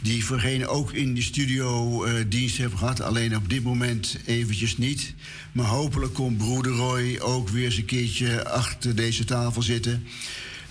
die 0.00 0.24
voorheen 0.24 0.66
ook 0.66 0.92
in 0.92 1.14
de 1.14 1.22
studio 1.22 2.04
uh, 2.06 2.12
dienst 2.28 2.58
hebben 2.58 2.78
gehad. 2.78 3.00
Alleen 3.00 3.36
op 3.36 3.48
dit 3.48 3.62
moment 3.62 4.18
eventjes 4.24 4.76
niet. 4.76 5.14
Maar 5.52 5.66
hopelijk 5.66 6.14
komt 6.14 6.38
broeder 6.38 6.72
Roy 6.72 7.18
ook 7.18 7.48
weer 7.48 7.64
eens 7.64 7.76
een 7.76 7.84
keertje 7.84 8.48
achter 8.48 8.94
deze 8.94 9.24
tafel 9.24 9.62
zitten. 9.62 10.06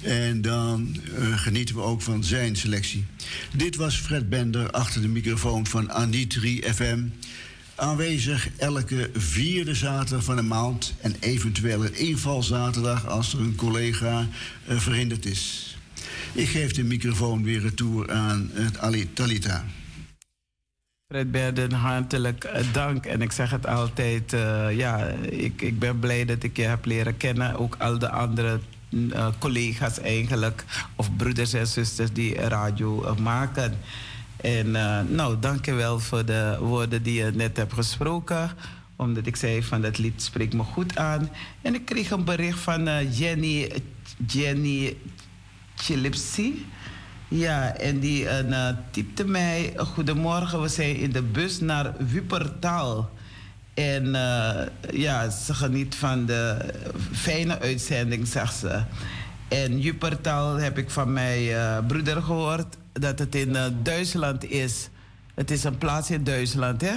En 0.02 0.42
dan 0.42 0.98
uh, 1.20 1.40
genieten 1.40 1.76
we 1.76 1.82
ook 1.82 2.02
van 2.02 2.24
zijn 2.24 2.56
selectie. 2.56 3.06
Dit 3.56 3.76
was 3.76 3.96
Fred 3.96 4.30
Bender 4.30 4.72
achter 4.72 5.02
de 5.02 5.08
microfoon 5.08 5.68
van 5.68 5.92
Anitri 5.92 6.62
FM. 6.62 7.04
Aanwezig 7.76 8.50
elke 8.58 9.10
vierde 9.14 9.76
zaterdag 9.76 10.24
van 10.24 10.36
de 10.36 10.42
maand. 10.42 10.94
En 11.02 11.16
eventueel 11.20 11.86
een 11.86 11.98
invalzaterdag 11.98 13.08
als 13.08 13.34
er 13.34 13.40
een 13.40 13.56
collega 13.56 14.28
uh, 14.70 14.80
verhinderd 14.80 15.26
is. 15.26 15.67
Ik 16.38 16.48
geef 16.48 16.72
de 16.72 16.84
microfoon 16.84 17.44
weer 17.44 17.62
retour 17.62 18.12
aan 18.12 18.50
het 18.54 18.78
Ali 18.78 19.14
Talita. 19.14 19.66
Fred 21.08 21.32
Berden, 21.32 21.72
hartelijk 21.72 22.44
eh, 22.44 22.74
dank. 22.74 23.06
En 23.06 23.22
ik 23.22 23.32
zeg 23.32 23.52
het 23.52 23.68
altijd, 23.68 24.34
uh, 24.34 24.78
ja, 24.78 24.98
ik, 25.30 25.62
ik 25.62 25.80
ben 25.80 26.00
blij 26.00 26.26
dat 26.26 26.44
ik 26.44 26.58
je 26.58 26.64
heb 26.64 26.86
leren 26.86 27.18
kennen. 27.18 27.56
Ook 27.56 27.76
al 27.80 28.00
de 28.00 28.10
andere 28.10 28.60
uh, 28.90 29.28
collega's 29.40 30.00
eigenlijk, 30.00 30.66
of 30.96 31.16
broeders 31.16 31.54
en 31.54 31.68
zusters 31.68 32.12
die 32.12 32.36
radio 32.36 33.16
maken. 33.22 33.78
En 34.42 34.72
nou, 35.16 35.40
dank 35.40 35.66
je 35.66 35.74
wel 35.74 36.00
voor 36.00 36.26
de 36.26 36.58
woorden 36.60 37.04
die 37.04 37.24
je 37.24 37.32
net 37.34 37.58
hebt 37.58 37.74
gesproken. 37.74 38.52
Omdat 38.96 39.26
ik 39.26 39.36
zei 39.36 39.64
van 39.64 39.82
dat 39.82 39.98
lied 39.98 40.22
spreekt 40.22 40.54
me 40.54 40.64
goed 40.64 40.98
aan. 40.98 41.30
En 41.62 41.76
ik 41.76 41.86
kreeg 41.86 42.12
een 42.12 42.24
bericht 42.24 42.60
van 42.60 43.12
Jenny, 43.12 43.72
Jenny 44.28 44.98
Chilipsi. 45.78 46.66
Ja, 47.28 47.76
en 47.76 48.00
die 48.00 48.24
uh, 48.24 48.70
typte 48.92 49.26
mij: 49.26 49.74
Goedemorgen, 49.78 50.62
we 50.62 50.68
zijn 50.68 50.96
in 50.96 51.12
de 51.12 51.22
bus 51.22 51.60
naar 51.60 51.94
Wuppertal. 51.98 53.10
En 53.74 54.06
uh, 54.06 54.62
ja, 54.92 55.30
ze 55.30 55.54
geniet 55.54 55.96
van 55.96 56.26
de 56.26 56.58
fijne 57.12 57.60
uitzending, 57.60 58.28
zegt 58.28 58.56
ze. 58.56 58.82
En 59.48 59.82
Wuppertal 59.82 60.56
heb 60.56 60.78
ik 60.78 60.90
van 60.90 61.14
mijn 61.14 61.44
uh, 61.44 61.78
broeder 61.88 62.22
gehoord 62.22 62.78
dat 62.94 63.20
het 63.20 63.36
in 63.36 63.58
Duitsland 63.84 64.50
is. 64.50 64.90
Het 65.36 65.52
is 65.52 65.64
een 65.64 65.78
plaats 65.78 66.10
in 66.10 66.24
Duitsland, 66.24 66.82
hè? 66.82 66.94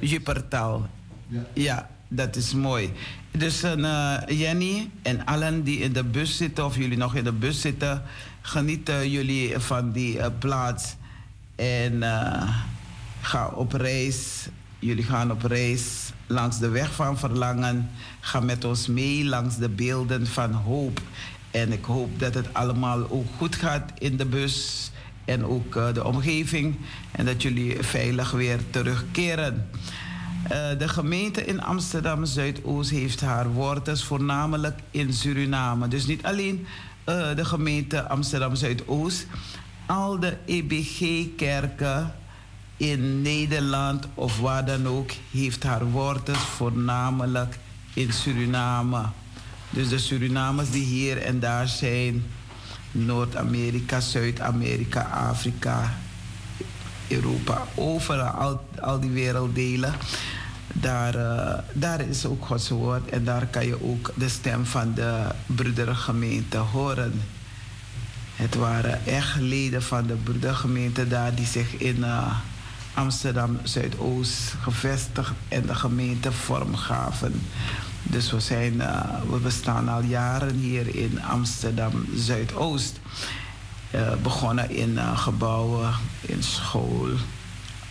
Wuppertal. 0.00 0.86
Ja. 1.28 1.46
ja, 1.52 1.88
dat 2.08 2.36
is 2.36 2.54
mooi. 2.54 2.92
Dus 3.30 3.64
uh, 3.64 4.16
Jenny 4.26 4.90
en 5.02 5.24
allen 5.24 5.62
die 5.62 5.78
in 5.78 5.92
de 5.92 6.04
bus 6.04 6.36
zitten, 6.36 6.64
of 6.64 6.76
jullie 6.76 6.96
nog 6.96 7.14
in 7.14 7.24
de 7.24 7.32
bus 7.32 7.60
zitten, 7.60 8.02
genieten 8.40 9.10
jullie 9.10 9.58
van 9.58 9.92
die 9.92 10.16
uh, 10.16 10.26
plaats. 10.38 10.96
En 11.54 11.92
uh, 11.92 12.50
ga 13.20 13.46
op 13.46 13.72
reis. 13.72 14.48
Jullie 14.78 15.04
gaan 15.04 15.30
op 15.30 15.42
reis 15.42 16.12
langs 16.26 16.58
de 16.58 16.68
weg 16.68 16.94
van 16.94 17.18
verlangen. 17.18 17.90
Ga 18.20 18.40
met 18.40 18.64
ons 18.64 18.86
mee 18.86 19.24
langs 19.24 19.56
de 19.56 19.68
beelden 19.68 20.26
van 20.26 20.52
hoop. 20.52 21.00
En 21.50 21.72
ik 21.72 21.84
hoop 21.84 22.18
dat 22.18 22.34
het 22.34 22.54
allemaal 22.54 23.10
ook 23.10 23.26
goed 23.36 23.56
gaat 23.56 23.92
in 23.98 24.16
de 24.16 24.26
bus 24.26 24.90
en 25.24 25.44
ook 25.44 25.72
de 25.94 26.04
omgeving. 26.04 26.76
En 27.10 27.24
dat 27.24 27.42
jullie 27.42 27.82
veilig 27.82 28.30
weer 28.30 28.60
terugkeren. 28.70 29.68
Uh, 30.52 30.78
de 30.78 30.88
gemeente 30.88 31.44
in 31.44 31.62
Amsterdam 31.62 32.24
Zuidoost 32.24 32.90
heeft 32.90 33.20
haar 33.20 33.48
wortels 33.48 34.04
voornamelijk 34.04 34.78
in 34.90 35.12
Suriname. 35.12 35.88
Dus 35.88 36.06
niet 36.06 36.22
alleen 36.22 36.66
uh, 37.06 37.34
de 37.34 37.44
gemeente 37.44 38.08
Amsterdam 38.08 38.54
Zuidoost, 38.54 39.26
al 39.86 40.20
de 40.20 40.36
EBG-kerken 40.46 42.14
in 42.76 43.22
Nederland 43.22 44.06
of 44.14 44.40
waar 44.40 44.64
dan 44.64 44.86
ook, 44.86 45.10
heeft 45.30 45.62
haar 45.62 45.84
wortels 45.84 46.38
voornamelijk 46.38 47.58
in 47.94 48.12
Suriname. 48.12 49.02
Dus 49.70 49.88
de 49.88 49.98
Surinamers 49.98 50.70
die 50.70 50.84
hier 50.84 51.22
en 51.22 51.40
daar 51.40 51.68
zijn, 51.68 52.24
Noord-Amerika, 52.90 54.00
Zuid-Amerika, 54.00 55.00
Afrika, 55.00 55.94
Europa, 57.08 57.62
overal, 57.74 58.32
al, 58.32 58.60
al 58.80 59.00
die 59.00 59.10
werelddelen. 59.10 59.94
Daar, 60.72 61.16
uh, 61.16 61.58
daar 61.72 62.00
is 62.00 62.26
ook 62.26 62.46
Gods 62.46 62.68
woord 62.68 63.10
en 63.10 63.24
daar 63.24 63.46
kan 63.46 63.66
je 63.66 63.84
ook 63.84 64.12
de 64.14 64.28
stem 64.28 64.66
van 64.66 64.94
de 64.94 65.26
broedergemeente 65.46 66.56
horen. 66.56 67.22
Het 68.34 68.54
waren 68.54 69.06
echt 69.06 69.36
leden 69.36 69.82
van 69.82 70.06
de 70.06 70.14
broedergemeente 70.14 71.08
daar 71.08 71.34
die 71.34 71.46
zich 71.46 71.76
in 71.76 71.96
uh, 71.96 72.38
Amsterdam 72.94 73.58
Zuidoost 73.62 74.54
gevestigd 74.62 75.32
en 75.48 75.66
de 75.66 75.74
gemeente 75.74 76.32
vormgaven. 76.32 77.42
Dus 78.02 78.30
we, 78.30 78.40
zijn, 78.40 78.74
uh, 78.74 79.02
we 79.30 79.38
bestaan 79.38 79.88
al 79.88 80.02
jaren 80.02 80.54
hier 80.54 80.94
in 80.94 81.22
Amsterdam 81.22 82.06
Zuidoost. 82.14 83.00
Uh, 83.96 84.14
begonnen 84.22 84.70
in 84.70 84.98
gebouwen, 85.16 85.94
in 86.20 86.42
school. 86.42 87.08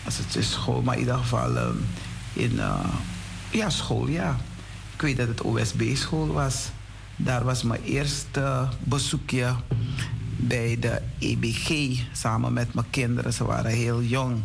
Als 0.06 0.18
het 0.18 0.36
is 0.36 0.52
school, 0.52 0.82
maar 0.82 0.94
in 0.94 0.99
ieder 0.99 1.18
geval 1.18 1.57
um, 1.57 1.86
in 2.34 2.60
ja, 3.52 3.69
school, 3.69 4.07
ja. 4.07 4.38
Ik 4.94 5.02
weet 5.02 5.18
dat 5.18 5.27
het 5.27 5.41
OSB-school 5.41 6.27
was. 6.27 6.69
Daar 7.15 7.44
was 7.44 7.64
mijn 7.64 7.82
eerste 7.84 8.68
bezoekje 8.84 9.56
bij 10.38 10.77
de 10.80 11.02
EBG 11.19 11.99
samen 12.11 12.53
met 12.53 12.73
mijn 12.73 12.90
kinderen. 12.90 13.34
Ze 13.34 13.45
waren 13.45 13.72
heel 13.72 14.02
jong. 14.02 14.41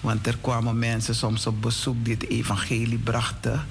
Want 0.00 0.26
er 0.26 0.36
kwamen 0.40 0.78
mensen 0.78 1.14
soms 1.14 1.46
op 1.46 1.62
bezoek 1.62 2.04
die 2.04 2.14
het 2.14 2.28
evangelie 2.28 2.98
brachten. 2.98 3.66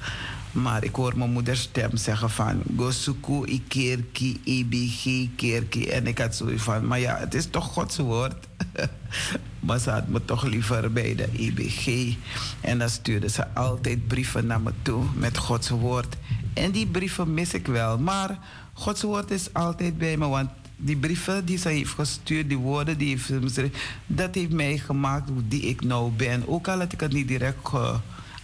Maar 0.62 0.84
ik 0.84 0.96
hoor 0.96 1.18
mijn 1.18 1.32
moeder 1.32 1.58
stem 1.58 1.98
zeggen 1.98 2.30
van... 2.30 2.62
Gosuku, 2.78 3.46
Ikerki, 3.46 4.42
EBG, 4.44 5.28
Kerki. 5.36 5.88
En 5.88 6.08
ik 6.08 6.18
had 6.18 6.36
zoiets 6.36 6.64
van... 6.64 6.88
Maar 6.88 7.00
ja, 7.00 7.18
het 7.18 7.34
is 7.34 7.48
toch 7.50 7.66
Gods 7.66 7.98
woord. 7.98 8.48
maar 9.68 9.80
ze 9.80 9.90
had 9.90 10.08
me 10.08 10.26
toch 10.26 10.44
liever 10.44 10.94
bij 10.94 11.16
de 11.16 11.28
EBG. 11.38 12.16
En 12.62 12.80
dan 12.80 12.90
stuurde 12.90 13.30
ze 13.30 13.54
altijd 13.54 14.08
brieven 14.08 14.46
naar 14.46 14.62
me 14.62 14.72
toe 14.82 15.04
met 15.16 15.38
Gods 15.38 15.70
woord. 15.70 16.18
En 16.54 16.72
die 16.72 16.88
brieven 16.88 17.34
mis 17.34 17.54
ik 17.54 17.68
wel. 17.68 18.00
Maar 18.00 18.40
Gods 18.74 19.02
woord 19.02 19.32
is 19.32 19.54
altijd 19.54 19.98
bij 19.98 20.18
me. 20.18 20.28
Want 20.28 20.50
die 20.78 20.98
brieven 20.98 21.46
die 21.46 21.58
ze 21.58 21.70
heeft 21.70 21.94
gestuurd, 21.94 22.48
die 22.48 22.58
woorden 22.58 22.98
die 22.98 23.10
heeft 23.10 23.62
dat 24.08 24.36
heeft 24.36 24.52
mij 24.52 24.78
gemaakt 24.78 25.30
wie 25.50 25.62
ik 25.62 25.84
nou 25.84 26.12
ben. 26.12 26.48
Ook 26.48 26.68
al 26.68 26.80
had 26.80 26.94
ik 26.94 27.00
het 27.00 27.14
niet 27.14 27.28
direct 27.28 27.58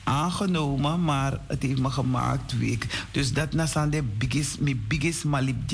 aangenomen, 0.03 1.03
maar 1.03 1.39
het 1.47 1.63
heeft 1.63 1.79
me 1.79 1.89
gemaakt 1.89 2.57
wie 2.57 2.71
ik. 2.71 3.05
Dus 3.11 3.33
dat 3.33 3.53
is 3.53 3.73
biggest, 4.17 4.59
mijn 4.59 4.85
biggest 4.87 5.23
malip 5.23 5.71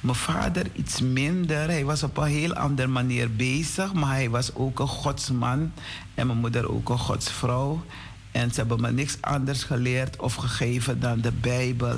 Mijn 0.00 0.16
vader 0.16 0.66
iets 0.72 1.00
minder. 1.00 1.68
Hij 1.68 1.84
was 1.84 2.02
op 2.02 2.16
een 2.16 2.26
heel 2.26 2.54
andere 2.54 2.88
manier 2.88 3.32
bezig, 3.32 3.92
maar 3.92 4.14
hij 4.14 4.30
was 4.30 4.54
ook 4.54 4.78
een 4.78 4.88
godsman 4.88 5.72
en 6.14 6.26
mijn 6.26 6.38
moeder 6.38 6.70
ook 6.70 6.88
een 6.88 6.98
godsvrouw. 6.98 7.82
En 8.30 8.50
ze 8.50 8.60
hebben 8.60 8.80
me 8.80 8.92
niks 8.92 9.16
anders 9.20 9.62
geleerd 9.62 10.16
of 10.16 10.34
gegeven 10.34 11.00
dan 11.00 11.20
de 11.20 11.32
Bijbel. 11.32 11.96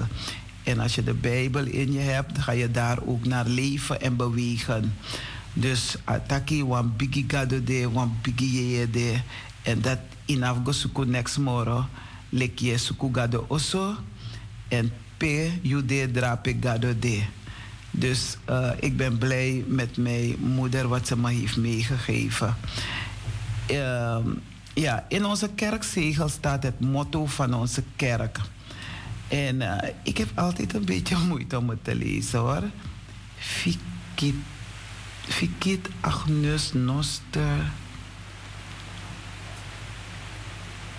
En 0.62 0.78
als 0.78 0.94
je 0.94 1.05
de 1.05 1.15
Bijbel 1.15 1.65
in 1.65 1.93
je 1.93 2.01
hebt, 2.01 2.39
ga 2.39 2.53
je 2.53 2.70
daar 2.70 2.99
ook 3.05 3.24
naar 3.24 3.47
leven 3.47 4.01
en 4.01 4.16
bewegen. 4.16 4.94
Dus 5.53 5.97
ataki 6.05 6.65
wan 6.65 6.93
bigi 6.97 7.24
gado 7.28 7.65
de, 7.65 7.90
wan 7.90 8.19
bigi 8.23 8.90
de. 8.90 9.16
En 9.62 9.80
dat 9.80 9.98
inaf 10.24 10.59
go 10.64 10.72
suku 10.72 11.06
next 11.06 11.39
moro. 11.39 11.86
Lek 12.28 12.59
je 12.59 12.78
suku 12.78 13.09
gado 13.12 13.44
oso. 13.48 13.97
En 14.68 14.93
pe 15.16 15.52
jude 15.62 16.10
drape 16.10 16.56
gado 16.60 16.98
de. 16.98 17.22
Dus 17.90 18.36
uh, 18.51 18.70
ik 18.80 18.97
ben 18.97 19.18
blij 19.18 19.64
met 19.66 19.97
mijn 19.97 20.36
moeder 20.39 20.89
wat 20.89 21.06
ze 21.06 21.16
me 21.16 21.30
heeft 21.30 21.56
meegegeven. 21.56 22.56
Uh, 23.70 24.16
ja, 24.74 25.05
in 25.09 25.24
onze 25.24 25.51
kerkzegel 25.55 26.28
staat 26.28 26.62
het 26.62 26.80
motto 26.80 27.26
van 27.26 27.55
onze 27.55 27.82
kerk. 27.97 28.40
En 29.28 29.60
uh, 29.60 29.76
ik 30.02 30.18
heb 30.18 30.28
altijd 30.34 30.74
een 30.74 30.84
beetje 30.84 31.16
moeite 31.28 31.59
om 31.59 31.68
het 31.68 31.84
te 31.84 31.94
lezen 31.94 32.39
hoor. 32.39 32.62
Fikit, 33.36 34.34
fikit 35.28 35.89
agnus 36.01 36.72
noster. 36.72 37.70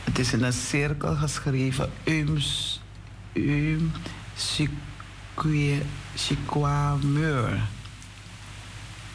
Het 0.03 0.19
is 0.19 0.33
in 0.33 0.43
een 0.43 0.53
cirkel 0.53 1.15
geschreven. 1.15 1.89
Um, 2.03 3.91
chiquamur. 6.15 7.61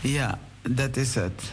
Ja, 0.00 0.38
dat 0.62 0.96
is 0.96 1.14
het. 1.14 1.52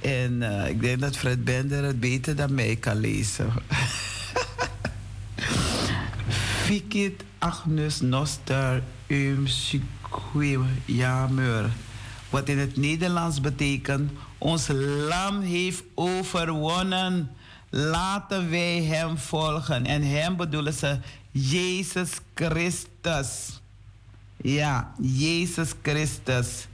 En 0.00 0.32
uh, 0.32 0.68
ik 0.68 0.80
denk 0.80 1.00
dat 1.00 1.16
Fred 1.16 1.44
Bender 1.44 1.84
het 1.84 2.00
beter 2.00 2.36
dan 2.36 2.54
mij 2.54 2.76
kan 2.76 2.96
lezen. 2.96 3.52
Fikit 6.64 7.24
Agnus 7.38 8.00
Noster 8.00 8.82
Um 9.06 9.46
Jamur. 10.84 11.70
Wat 12.30 12.48
in 12.48 12.58
het 12.58 12.76
Nederlands 12.76 13.40
betekent: 13.40 14.12
Ons 14.38 14.68
lam 15.08 15.40
heeft 15.40 15.82
overwonnen. 15.94 17.30
Laten 17.74 18.50
wij 18.50 18.82
hem 18.82 19.18
volgen. 19.18 19.86
En 19.86 20.02
hem 20.02 20.36
bedoelen 20.36 20.72
ze 20.72 20.98
Jezus 21.30 22.10
Christus. 22.34 23.60
Ja, 24.36 24.92
Jezus 25.00 25.72
Christus. 25.82 26.66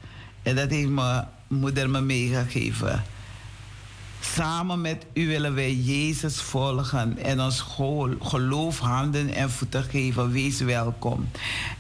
En 0.42 0.56
dat 0.56 0.70
heeft 0.70 0.88
mijn 0.88 1.28
moeder 1.46 1.90
me 1.90 2.00
meegegeven. 2.00 3.04
Samen 4.20 4.80
met 4.80 5.06
u 5.12 5.26
willen 5.26 5.54
wij 5.54 5.74
Jezus 5.74 6.40
volgen 6.40 7.18
en 7.18 7.40
ons 7.40 7.64
geloof 8.20 8.78
handen 8.78 9.34
en 9.34 9.50
voeten 9.50 9.82
geven. 9.82 10.30
Wees 10.30 10.60
welkom. 10.60 11.28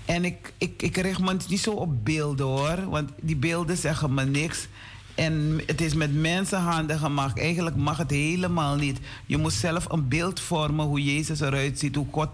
En 0.04 0.24
ik, 0.24 0.52
ik, 0.58 0.82
ik 0.82 0.96
richt 0.96 1.20
me 1.20 1.36
niet 1.48 1.60
zo 1.60 1.70
op 1.70 2.04
beelden 2.04 2.46
hoor, 2.46 2.88
want 2.88 3.10
die 3.20 3.36
beelden 3.36 3.76
zeggen 3.76 4.14
me 4.14 4.24
niks. 4.24 4.66
En 5.18 5.60
het 5.66 5.80
is 5.80 5.94
met 5.94 6.14
mensenhanden 6.14 6.98
gemaakt. 6.98 7.38
Eigenlijk 7.38 7.76
mag 7.76 7.96
het 7.96 8.10
helemaal 8.10 8.76
niet. 8.76 8.98
Je 9.26 9.36
moet 9.36 9.52
zelf 9.52 9.90
een 9.90 10.08
beeld 10.08 10.40
vormen 10.40 10.86
hoe 10.86 11.04
Jezus 11.04 11.40
eruit 11.40 11.78
ziet, 11.78 11.94
hoe 11.94 12.06
God, 12.10 12.28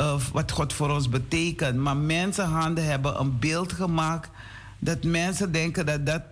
uh, 0.00 0.20
wat 0.32 0.50
God 0.50 0.72
voor 0.72 0.90
ons 0.90 1.08
betekent. 1.08 1.76
Maar 1.76 1.96
mensenhanden 1.96 2.84
hebben 2.84 3.20
een 3.20 3.38
beeld 3.38 3.72
gemaakt 3.72 4.30
dat 4.78 5.04
mensen 5.04 5.52
denken 5.52 5.86
dat 5.86 6.06
dat 6.06 6.22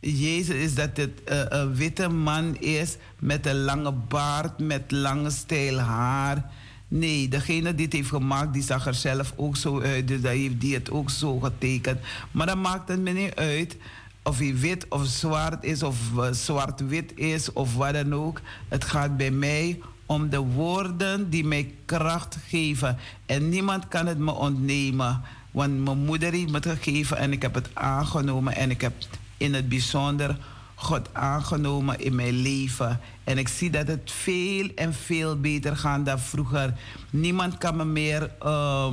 Jezus 0.00 0.56
is 0.56 0.74
dat 0.74 0.96
het 0.96 1.20
uh, 1.28 1.40
een 1.48 1.74
witte 1.74 2.08
man 2.08 2.56
is 2.56 2.96
met 3.18 3.46
een 3.46 3.62
lange 3.62 3.92
baard, 3.92 4.58
met 4.58 4.90
lange 4.90 5.30
stijl 5.30 5.78
haar. 5.78 6.50
Nee, 6.88 7.28
degene 7.28 7.74
die 7.74 7.84
het 7.84 7.94
heeft 7.94 8.08
gemaakt, 8.08 8.52
die 8.52 8.62
zag 8.62 8.86
er 8.86 8.94
zelf 8.94 9.32
ook 9.36 9.56
zo 9.56 9.80
uit. 9.80 10.08
Dus 10.08 10.20
dat 10.20 10.32
heeft 10.32 10.60
die 10.60 10.74
het 10.74 10.90
ook 10.90 11.10
zo 11.10 11.38
getekend. 11.38 12.00
Maar 12.30 12.46
dat 12.46 12.56
maakt 12.56 12.88
het 12.88 13.00
me 13.00 13.10
niet 13.10 13.34
uit 13.34 13.76
of 14.22 14.38
hij 14.38 14.56
wit 14.56 14.86
of 14.88 15.06
zwart 15.06 15.64
is, 15.64 15.82
of 15.82 15.96
uh, 16.16 16.32
zwart-wit 16.32 17.12
is, 17.14 17.52
of 17.52 17.74
wat 17.74 17.92
dan 17.92 18.14
ook. 18.14 18.40
Het 18.68 18.84
gaat 18.84 19.16
bij 19.16 19.30
mij 19.30 19.80
om 20.06 20.28
de 20.28 20.38
woorden 20.38 21.30
die 21.30 21.44
mij 21.44 21.74
kracht 21.84 22.36
geven. 22.48 22.98
En 23.26 23.48
niemand 23.48 23.88
kan 23.88 24.06
het 24.06 24.18
me 24.18 24.32
ontnemen. 24.32 25.22
Want 25.50 25.84
mijn 25.84 25.98
moeder 25.98 26.32
heeft 26.32 26.50
me 26.50 26.58
het 26.58 26.66
gegeven 26.66 27.16
en 27.16 27.32
ik 27.32 27.42
heb 27.42 27.54
het 27.54 27.68
aangenomen 27.72 28.54
en 28.54 28.70
ik 28.70 28.80
heb 28.80 28.92
in 29.36 29.54
het 29.54 29.68
bijzonder 29.68 30.36
God 30.74 31.14
aangenomen 31.14 32.00
in 32.00 32.14
mijn 32.14 32.34
leven. 32.34 33.00
En 33.24 33.38
ik 33.38 33.48
zie 33.48 33.70
dat 33.70 33.86
het 33.86 34.10
veel 34.12 34.68
en 34.74 34.94
veel 34.94 35.40
beter 35.40 35.76
gaat 35.76 36.04
dan 36.04 36.18
vroeger. 36.18 36.74
Niemand 37.10 37.58
kan 37.58 37.76
me 37.76 37.84
meer 37.84 38.30
uh, 38.42 38.92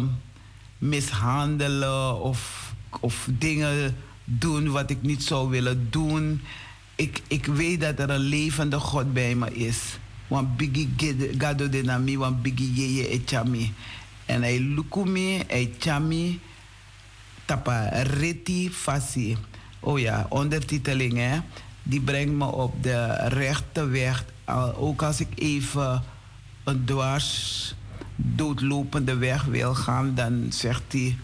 mishandelen 0.77 2.21
of, 2.21 2.73
of 2.99 3.27
dingen 3.31 3.95
doen 4.29 4.71
wat 4.71 4.89
ik 4.89 5.01
niet 5.01 5.23
zou 5.23 5.49
willen 5.49 5.87
doen. 5.89 6.41
Ik, 6.95 7.21
ik 7.27 7.45
weet 7.45 7.81
dat 7.81 7.99
er 7.99 8.09
een 8.09 8.19
levende 8.19 8.79
God 8.79 9.13
bij 9.13 9.35
me 9.35 9.53
is. 9.53 9.97
Want 10.27 10.57
bigi 10.57 10.89
gado 11.37 11.69
de 11.69 11.83
nami, 11.83 12.17
want 12.17 12.41
bigi 12.41 12.73
yeye 12.73 13.07
echami. 13.07 13.73
En 14.25 14.41
hij 14.41 14.59
lukumi, 14.59 15.43
hij 15.47 15.73
chami, 15.79 16.39
tapa 17.45 17.89
reti 17.89 18.69
fasi. 18.71 19.37
Oh 19.79 19.99
ja, 19.99 20.25
ondertiteling 20.29 21.17
hè. 21.17 21.39
Die 21.83 22.01
brengt 22.01 22.33
me 22.33 22.45
op 22.45 22.83
de 22.83 23.13
rechte 23.27 23.85
weg. 23.85 24.25
Ook 24.75 25.01
als 25.01 25.19
ik 25.19 25.27
even 25.35 26.03
een 26.63 26.85
dwars 26.85 27.75
doodlopende 28.15 29.15
weg 29.15 29.43
wil 29.43 29.75
gaan, 29.75 30.15
dan 30.15 30.45
zegt 30.49 30.83
hij: 30.87 31.17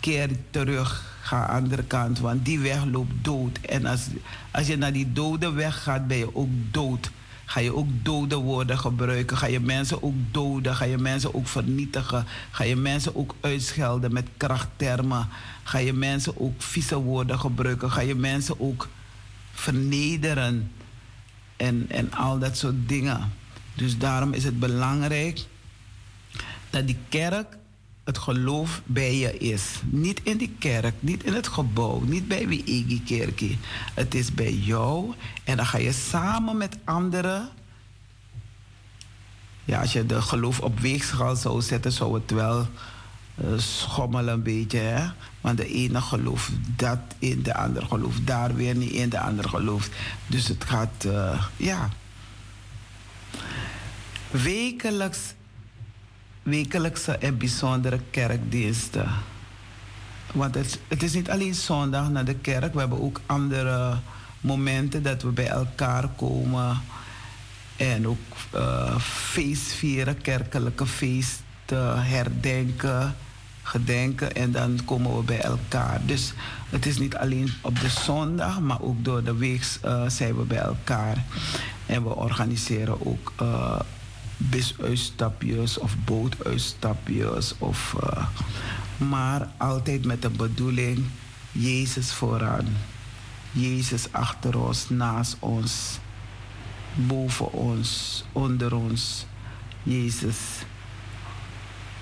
keer 0.00 0.30
terug, 0.50 1.07
ga 1.28 1.44
andere 1.44 1.82
kant, 1.82 2.18
want 2.18 2.44
die 2.44 2.58
weg 2.58 2.84
loopt 2.84 3.24
dood. 3.24 3.58
En 3.60 3.86
als, 3.86 4.06
als 4.50 4.66
je 4.66 4.76
naar 4.76 4.92
die 4.92 5.12
dode 5.12 5.50
weg 5.50 5.82
gaat, 5.82 6.06
ben 6.06 6.16
je 6.16 6.34
ook 6.34 6.48
dood. 6.70 7.10
Ga 7.44 7.60
je 7.60 7.74
ook 7.74 7.88
dode 8.02 8.36
woorden 8.36 8.78
gebruiken? 8.78 9.36
Ga 9.36 9.46
je 9.46 9.60
mensen 9.60 10.02
ook 10.02 10.14
doden? 10.30 10.76
Ga 10.76 10.84
je 10.84 10.98
mensen 10.98 11.34
ook 11.34 11.48
vernietigen? 11.48 12.24
Ga 12.50 12.64
je 12.64 12.76
mensen 12.76 13.16
ook 13.16 13.34
uitschelden 13.40 14.12
met 14.12 14.26
krachttermen? 14.36 15.28
Ga 15.62 15.78
je 15.78 15.92
mensen 15.92 16.40
ook 16.40 16.62
vieze 16.62 16.96
woorden 16.96 17.38
gebruiken? 17.38 17.90
Ga 17.90 18.00
je 18.00 18.14
mensen 18.14 18.60
ook 18.60 18.88
vernederen? 19.52 20.72
En, 21.56 21.86
en 21.88 22.12
al 22.12 22.38
dat 22.38 22.56
soort 22.56 22.88
dingen. 22.88 23.32
Dus 23.74 23.98
daarom 23.98 24.32
is 24.32 24.44
het 24.44 24.58
belangrijk 24.58 25.44
dat 26.70 26.86
die 26.86 26.98
kerk 27.08 27.57
het 28.08 28.18
geloof 28.18 28.82
bij 28.84 29.16
je 29.16 29.38
is. 29.38 29.80
Niet 29.84 30.20
in 30.22 30.36
die 30.36 30.54
kerk, 30.58 30.94
niet 31.00 31.24
in 31.24 31.34
het 31.34 31.48
gebouw, 31.48 32.00
niet 32.00 32.28
bij 32.28 32.48
wie 32.48 32.64
Egi 32.64 33.02
kerkie. 33.02 33.58
Het 33.94 34.14
is 34.14 34.34
bij 34.34 34.52
jou 34.52 35.14
en 35.44 35.56
dan 35.56 35.66
ga 35.66 35.78
je 35.78 35.92
samen 35.92 36.56
met 36.56 36.78
anderen. 36.84 37.48
Ja, 39.64 39.80
als 39.80 39.92
je 39.92 40.06
de 40.06 40.22
geloof 40.22 40.60
op 40.60 40.80
weegschaal 40.80 41.36
zou 41.36 41.62
zetten, 41.62 41.92
zou 41.92 42.14
het 42.14 42.30
wel 42.30 42.66
uh, 43.44 43.58
schommelen 43.58 44.34
een 44.34 44.42
beetje. 44.42 44.78
Hè? 44.78 45.08
Want 45.40 45.56
de 45.56 45.66
ene 45.66 46.00
gelooft 46.00 46.50
dat 46.76 46.98
in, 47.18 47.42
de 47.42 47.54
andere 47.54 47.86
gelooft 47.86 48.26
daar 48.26 48.54
weer 48.54 48.74
niet 48.74 48.90
in, 48.90 49.08
de 49.08 49.20
andere 49.20 49.48
gelooft. 49.48 49.90
Dus 50.26 50.48
het 50.48 50.64
gaat, 50.64 51.04
uh, 51.06 51.42
ja. 51.56 51.88
Wekelijks 54.30 55.18
wekelijkse 56.48 57.12
en 57.12 57.38
bijzondere 57.38 58.00
kerkdiensten. 58.10 59.08
Want 60.32 60.54
het, 60.88 61.02
is 61.02 61.12
niet 61.12 61.30
alleen 61.30 61.54
zondag 61.54 62.10
naar 62.10 62.24
de 62.24 62.34
kerk, 62.34 62.72
we 62.72 62.78
hebben 62.78 63.02
ook 63.02 63.20
andere 63.26 63.96
momenten 64.40 65.02
dat 65.02 65.22
we 65.22 65.28
bij 65.28 65.48
elkaar 65.48 66.08
komen 66.16 66.80
en 67.76 68.08
ook 68.08 68.18
uh, 68.54 68.98
feest 69.00 69.72
vieren, 69.72 70.20
kerkelijke 70.20 70.86
feesten 70.86 72.04
herdenken, 72.04 73.16
gedenken 73.62 74.34
en 74.34 74.52
dan 74.52 74.80
komen 74.84 75.16
we 75.16 75.22
bij 75.22 75.40
elkaar. 75.40 76.00
Dus 76.06 76.32
het 76.70 76.86
is 76.86 76.98
niet 76.98 77.16
alleen 77.16 77.52
op 77.60 77.80
de 77.80 77.88
zondag, 77.88 78.60
maar 78.60 78.80
ook 78.80 79.04
door 79.04 79.24
de 79.24 79.36
week 79.36 79.66
uh, 79.84 80.08
zijn 80.08 80.36
we 80.36 80.42
bij 80.42 80.58
elkaar. 80.58 81.24
En 81.86 82.02
we 82.02 82.14
organiseren 82.14 83.06
ook 83.06 83.32
uh, 83.42 83.80
bisuitstapjes 84.38 85.78
of 85.78 85.96
bootuitstapjes. 86.04 87.54
Of, 87.58 87.94
uh, 88.02 88.26
maar 89.08 89.48
altijd 89.56 90.04
met 90.04 90.22
de 90.22 90.30
bedoeling 90.30 91.04
Jezus 91.52 92.12
vooraan. 92.12 92.66
Jezus 93.52 94.12
achter 94.12 94.58
ons, 94.58 94.88
naast 94.88 95.36
ons, 95.38 95.98
boven 96.94 97.52
ons, 97.52 98.24
onder 98.32 98.74
ons. 98.74 99.26
Jezus. 99.82 100.38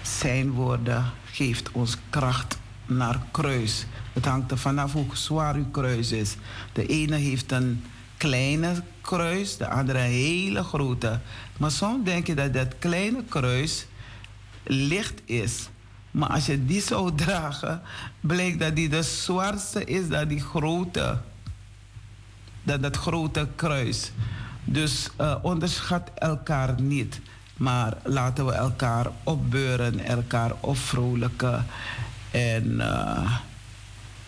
Zijn 0.03 0.51
woorden 0.51 1.13
geeft 1.25 1.71
ons 1.71 1.97
kracht 2.11 2.59
naar 2.87 3.21
kruis. 3.31 3.87
Het 4.13 4.25
hangt 4.25 4.51
er 4.51 4.59
vanaf 4.59 4.93
hoe 4.93 5.07
zwaar 5.13 5.55
uw 5.55 5.71
kruis 5.71 6.13
is. 6.13 6.37
De 6.73 6.87
ene 6.87 7.17
heeft 7.17 7.53
een 7.53 7.85
kleine 8.17 8.83
kruis, 9.07 9.57
de 9.57 9.69
andere 9.69 9.99
hele 9.99 10.63
grote. 10.63 11.21
Maar 11.57 11.71
soms 11.71 12.05
denk 12.05 12.27
je 12.27 12.35
dat 12.35 12.53
dat 12.53 12.79
kleine 12.79 13.25
kruis 13.29 13.87
licht 14.63 15.21
is. 15.25 15.69
Maar 16.11 16.29
als 16.29 16.47
je 16.47 16.65
die 16.65 16.81
zou 16.81 17.15
dragen, 17.15 17.83
blijkt 18.21 18.61
dat 18.61 18.77
die 18.77 18.89
de 18.89 19.03
zwaarste 19.03 19.85
is 19.85 20.09
dan 20.09 20.29
die 20.29 20.41
grote. 20.41 21.19
Dan 22.63 22.81
dat 22.81 22.97
grote 22.97 23.49
kruis. 23.57 24.13
Dus 24.65 25.09
uh, 25.21 25.37
onderschat 25.43 26.11
elkaar 26.15 26.81
niet. 26.81 27.21
Maar 27.57 27.97
laten 28.03 28.47
we 28.47 28.53
elkaar 28.53 29.07
opbeuren, 29.23 29.99
elkaar 30.01 30.53
opvrolijken. 30.61 31.67
En 32.31 32.65
uh, 32.65 33.39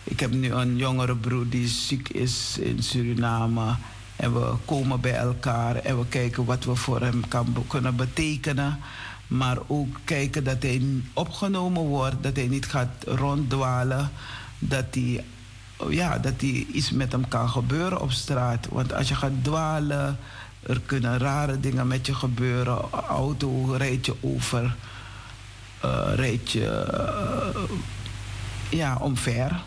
ik 0.03 0.19
heb 0.19 0.31
nu 0.31 0.51
een 0.51 0.77
jongere 0.77 1.15
broer 1.15 1.49
die 1.49 1.67
ziek 1.67 2.09
is 2.09 2.57
in 2.57 2.83
Suriname. 2.83 3.75
En 4.19 4.33
we 4.33 4.53
komen 4.65 5.01
bij 5.01 5.15
elkaar 5.15 5.75
en 5.75 5.99
we 5.99 6.05
kijken 6.05 6.45
wat 6.45 6.63
we 6.63 6.75
voor 6.75 7.01
hem 7.01 7.27
kan, 7.27 7.65
kunnen 7.67 7.95
betekenen. 7.95 8.79
Maar 9.27 9.57
ook 9.67 9.99
kijken 10.03 10.43
dat 10.43 10.61
hij 10.63 10.81
opgenomen 11.13 11.81
wordt, 11.81 12.15
dat 12.21 12.35
hij 12.35 12.47
niet 12.47 12.65
gaat 12.65 12.89
ronddwalen. 13.05 14.11
Dat 14.59 14.85
hij, 14.91 15.23
ja, 15.89 16.17
dat 16.17 16.33
hij 16.37 16.65
iets 16.73 16.91
met 16.91 17.11
hem 17.11 17.27
kan 17.27 17.49
gebeuren 17.49 18.01
op 18.01 18.11
straat. 18.11 18.67
Want 18.71 18.93
als 18.93 19.07
je 19.07 19.15
gaat 19.15 19.43
dwalen, 19.43 20.17
er 20.63 20.81
kunnen 20.85 21.17
rare 21.17 21.59
dingen 21.59 21.87
met 21.87 22.05
je 22.05 22.13
gebeuren. 22.13 22.91
Auto 22.91 23.73
rijdt 23.77 24.05
je 24.05 24.15
over, 24.21 24.75
uh, 25.85 26.37
je 26.43 26.93
uh, 27.53 27.61
ja, 28.69 28.97
omver 28.99 29.61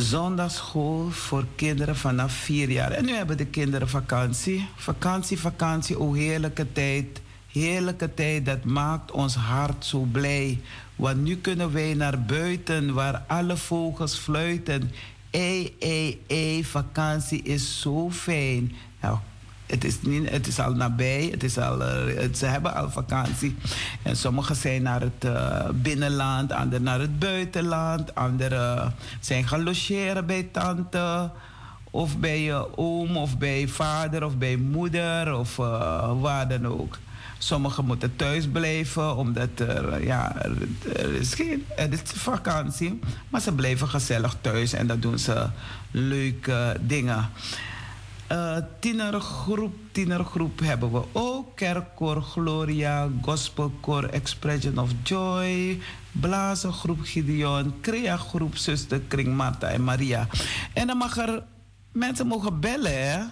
zondagschool 0.00 1.10
voor 1.10 1.46
kinderen 1.56 1.96
vanaf 1.96 2.32
vier 2.32 2.70
jaar. 2.70 2.90
En 2.90 3.04
nu 3.04 3.12
hebben 3.12 3.36
de 3.36 3.46
kinderen 3.46 3.88
vakantie. 3.88 4.68
Vakantie, 4.76 5.38
vakantie, 5.38 5.98
oh 5.98 6.14
heerlijke 6.14 6.72
tijd. 6.72 7.22
Heerlijke 7.52 8.14
tijd, 8.14 8.46
dat 8.46 8.64
maakt 8.64 9.10
ons 9.10 9.34
hart 9.34 9.84
zo 9.84 10.00
blij. 10.00 10.60
Want 10.96 11.22
nu 11.22 11.36
kunnen 11.36 11.72
wij 11.72 11.94
naar 11.94 12.22
buiten 12.22 12.94
waar 12.94 13.24
alle 13.26 13.56
vogels 13.56 14.16
fluiten. 14.16 14.90
Ei, 15.30 15.76
ei, 15.78 16.22
ei, 16.26 16.64
vakantie 16.64 17.42
is 17.42 17.80
zo 17.80 18.10
fijn. 18.10 18.72
Nou, 19.00 19.18
het 19.74 19.84
is, 19.84 20.02
niet, 20.02 20.30
het 20.30 20.46
is 20.46 20.58
al 20.58 20.72
nabij, 20.72 21.28
het 21.30 21.42
is 21.42 21.58
al, 21.58 21.80
uh, 21.80 22.34
ze 22.34 22.46
hebben 22.46 22.74
al 22.74 22.90
vakantie. 22.90 23.56
En 24.02 24.16
sommigen 24.16 24.56
zijn 24.56 24.82
naar 24.82 25.00
het 25.00 25.24
uh, 25.24 25.68
binnenland, 25.74 26.52
anderen 26.52 26.82
naar 26.82 27.00
het 27.00 27.18
buitenland. 27.18 28.14
Anderen 28.14 28.94
zijn 29.20 29.48
gaan 29.48 29.62
logeren 29.62 30.26
bij 30.26 30.48
tante 30.52 31.30
of 31.90 32.18
bij 32.18 32.42
je 32.42 32.76
oom 32.76 33.16
of 33.16 33.38
bij 33.38 33.68
vader 33.68 34.24
of 34.24 34.38
bij 34.38 34.56
moeder 34.56 35.34
of 35.38 35.56
waar 36.20 36.48
dan 36.48 36.66
ook. 36.66 36.98
Sommigen 37.38 37.84
moeten 37.84 38.16
thuis 38.16 38.48
blijven 38.48 39.16
omdat 39.16 39.48
er, 39.56 40.04
ja, 40.04 40.36
er, 40.96 41.14
is 41.14 41.34
geen 41.34 41.64
er 41.76 41.92
is 41.92 42.00
vakantie. 42.04 43.00
Maar 43.28 43.40
ze 43.40 43.52
blijven 43.52 43.88
gezellig 43.88 44.36
thuis 44.40 44.72
en 44.72 44.86
dan 44.86 45.00
doen 45.00 45.18
ze 45.18 45.46
leuke 45.90 46.76
dingen. 46.80 47.28
Uh, 48.32 48.56
tienergroep, 48.78 49.74
tienergroep 49.92 50.60
hebben 50.60 50.92
we 50.92 51.02
ook. 51.12 51.56
Kerkkoor 51.56 52.22
Gloria, 52.22 53.08
Gospelkoor 53.22 54.04
Expression 54.04 54.78
of 54.78 54.90
Joy, 55.02 55.80
Blazengroep 56.12 57.00
Gideon, 57.02 57.74
Crea-groep 57.80 58.56
Zuster 58.56 59.00
Kring 59.00 59.36
Marta 59.36 59.68
en 59.68 59.84
Maria. 59.84 60.28
En 60.72 60.86
dan 60.86 60.96
mag 60.96 61.16
er 61.16 61.42
mensen 61.92 62.26
mogen 62.26 62.60
bellen. 62.60 63.10
Hè? 63.10 63.24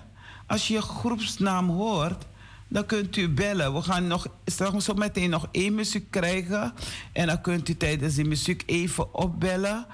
Als 0.46 0.68
je 0.68 0.74
je 0.74 0.82
groepsnaam 0.82 1.68
hoort, 1.68 2.24
dan 2.68 2.86
kunt 2.86 3.16
u 3.16 3.28
bellen. 3.28 3.74
We 3.74 3.82
gaan 3.82 4.06
nog 4.06 4.26
straks 4.44 4.84
zo 4.84 4.94
meteen 4.94 5.30
nog 5.30 5.48
één 5.50 5.74
muziek 5.74 6.10
krijgen. 6.10 6.72
En 7.12 7.26
dan 7.26 7.40
kunt 7.40 7.68
u 7.68 7.76
tijdens 7.76 8.14
die 8.14 8.24
muziek 8.24 8.62
even 8.66 9.14
opbellen. 9.14 9.86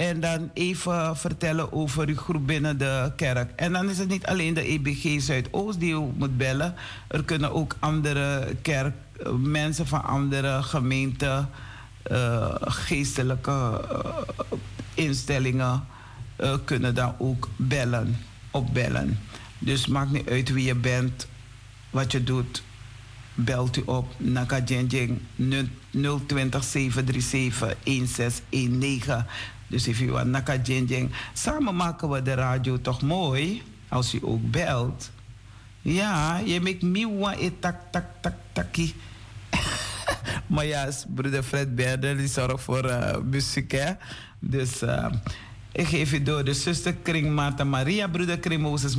En 0.00 0.20
dan 0.20 0.50
even 0.54 1.16
vertellen 1.16 1.72
over 1.72 2.08
uw 2.08 2.16
groep 2.16 2.46
binnen 2.46 2.78
de 2.78 3.12
kerk. 3.16 3.50
En 3.56 3.72
dan 3.72 3.90
is 3.90 3.98
het 3.98 4.08
niet 4.08 4.26
alleen 4.26 4.54
de 4.54 4.62
EBG 4.62 5.22
Zuidoost 5.22 5.80
die 5.80 5.94
u 5.94 6.12
moet 6.16 6.36
bellen. 6.36 6.74
Er 7.08 7.24
kunnen 7.24 7.52
ook 7.52 7.76
andere 7.78 8.56
kerk, 8.62 8.94
mensen 9.36 9.86
van 9.86 10.04
andere 10.04 10.62
gemeenten, 10.62 11.48
uh, 12.10 12.54
geestelijke 12.60 13.50
uh, 13.50 14.16
instellingen, 14.94 15.84
kunnen 16.64 16.94
dan 16.94 17.14
ook 17.18 17.48
bellen, 17.56 18.16
opbellen. 18.50 19.18
Dus 19.58 19.86
maakt 19.86 20.10
niet 20.10 20.28
uit 20.28 20.52
wie 20.52 20.64
je 20.64 20.74
bent, 20.74 21.26
wat 21.90 22.12
je 22.12 22.24
doet. 22.24 22.62
Belt 23.34 23.76
u 23.76 23.82
op 23.84 24.14
Naka 24.16 24.64
020 24.64 26.64
737 26.64 27.76
1619. 27.84 29.24
Dus 29.70 29.86
if 29.86 30.00
u 30.00 30.10
want 30.10 30.34
naka 30.34 30.56
jinjing. 30.62 31.10
Samen 31.32 31.76
maken 31.76 32.10
we 32.10 32.22
de 32.22 32.34
radio 32.34 32.80
toch 32.80 33.02
mooi. 33.02 33.62
Als 33.88 34.14
u 34.14 34.18
ook 34.22 34.50
belt. 34.50 35.10
Ja, 35.82 36.40
je 36.44 36.60
maakt 36.60 36.82
miwa 36.82 37.34
e 37.38 37.50
tak 37.58 37.76
tak 37.90 38.04
tak 38.20 38.34
taki. 38.52 38.94
maar 40.52 40.66
ja, 40.66 40.88
broeder 41.14 41.42
Fred 41.42 41.74
Berder 41.74 42.16
die 42.16 42.28
zorgt 42.28 42.62
voor 42.62 42.84
uh, 42.84 43.16
muziek 43.24 43.72
hè. 43.72 43.92
Dus 44.38 44.82
uh, 44.82 45.06
ik 45.72 45.86
geef 45.86 46.12
u 46.12 46.22
door 46.22 46.44
de 46.44 46.54
zusterkring 46.54 47.30
Marta 47.30 47.64
Maria, 47.64 48.08
broeder 48.08 48.38
Kring 48.38 48.62
Moses 48.62 48.96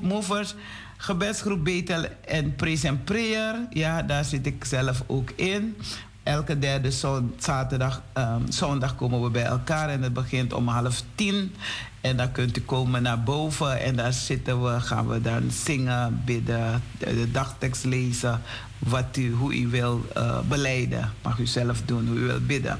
Movers. 0.00 0.54
Gebedsgroep 0.96 1.64
Betel 1.64 2.04
en 2.26 2.54
Praise 2.54 2.88
and 2.88 3.04
Prayer. 3.04 3.66
Ja, 3.70 4.02
daar 4.02 4.24
zit 4.24 4.46
ik 4.46 4.64
zelf 4.64 5.02
ook 5.06 5.30
in. 5.30 5.76
Elke 6.22 6.58
derde 6.58 6.90
zaterdag, 7.36 8.02
um, 8.14 8.52
zondag 8.52 8.96
komen 8.96 9.22
we 9.22 9.30
bij 9.30 9.44
elkaar 9.44 9.88
en 9.88 10.02
het 10.02 10.12
begint 10.12 10.52
om 10.52 10.68
half 10.68 11.02
tien. 11.14 11.54
En 12.00 12.16
dan 12.16 12.32
kunt 12.32 12.56
u 12.56 12.60
komen 12.60 13.02
naar 13.02 13.22
boven 13.22 13.80
en 13.80 13.96
daar 13.96 14.12
zitten 14.12 14.62
we, 14.62 14.80
gaan 14.80 15.08
we 15.08 15.20
dan 15.20 15.50
zingen, 15.50 16.22
bidden, 16.24 16.82
de, 16.98 17.30
dagtekst 17.30 17.84
lezen, 17.84 18.40
wat 18.78 19.16
u, 19.16 19.32
hoe 19.32 19.58
u 19.58 19.68
wil 19.68 20.04
uh, 20.16 20.38
beleiden. 20.48 21.12
Mag 21.22 21.38
u 21.38 21.46
zelf 21.46 21.82
doen, 21.84 22.06
hoe 22.06 22.16
u 22.16 22.26
wil 22.26 22.40
bidden. 22.40 22.78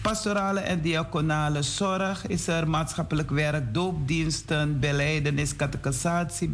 Pastorale 0.00 0.60
en 0.60 0.80
diaconale 0.80 1.62
zorg 1.62 2.26
is 2.26 2.46
er, 2.46 2.68
maatschappelijk 2.68 3.30
werk, 3.30 3.74
doopdiensten, 3.74 4.80
beleidenis, 4.80 5.56
catechisatie, 5.56 6.52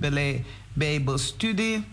bijbelstudie 0.73 1.85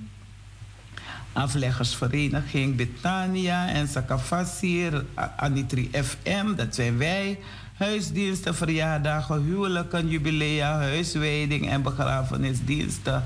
afleggersvereniging 1.35 2.75
Betania 2.75 3.67
en 3.67 3.87
Sakafasir, 3.87 5.05
Anitri 5.37 5.89
FM, 5.91 6.55
dat 6.55 6.75
zijn 6.75 6.97
wij. 6.97 7.39
Huisdiensten, 7.77 8.55
verjaardagen, 8.55 9.43
huwelijken, 9.43 10.07
jubilea, 10.07 10.77
huiswijding 10.77 11.69
en 11.69 11.81
begrafenisdiensten. 11.81 13.23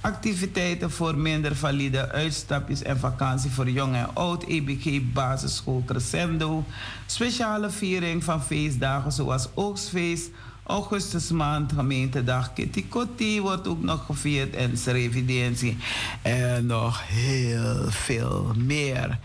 Activiteiten 0.00 0.90
voor 0.90 1.16
minder 1.16 1.56
valide 1.56 2.10
uitstapjes 2.12 2.82
en 2.82 2.98
vakantie 2.98 3.50
voor 3.50 3.70
jong 3.70 3.94
en 3.94 4.14
oud. 4.14 4.44
EBG 4.44 5.12
Basisschool 5.12 5.82
Crescendo. 5.86 6.64
Speciale 7.06 7.70
viering 7.70 8.24
van 8.24 8.42
feestdagen 8.42 9.12
zoals 9.12 9.48
Oogstfeest 9.54 10.30
augustusmaand, 10.66 11.72
gemeentedag 11.72 12.52
Kitty 12.52 12.84
Kotti 12.88 13.40
wordt 13.40 13.68
ook 13.68 13.82
nog 13.82 14.06
gevierd 14.06 14.54
en 14.54 14.72
revidentie. 14.84 15.76
En 16.22 16.66
nog 16.66 17.02
heel 17.06 17.90
veel 17.90 18.52
meer. 18.56 19.18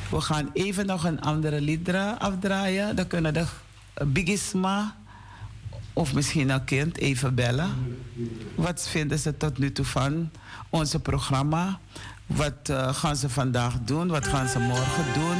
We 0.09 0.21
gaan 0.21 0.49
even 0.53 0.85
nog 0.85 1.03
een 1.03 1.21
andere 1.21 1.61
liedra 1.61 2.11
afdraaien. 2.11 2.95
Dan 2.95 3.07
kunnen 3.07 3.33
de 3.33 3.45
Bigisma 4.05 4.95
of 5.93 6.13
misschien 6.13 6.49
een 6.49 6.63
kind 6.63 6.97
even 6.97 7.35
bellen. 7.35 7.97
Wat 8.55 8.87
vinden 8.89 9.19
ze 9.19 9.37
tot 9.37 9.57
nu 9.57 9.71
toe 9.71 9.85
van 9.85 10.31
onze 10.69 10.99
programma? 10.99 11.79
Wat 12.25 12.69
uh, 12.69 12.93
gaan 12.93 13.15
ze 13.15 13.29
vandaag 13.29 13.73
doen? 13.79 14.07
Wat 14.07 14.27
gaan 14.27 14.47
ze 14.47 14.59
morgen 14.59 15.13
doen? 15.13 15.37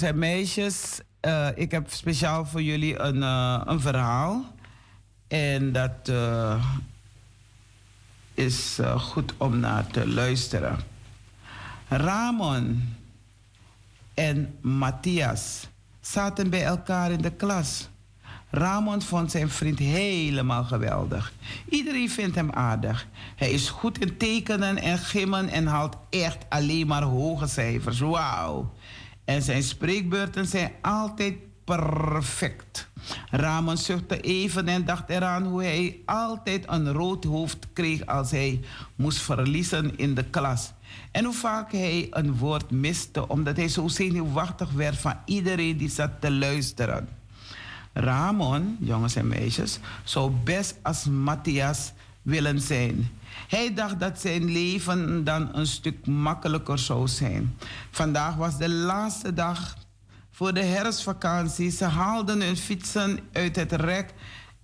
Jongens 0.00 0.14
en 0.14 0.18
meisjes. 0.18 1.00
Uh, 1.26 1.48
ik 1.54 1.70
heb 1.70 1.90
speciaal 1.90 2.46
voor 2.46 2.62
jullie 2.62 2.98
een, 2.98 3.16
uh, 3.16 3.60
een 3.64 3.80
verhaal. 3.80 4.44
En 5.28 5.72
dat 5.72 6.08
uh, 6.10 6.64
is 8.34 8.78
goed 8.96 9.32
om 9.36 9.58
naar 9.58 9.86
te 9.86 10.08
luisteren. 10.08 10.78
Ramon 11.88 12.94
en 14.14 14.54
Matthias 14.60 15.68
zaten 16.00 16.50
bij 16.50 16.64
elkaar 16.64 17.10
in 17.10 17.22
de 17.22 17.32
klas. 17.32 17.88
Ramon 18.50 19.02
vond 19.02 19.30
zijn 19.30 19.48
vriend 19.48 19.78
helemaal 19.78 20.64
geweldig. 20.64 21.32
Iedereen 21.68 22.10
vindt 22.10 22.34
hem 22.34 22.50
aardig. 22.50 23.06
Hij 23.36 23.50
is 23.50 23.68
goed 23.68 23.98
in 23.98 24.16
tekenen 24.16 24.78
en 24.78 24.98
gimmen 24.98 25.48
en 25.48 25.66
haalt 25.66 25.96
echt 26.10 26.44
alleen 26.48 26.86
maar 26.86 27.02
hoge 27.02 27.46
cijfers. 27.46 27.98
Wauw. 27.98 28.74
En 29.26 29.42
zijn 29.42 29.62
spreekbeurten 29.62 30.46
zijn 30.46 30.72
altijd 30.82 31.34
perfect. 31.64 32.88
Ramon 33.30 33.76
zuchtte 33.76 34.20
even 34.20 34.68
en 34.68 34.84
dacht 34.84 35.08
eraan 35.08 35.44
hoe 35.44 35.62
hij 35.62 36.00
altijd 36.04 36.64
een 36.68 36.92
rood 36.92 37.24
hoofd 37.24 37.66
kreeg 37.72 38.06
als 38.06 38.30
hij 38.30 38.60
moest 38.94 39.18
verliezen 39.18 39.98
in 39.98 40.14
de 40.14 40.24
klas. 40.24 40.72
En 41.10 41.24
hoe 41.24 41.34
vaak 41.34 41.72
hij 41.72 42.06
een 42.10 42.36
woord 42.36 42.70
miste 42.70 43.28
omdat 43.28 43.56
hij 43.56 43.68
zo 43.68 43.88
zenuwachtig 43.88 44.70
werd 44.70 44.98
van 44.98 45.14
iedereen 45.24 45.76
die 45.76 45.90
zat 45.90 46.10
te 46.20 46.30
luisteren. 46.30 47.08
Ramon, 47.92 48.76
jongens 48.80 49.16
en 49.16 49.28
meisjes, 49.28 49.78
zou 50.04 50.32
best 50.44 50.76
als 50.82 51.04
Matthias 51.04 51.92
willen 52.22 52.60
zijn. 52.60 53.10
Hij 53.48 53.74
dacht 53.74 54.00
dat 54.00 54.20
zijn 54.20 54.52
leven 54.52 55.24
dan 55.24 55.48
een 55.52 55.66
stuk 55.66 56.06
makkelijker 56.06 56.78
zou 56.78 57.08
zijn. 57.08 57.56
Vandaag 57.90 58.34
was 58.34 58.58
de 58.58 58.68
laatste 58.68 59.32
dag 59.32 59.76
voor 60.30 60.54
de 60.54 60.62
herfstvakantie. 60.64 61.70
Ze 61.70 61.84
haalden 61.84 62.40
hun 62.40 62.56
fietsen 62.56 63.18
uit 63.32 63.56
het 63.56 63.72
rek 63.72 64.14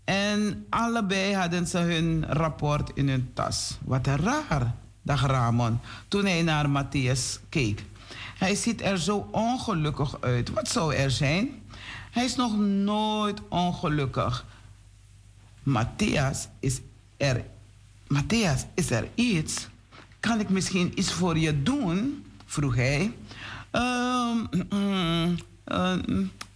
en 0.04 0.66
allebei 0.70 1.34
hadden 1.34 1.66
ze 1.66 1.78
hun 1.78 2.26
rapport 2.28 2.90
in 2.94 3.08
hun 3.08 3.30
tas. 3.34 3.78
Wat 3.84 4.06
raar, 4.06 4.74
dacht 5.02 5.24
Ramon 5.24 5.80
toen 6.08 6.24
hij 6.24 6.42
naar 6.42 6.70
Matthias 6.70 7.40
keek. 7.48 7.84
Hij 8.38 8.54
ziet 8.54 8.80
er 8.80 8.98
zo 8.98 9.28
ongelukkig 9.30 10.20
uit. 10.20 10.50
Wat 10.50 10.68
zou 10.68 10.94
er 10.94 11.10
zijn? 11.10 11.62
Hij 12.10 12.24
is 12.24 12.36
nog 12.36 12.56
nooit 12.58 13.40
ongelukkig. 13.48 14.44
Matthias 15.62 16.48
is 16.60 16.80
er 17.16 17.44
Matthias, 18.12 18.64
is 18.74 18.90
er 18.90 19.08
iets? 19.14 19.68
Kan 20.20 20.40
ik 20.40 20.48
misschien 20.48 20.92
iets 20.94 21.12
voor 21.12 21.38
je 21.38 21.62
doen? 21.62 22.24
vroeg 22.46 22.74
hij. 22.74 23.12
Um, 23.72 24.48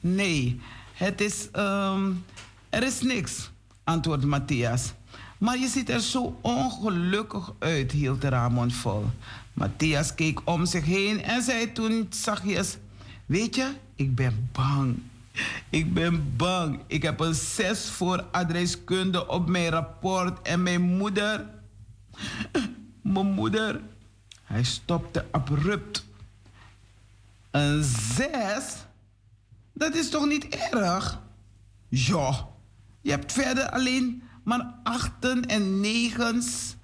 nee, 0.01 0.61
het 0.93 1.20
is, 1.20 1.49
um, 1.57 2.24
er 2.69 2.83
is 2.83 3.01
niks, 3.01 3.51
antwoordde 3.85 4.27
Matthias. 4.27 4.93
Maar 5.39 5.59
je 5.59 5.69
ziet 5.69 5.89
er 5.91 6.01
zo 6.01 6.39
ongelukkig 6.41 7.53
uit, 7.59 7.93
hield 7.93 8.24
Ramon 8.24 8.70
vol. 8.70 9.05
Matthias 9.53 10.15
keek 10.15 10.41
om 10.45 10.66
zich 10.66 10.85
heen 10.85 11.23
en 11.23 11.43
zei 11.43 11.73
toen 11.73 12.07
zachtjes: 12.11 12.77
Weet 13.27 13.55
je, 13.55 13.73
ik 13.95 14.15
ben 14.15 14.49
bang. 14.53 14.99
Ik 15.70 15.94
ben 15.94 16.36
bang. 16.36 16.80
Ik 16.86 17.02
heb 17.02 17.20
een 17.20 17.34
6 17.34 17.88
voor 17.88 18.24
adreskunde 18.30 19.28
op 19.28 19.48
mijn 19.48 19.68
rapport 19.68 20.42
en 20.42 20.62
mijn 20.62 20.82
moeder. 20.82 21.46
Mijn 23.02 23.26
moeder. 23.26 23.80
Hij 24.42 24.64
stopte 24.64 25.26
abrupt. 25.30 26.04
Een 27.50 27.82
6? 27.82 28.28
Dat 29.72 29.94
is 29.94 30.10
toch 30.10 30.26
niet 30.26 30.48
erg? 30.48 31.20
Ja, 31.88 32.46
je 33.00 33.10
hebt 33.10 33.32
verder 33.32 33.70
alleen 33.70 34.22
maar 34.44 34.74
achten 34.82 35.46
en 35.46 35.80
negens. 35.80 36.76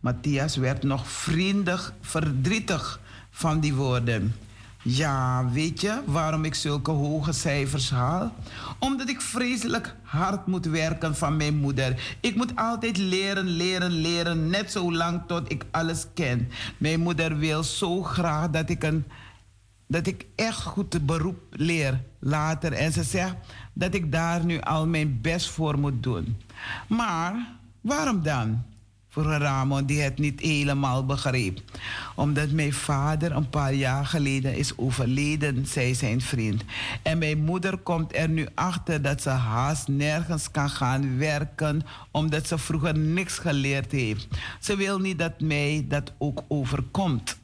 Matthias 0.00 0.56
werd 0.56 0.82
nog 0.82 1.10
vriendelijk 1.10 1.92
verdrietig 2.00 3.00
van 3.30 3.60
die 3.60 3.74
woorden. 3.74 4.34
Ja, 4.82 5.48
weet 5.52 5.80
je 5.80 6.02
waarom 6.06 6.44
ik 6.44 6.54
zulke 6.54 6.90
hoge 6.90 7.32
cijfers 7.32 7.90
haal? 7.90 8.34
Omdat 8.78 9.08
ik 9.08 9.20
vreselijk 9.20 9.94
hard 10.02 10.46
moet 10.46 10.66
werken 10.66 11.16
van 11.16 11.36
mijn 11.36 11.56
moeder. 11.56 12.16
Ik 12.20 12.36
moet 12.36 12.56
altijd 12.56 12.96
leren, 12.96 13.44
leren, 13.46 13.90
leren, 13.90 14.48
net 14.48 14.70
zo 14.70 14.92
lang 14.92 15.22
tot 15.26 15.50
ik 15.50 15.64
alles 15.70 16.06
ken. 16.14 16.48
Mijn 16.78 17.00
moeder 17.00 17.36
wil 17.36 17.62
zo 17.62 18.02
graag 18.02 18.50
dat 18.50 18.70
ik, 18.70 18.82
een, 18.82 19.04
dat 19.86 20.06
ik 20.06 20.26
echt 20.34 20.62
goed 20.62 21.06
beroep 21.06 21.40
leer 21.50 22.00
later. 22.18 22.72
En 22.72 22.92
ze 22.92 23.02
zegt 23.02 23.34
dat 23.72 23.94
ik 23.94 24.12
daar 24.12 24.44
nu 24.44 24.60
al 24.60 24.86
mijn 24.86 25.20
best 25.20 25.48
voor 25.50 25.78
moet 25.78 26.02
doen. 26.02 26.36
Maar 26.88 27.34
waarom 27.80 28.22
dan? 28.22 28.62
Voor 29.10 29.24
Ramon 29.24 29.84
die 29.84 30.00
het 30.00 30.18
niet 30.18 30.40
helemaal 30.40 31.06
begreep. 31.06 31.60
Omdat 32.14 32.50
mijn 32.50 32.72
vader 32.72 33.32
een 33.32 33.50
paar 33.50 33.74
jaar 33.74 34.06
geleden 34.06 34.56
is 34.56 34.76
overleden, 34.76 35.66
zei 35.66 35.94
zijn 35.94 36.20
vriend. 36.20 36.64
En 37.02 37.18
mijn 37.18 37.44
moeder 37.44 37.76
komt 37.76 38.16
er 38.16 38.28
nu 38.28 38.46
achter 38.54 39.02
dat 39.02 39.22
ze 39.22 39.30
haast 39.30 39.88
nergens 39.88 40.50
kan 40.50 40.70
gaan 40.70 41.18
werken, 41.18 41.82
omdat 42.10 42.46
ze 42.46 42.58
vroeger 42.58 42.98
niks 42.98 43.38
geleerd 43.38 43.92
heeft. 43.92 44.28
Ze 44.60 44.76
wil 44.76 44.98
niet 44.98 45.18
dat 45.18 45.40
mij 45.40 45.84
dat 45.88 46.12
ook 46.18 46.44
overkomt. 46.48 47.38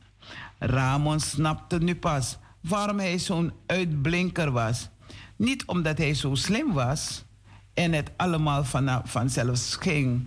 Ramon 0.58 1.20
snapte 1.20 1.78
nu 1.78 1.94
pas 1.94 2.36
waarom 2.60 2.98
hij 2.98 3.18
zo'n 3.18 3.52
uitblinker 3.66 4.50
was. 4.50 4.88
Niet 5.36 5.64
omdat 5.64 5.98
hij 5.98 6.14
zo 6.14 6.34
slim 6.34 6.72
was 6.72 7.24
en 7.74 7.92
het 7.92 8.10
allemaal 8.16 8.64
van, 8.64 9.02
vanzelf 9.04 9.76
ging 9.80 10.26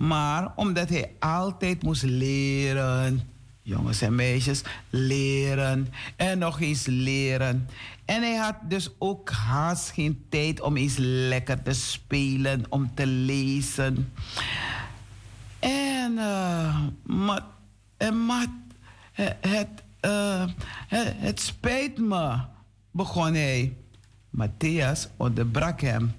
maar 0.00 0.52
omdat 0.56 0.88
hij 0.88 1.14
altijd 1.18 1.82
moest 1.82 2.02
leren. 2.02 3.20
Jongens 3.62 4.00
en 4.00 4.14
meisjes, 4.14 4.62
leren 4.90 5.88
en 6.16 6.38
nog 6.38 6.60
eens 6.60 6.86
leren. 6.86 7.68
En 8.04 8.22
hij 8.22 8.34
had 8.34 8.54
dus 8.68 8.90
ook 8.98 9.30
haast 9.30 9.90
geen 9.90 10.24
tijd 10.28 10.60
om 10.60 10.76
eens 10.76 10.94
lekker 10.98 11.62
te 11.62 11.72
spelen, 11.72 12.64
om 12.68 12.94
te 12.94 13.06
lezen. 13.06 14.12
En, 15.58 16.12
uh, 16.12 16.78
maar, 17.02 17.42
en 17.96 18.26
maar, 18.26 18.46
het, 19.12 19.36
het, 19.40 19.82
het 21.16 21.40
spijt 21.40 21.98
me, 21.98 22.38
begon 22.90 23.34
hij. 23.34 23.76
Matthias 24.30 25.08
onderbrak 25.16 25.80
hem. 25.80 26.14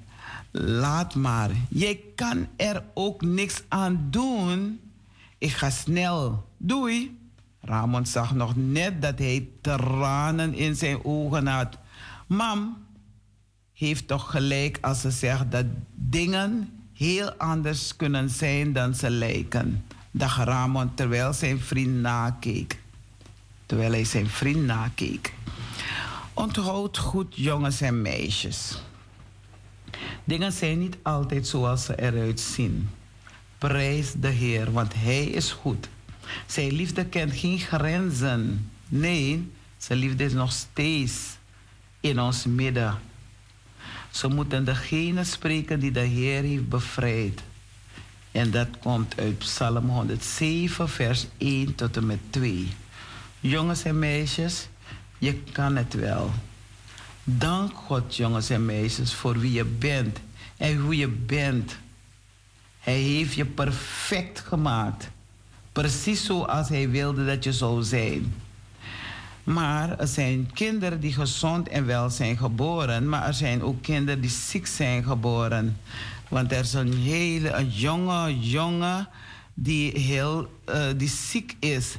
Laat 0.51 1.15
maar. 1.15 1.49
Jij 1.69 2.01
kan 2.15 2.47
er 2.55 2.83
ook 2.93 3.21
niks 3.21 3.63
aan 3.67 4.07
doen. 4.09 4.79
Ik 5.37 5.51
ga 5.51 5.69
snel. 5.69 6.47
Doei. 6.57 7.19
Ramon 7.61 8.05
zag 8.05 8.33
nog 8.33 8.55
net 8.55 9.01
dat 9.01 9.19
hij 9.19 9.47
tranen 9.61 10.53
in 10.53 10.75
zijn 10.75 11.05
ogen 11.05 11.47
had. 11.47 11.77
Mam 12.27 12.77
heeft 13.73 14.07
toch 14.07 14.31
gelijk 14.31 14.77
als 14.81 15.01
ze 15.01 15.11
zegt 15.11 15.51
dat 15.51 15.65
dingen 15.93 16.69
heel 16.93 17.33
anders 17.33 17.95
kunnen 17.95 18.29
zijn 18.29 18.73
dan 18.73 18.95
ze 18.95 19.09
lijken. 19.09 19.85
Dacht 20.11 20.37
Ramon 20.37 20.93
terwijl 20.93 21.33
zijn 21.33 21.59
vriend 21.59 21.95
nakeek. 21.95 22.79
Terwijl 23.65 23.91
hij 23.91 24.05
zijn 24.05 24.27
vriend 24.27 24.65
nakeek. 24.65 25.33
Onthoud 26.33 26.97
goed, 26.97 27.35
jongens 27.35 27.81
en 27.81 28.01
meisjes. 28.01 28.81
Dingen 30.31 30.51
zijn 30.51 30.79
niet 30.79 30.97
altijd 31.01 31.47
zoals 31.47 31.85
ze 31.85 32.01
eruit 32.01 32.39
zien. 32.39 32.89
Prijs 33.57 34.13
de 34.13 34.27
Heer, 34.27 34.71
want 34.71 34.93
Hij 34.93 35.23
is 35.23 35.51
goed. 35.51 35.89
Zijn 36.45 36.71
liefde 36.71 37.05
kent 37.05 37.33
geen 37.33 37.59
grenzen. 37.59 38.69
Nee, 38.87 39.51
zijn 39.77 39.99
liefde 39.99 40.23
is 40.23 40.33
nog 40.33 40.51
steeds 40.51 41.37
in 41.99 42.19
ons 42.19 42.45
midden. 42.45 42.99
Ze 44.11 44.27
moeten 44.27 44.65
degene 44.65 45.23
spreken 45.23 45.79
die 45.79 45.91
de 45.91 45.99
Heer 45.99 46.41
heeft 46.41 46.69
bevrijd. 46.69 47.41
En 48.31 48.51
dat 48.51 48.67
komt 48.79 49.19
uit 49.19 49.37
Psalm 49.37 49.89
107, 49.89 50.89
vers 50.89 51.27
1 51.37 51.75
tot 51.75 51.97
en 51.97 52.05
met 52.05 52.19
2. 52.29 52.67
Jongens 53.39 53.83
en 53.83 53.99
meisjes, 53.99 54.67
je 55.17 55.33
kan 55.33 55.75
het 55.75 55.93
wel. 55.93 56.31
Dank 57.23 57.73
God, 57.73 58.15
jongens 58.15 58.49
en 58.49 58.65
meisjes, 58.65 59.13
voor 59.13 59.39
wie 59.39 59.51
je 59.51 59.65
bent 59.65 60.19
en 60.57 60.77
hoe 60.77 60.97
je 60.97 61.07
bent. 61.07 61.77
Hij 62.79 62.99
heeft 62.99 63.33
je 63.33 63.45
perfect 63.45 64.39
gemaakt. 64.39 65.09
Precies 65.71 66.25
zoals 66.25 66.69
hij 66.69 66.89
wilde 66.89 67.25
dat 67.25 67.43
je 67.43 67.53
zou 67.53 67.83
zijn. 67.83 68.33
Maar 69.43 69.99
er 69.99 70.07
zijn 70.07 70.49
kinderen 70.53 70.99
die 70.99 71.13
gezond 71.13 71.67
en 71.67 71.85
wel 71.85 72.09
zijn 72.09 72.37
geboren, 72.37 73.09
maar 73.09 73.27
er 73.27 73.33
zijn 73.33 73.63
ook 73.63 73.81
kinderen 73.81 74.21
die 74.21 74.29
ziek 74.29 74.67
zijn 74.67 75.03
geboren. 75.03 75.77
Want 76.29 76.51
er 76.51 76.59
is 76.59 76.73
een 76.73 76.97
hele 76.97 77.49
een 77.49 77.69
jonge 77.69 78.39
jongen 78.39 79.07
die, 79.53 79.99
heel, 79.99 80.59
uh, 80.69 80.85
die 80.97 81.09
ziek 81.09 81.55
is. 81.59 81.97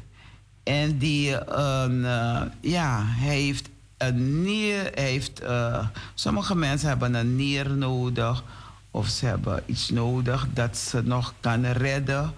En 0.62 0.98
die, 0.98 1.30
uh, 1.30 2.42
ja, 2.60 3.02
hij 3.04 3.40
heeft 3.40 3.68
een 4.02 4.42
nier 4.42 4.90
heeft. 4.94 5.42
Uh, 5.42 5.86
sommige 6.14 6.54
mensen 6.54 6.88
hebben 6.88 7.14
een 7.14 7.36
nier 7.36 7.70
nodig. 7.70 8.44
Of 8.90 9.08
ze 9.08 9.26
hebben 9.26 9.62
iets 9.66 9.90
nodig 9.90 10.46
dat 10.52 10.76
ze 10.76 11.02
nog 11.04 11.34
kan 11.40 11.64
redden 11.66 12.32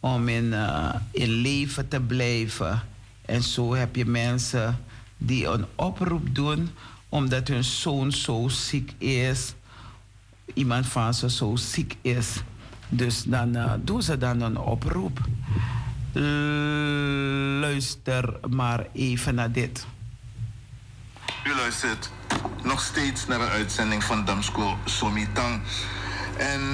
om 0.00 0.28
in, 0.28 0.44
uh, 0.44 0.94
in 1.10 1.28
leven 1.28 1.88
te 1.88 2.00
blijven. 2.00 2.82
En 3.24 3.42
zo 3.42 3.74
heb 3.74 3.96
je 3.96 4.06
mensen 4.06 4.78
die 5.18 5.46
een 5.46 5.64
oproep 5.74 6.34
doen 6.34 6.70
omdat 7.08 7.48
hun 7.48 7.64
zoon 7.64 8.12
zo 8.12 8.48
ziek 8.48 8.92
is. 8.98 9.54
Iemand 10.54 10.86
van 10.86 11.14
ze 11.14 11.30
zo 11.30 11.56
ziek 11.56 11.96
is. 12.00 12.42
Dus 12.88 13.22
dan 13.22 13.56
uh, 13.56 13.72
doen 13.80 14.02
ze 14.02 14.18
dan 14.18 14.40
een 14.40 14.58
oproep. 14.58 15.20
Luister 17.60 18.38
maar 18.48 18.86
even 18.92 19.34
naar 19.34 19.52
dit. 19.52 19.86
U 21.44 21.54
luistert 21.54 22.10
nog 22.62 22.82
steeds 22.82 23.26
naar 23.26 23.40
een 23.40 23.48
uitzending 23.48 24.04
van 24.04 24.24
Damsko 24.24 24.78
Somitang. 24.84 25.62
En 26.36 26.60
uh, 26.60 26.72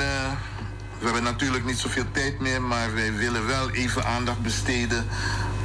we 0.98 1.04
hebben 1.04 1.22
natuurlijk 1.22 1.64
niet 1.64 1.78
zoveel 1.78 2.10
tijd 2.12 2.40
meer, 2.40 2.62
maar 2.62 2.94
wij 2.94 3.12
willen 3.12 3.46
wel 3.46 3.70
even 3.70 4.04
aandacht 4.04 4.40
besteden 4.40 5.06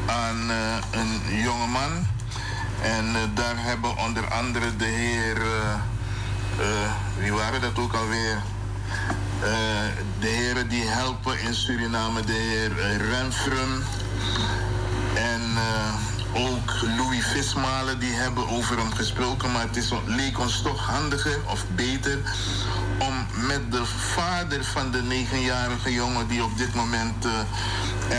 aan 0.06 0.50
uh, 0.50 0.78
een 0.92 1.42
jonge 1.42 1.68
man. 1.68 2.08
En 2.82 3.06
uh, 3.06 3.16
daar 3.34 3.56
hebben 3.58 3.98
onder 3.98 4.28
andere 4.28 4.76
de 4.76 4.86
heer, 4.86 5.42
wie 7.20 7.34
waren 7.34 7.62
dat 7.62 7.80
ook 7.80 7.94
alweer? 7.94 8.42
de 10.20 10.28
heren 10.28 10.68
die 10.68 10.88
helpen 10.88 11.40
in 11.40 11.54
Suriname, 11.54 12.22
de 12.22 12.32
heer 12.32 12.98
Renfrum 12.98 13.84
en 15.14 15.42
ook 16.34 16.72
Louis 16.98 17.26
Vismalen, 17.26 18.00
die 18.00 18.14
hebben 18.14 18.50
over 18.50 18.78
hem 18.78 18.94
gesproken. 18.94 19.52
Maar 19.52 19.62
het 19.62 19.76
is, 19.76 19.92
leek 20.06 20.40
ons 20.40 20.62
toch 20.62 20.86
handiger 20.86 21.40
of 21.46 21.66
beter 21.76 22.18
om 22.98 23.26
met 23.48 23.72
de 23.72 23.86
vader 23.86 24.64
van 24.64 24.92
de 24.92 25.02
negenjarige 25.02 25.94
jongen 25.94 26.28
die 26.28 26.44
op 26.44 26.58
dit 26.58 26.74
moment 26.74 27.26
uh, 27.26 27.32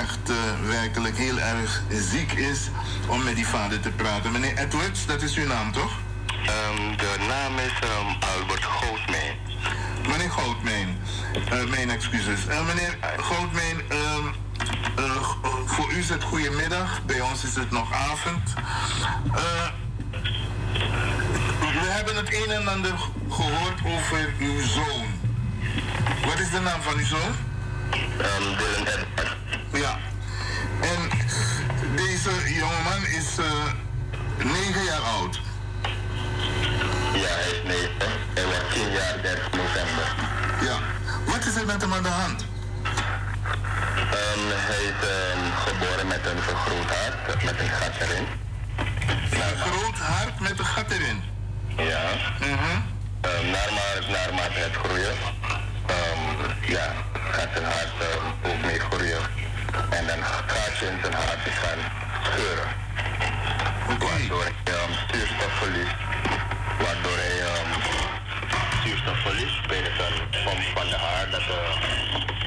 echt 0.00 0.30
uh, 0.30 0.36
werkelijk 0.68 1.16
heel 1.16 1.38
erg 1.38 1.82
ziek 1.90 2.32
is, 2.32 2.58
om 3.08 3.22
met 3.22 3.36
die 3.36 3.46
vader 3.46 3.80
te 3.80 3.90
praten. 3.90 4.32
Meneer 4.32 4.58
Edwards, 4.58 5.06
dat 5.06 5.22
is 5.22 5.34
uw 5.36 5.46
naam 5.46 5.72
toch? 5.72 5.92
Um, 6.30 6.96
de 6.96 7.16
naam 7.28 7.58
is 7.58 7.72
um, 7.84 8.16
Albert 8.38 8.64
Goudmijn. 8.64 9.36
Meneer 10.08 10.30
Goudmijn, 10.30 10.98
uh, 11.52 11.70
mijn 11.70 11.90
excuses. 11.90 12.44
meneer 12.44 12.98
Goudmijn, 13.16 13.76
um, 13.76 14.34
uh, 14.98 15.28
voor 15.64 15.92
u 15.92 15.98
is 15.98 16.08
het 16.08 16.22
goedemiddag, 16.22 17.04
bij 17.04 17.20
ons 17.20 17.44
is 17.44 17.54
het 17.54 17.70
nog 17.70 17.92
avond. 17.92 18.54
Uh, 19.26 19.68
we 21.58 21.90
hebben 21.90 22.16
het 22.16 22.34
een 22.34 22.50
en 22.50 22.68
ander 22.68 22.94
gehoord 23.30 23.80
over 23.84 24.34
uw 24.38 24.60
zoon. 24.66 25.06
Wat 26.24 26.38
is 26.38 26.50
de 26.50 26.60
naam 26.60 26.82
van 26.82 26.94
uw 26.98 27.04
zoon? 27.04 27.34
Um, 28.18 28.56
Dylan 28.56 28.86
Edward. 28.86 29.36
Ja. 29.72 29.98
En 30.80 31.10
deze 31.96 32.54
jongeman 32.54 33.06
is 33.06 33.38
uh, 33.38 33.46
negen 34.36 34.84
jaar 34.84 35.00
oud. 35.00 35.40
Ja, 37.12 37.28
hij 37.28 37.50
is 37.50 37.62
negen. 37.64 38.12
Hij 38.34 38.44
was 38.44 38.74
tien 38.74 38.90
jaar 38.92 39.22
30 39.22 39.50
november. 39.50 40.14
Ja. 40.60 40.78
Wat 41.26 41.44
is 41.44 41.56
er 41.56 41.66
met 41.66 41.80
hem 41.80 41.92
aan 41.92 42.02
de 42.02 42.08
hand? 42.08 42.44
Um, 43.44 44.42
hij 44.68 44.84
is 44.90 45.00
um, 45.16 45.42
geboren 45.66 46.06
met 46.06 46.26
een 46.26 46.42
vergroot 46.42 46.90
hart, 46.96 47.44
met 47.44 47.60
een 47.60 47.68
gat 47.68 47.94
erin. 48.00 48.26
Een 49.30 49.58
groot 49.66 49.98
hart 49.98 50.40
met 50.40 50.58
een 50.58 50.64
gat 50.64 50.90
erin? 50.90 51.22
Ja. 51.76 52.04
Mm 52.40 52.56
-hmm. 52.62 52.78
um, 53.30 53.46
naarmate, 53.50 54.02
naarmate 54.08 54.58
het 54.66 54.76
groeien, 54.82 55.16
um, 55.98 56.20
ja, 56.74 56.86
gaat 57.12 57.48
zijn 57.52 57.64
hart 57.64 57.94
um, 58.08 58.50
ook 58.50 58.60
mee 58.66 58.78
groeien. 58.78 59.22
En 59.90 60.06
dan 60.06 60.22
gaat 60.24 60.78
je 60.78 60.86
in 60.86 60.98
zijn 61.02 61.14
hart 61.14 61.44
gaan 61.62 61.80
scheuren. 62.22 62.68
Okay. 63.92 64.08
Waardoor 64.08 64.44
je 64.44 64.72
um, 64.72 64.92
zuurstofverlies. 65.12 65.92
Waardoor 66.78 67.18
hij 67.24 67.36
um, 67.52 67.70
zuurstofverlies 68.84 69.60
tijdens 69.68 69.98
een 69.98 70.44
pomp 70.44 70.62
van 70.74 70.88
de 70.88 70.96
haar. 70.96 71.30
Dat, 71.30 71.40
uh, 71.40 72.43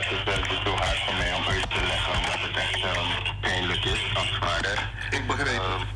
ja, 0.00 0.08
het 0.08 0.44
is 0.44 0.48
niet 0.50 0.60
zo 0.64 0.74
hard 0.76 0.98
voor 1.04 1.14
mij 1.14 1.34
om 1.34 1.44
uit 1.48 1.70
te 1.70 1.80
leggen, 1.86 2.12
omdat 2.18 2.40
het 2.40 2.56
echt 2.56 2.96
um, 2.96 3.40
pijnlijk 3.40 3.84
is 3.84 4.14
als 4.14 4.38
vader. 4.40 4.90
Ik 5.10 5.26
begrijp 5.26 5.62
het. 5.62 5.80
Um, 5.80 5.86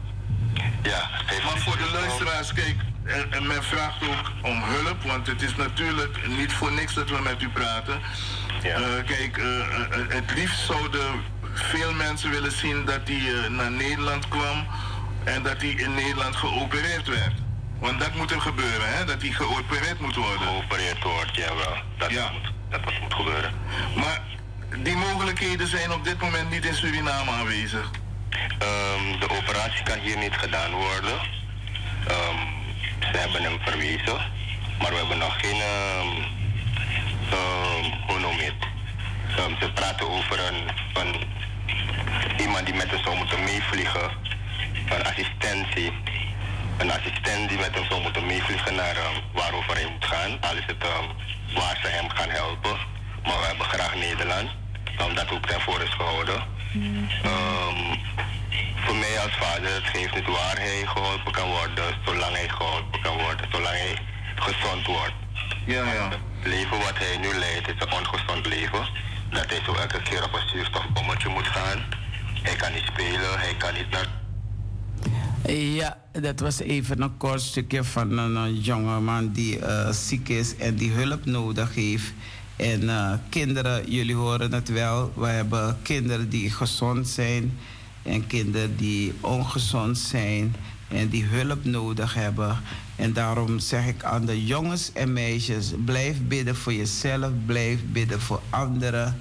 ja, 0.82 1.08
Maar 1.44 1.58
voor 1.58 1.76
de 1.76 1.90
luisteraars, 1.92 2.52
kijk, 2.52 2.76
en, 3.04 3.32
en 3.32 3.46
men 3.46 3.64
vraagt 3.64 4.02
ook 4.02 4.32
om 4.42 4.62
hulp, 4.62 5.02
want 5.02 5.26
het 5.26 5.42
is 5.42 5.56
natuurlijk 5.56 6.26
niet 6.26 6.52
voor 6.52 6.72
niks 6.72 6.94
dat 6.94 7.10
we 7.10 7.20
met 7.22 7.42
u 7.42 7.48
praten. 7.48 8.00
Ja. 8.62 8.74
Eh, 8.76 9.04
kijk, 9.06 9.36
eh, 9.36 9.60
eh, 9.60 10.08
het 10.08 10.34
liefst 10.34 10.66
zouden 10.66 11.24
veel 11.52 11.92
mensen 11.92 12.30
willen 12.30 12.52
zien 12.52 12.84
dat 12.84 13.00
hij 13.04 13.48
naar 13.48 13.70
Nederland 13.70 14.28
kwam 14.28 14.66
en 15.24 15.42
dat 15.42 15.60
hij 15.60 15.70
in 15.70 15.94
Nederland 15.94 16.36
geopereerd 16.36 17.08
werd. 17.08 17.34
Want 17.78 18.00
dat 18.00 18.14
moet 18.14 18.30
er 18.30 18.40
gebeuren, 18.40 18.96
hè? 18.96 19.04
dat 19.04 19.22
hij 19.22 19.30
geopereerd 19.30 20.00
moet 20.00 20.16
worden. 20.16 20.46
geopereerd 20.48 21.02
wordt, 21.02 21.34
jawel. 21.34 21.76
Dat, 21.98 22.10
Ja. 22.10 22.30
moet, 22.32 22.52
dat 22.70 22.84
wat 22.84 23.00
moet 23.00 23.14
gebeuren. 23.14 23.52
Maar 23.96 24.20
die 24.82 24.96
mogelijkheden 24.96 25.66
zijn 25.66 25.92
op 25.92 26.04
dit 26.04 26.20
moment 26.20 26.50
niet 26.50 26.64
in 26.64 26.74
Suriname 26.74 27.30
aanwezig. 27.30 27.90
Ehm, 28.58 29.20
de 29.20 29.30
operatie 29.30 29.82
kan 29.82 29.98
hier 29.98 30.18
niet 30.18 30.36
gedaan 30.36 30.70
worden. 30.70 31.18
Ehm, 32.06 32.38
ze 33.12 33.18
hebben 33.18 33.42
hem 33.42 33.58
verwezen, 33.60 34.16
maar 34.78 34.90
we 34.90 34.96
hebben 34.96 35.18
nog 35.18 35.40
geen, 35.40 35.60
ehm, 35.60 36.36
hoe 38.06 38.18
noem 38.18 38.36
je 38.36 38.44
het? 38.44 38.66
Ze 39.60 39.72
praten 39.72 40.08
over 40.08 40.38
een, 40.46 40.68
een, 40.94 41.14
iemand 42.40 42.66
die 42.66 42.74
met 42.74 42.90
hem 42.90 43.02
zou 43.02 43.16
moeten 43.16 43.44
meevliegen, 43.44 44.10
een 44.88 45.04
assistentie. 45.04 45.92
Een 46.78 46.92
assistent 46.92 47.48
die 47.48 47.58
met 47.58 47.74
hem 47.74 47.84
zou 47.84 48.02
moeten 48.02 48.26
meevliegen 48.26 48.74
naar 48.74 48.96
ehm, 48.96 49.16
waarover 49.32 49.74
hij 49.74 49.90
moet 49.92 50.04
gaan. 50.04 50.40
Al 50.40 50.56
is 50.56 50.66
het 50.66 50.82
ehm, 50.82 51.06
waar 51.54 51.78
ze 51.82 51.88
hem 51.88 52.08
gaan 52.08 52.30
helpen. 52.30 52.76
Maar 53.24 53.38
we 53.40 53.46
hebben 53.46 53.66
graag 53.66 53.94
Nederland, 53.94 54.50
omdat 55.06 55.30
ook 55.30 55.48
daarvoor 55.48 55.80
is 55.80 55.94
gehouden. 55.94 56.42
Ehm, 57.22 57.80
voor 58.84 58.96
mij 58.96 59.20
als 59.22 59.36
vader, 59.36 59.74
het 59.74 59.86
geeft 59.92 60.14
niet 60.14 60.26
waar 60.26 60.56
hij 60.56 60.86
geholpen 60.86 61.32
kan 61.32 61.48
worden, 61.48 61.84
zolang 62.04 62.34
hij 62.36 62.48
geholpen 62.48 63.00
kan 63.00 63.16
worden, 63.16 63.46
zolang 63.50 63.76
hij 63.76 63.98
gezond 64.34 64.86
wordt. 64.86 65.14
Ja, 65.64 65.92
ja. 65.92 66.08
Het 66.08 66.46
leven 66.46 66.78
wat 66.78 66.98
hij 66.98 67.16
nu 67.16 67.34
leidt 67.34 67.68
is 67.68 67.74
een 67.78 67.92
ongezond 67.92 68.46
leven. 68.46 68.88
Dat 69.30 69.50
hij 69.50 69.60
zo 69.64 69.74
elke 69.74 70.02
keer 70.02 70.24
op 70.24 70.34
een 70.34 70.48
zuurstofbommetje 70.48 71.28
moet 71.28 71.46
gaan. 71.46 71.84
Hij 72.42 72.56
kan 72.56 72.72
niet 72.72 72.86
spelen, 72.86 73.38
hij 73.38 73.54
kan 73.54 73.74
niet 73.74 73.90
naar 73.90 74.06
Ja, 75.46 75.96
dat 76.12 76.40
was 76.40 76.58
even 76.60 77.02
een 77.02 77.16
kort 77.16 77.40
stukje 77.40 77.84
van 77.84 78.18
een, 78.18 78.60
jongeman 78.60 79.32
die 79.32 79.58
eh, 79.58 79.90
ziek 79.90 80.28
is 80.28 80.56
en 80.56 80.74
die 80.74 80.90
hulp 80.90 81.24
nodig 81.24 81.74
heeft. 81.74 82.12
En 82.56 82.88
eh, 82.88 83.12
kinderen, 83.28 83.90
jullie 83.90 84.14
horen 84.14 84.52
het 84.52 84.68
wel, 84.68 85.12
we 85.14 85.26
hebben 85.26 85.76
kinderen 85.82 86.28
die 86.28 86.50
gezond 86.50 87.08
zijn 87.08 87.58
en 88.02 88.26
kinderen 88.26 88.76
die 88.76 89.14
ongezond 89.20 89.98
zijn 89.98 90.54
en 90.88 91.08
die 91.08 91.24
hulp 91.24 91.64
nodig 91.64 92.14
hebben. 92.14 92.56
En 92.96 93.12
daarom 93.12 93.58
zeg 93.58 93.86
ik 93.86 94.04
aan 94.04 94.26
de 94.26 94.44
jongens 94.44 94.92
en 94.92 95.12
meisjes, 95.12 95.72
blijf 95.84 96.16
bidden 96.28 96.56
voor 96.56 96.72
jezelf, 96.72 97.30
blijf 97.46 97.80
bidden 97.92 98.20
voor 98.20 98.40
anderen. 98.50 99.20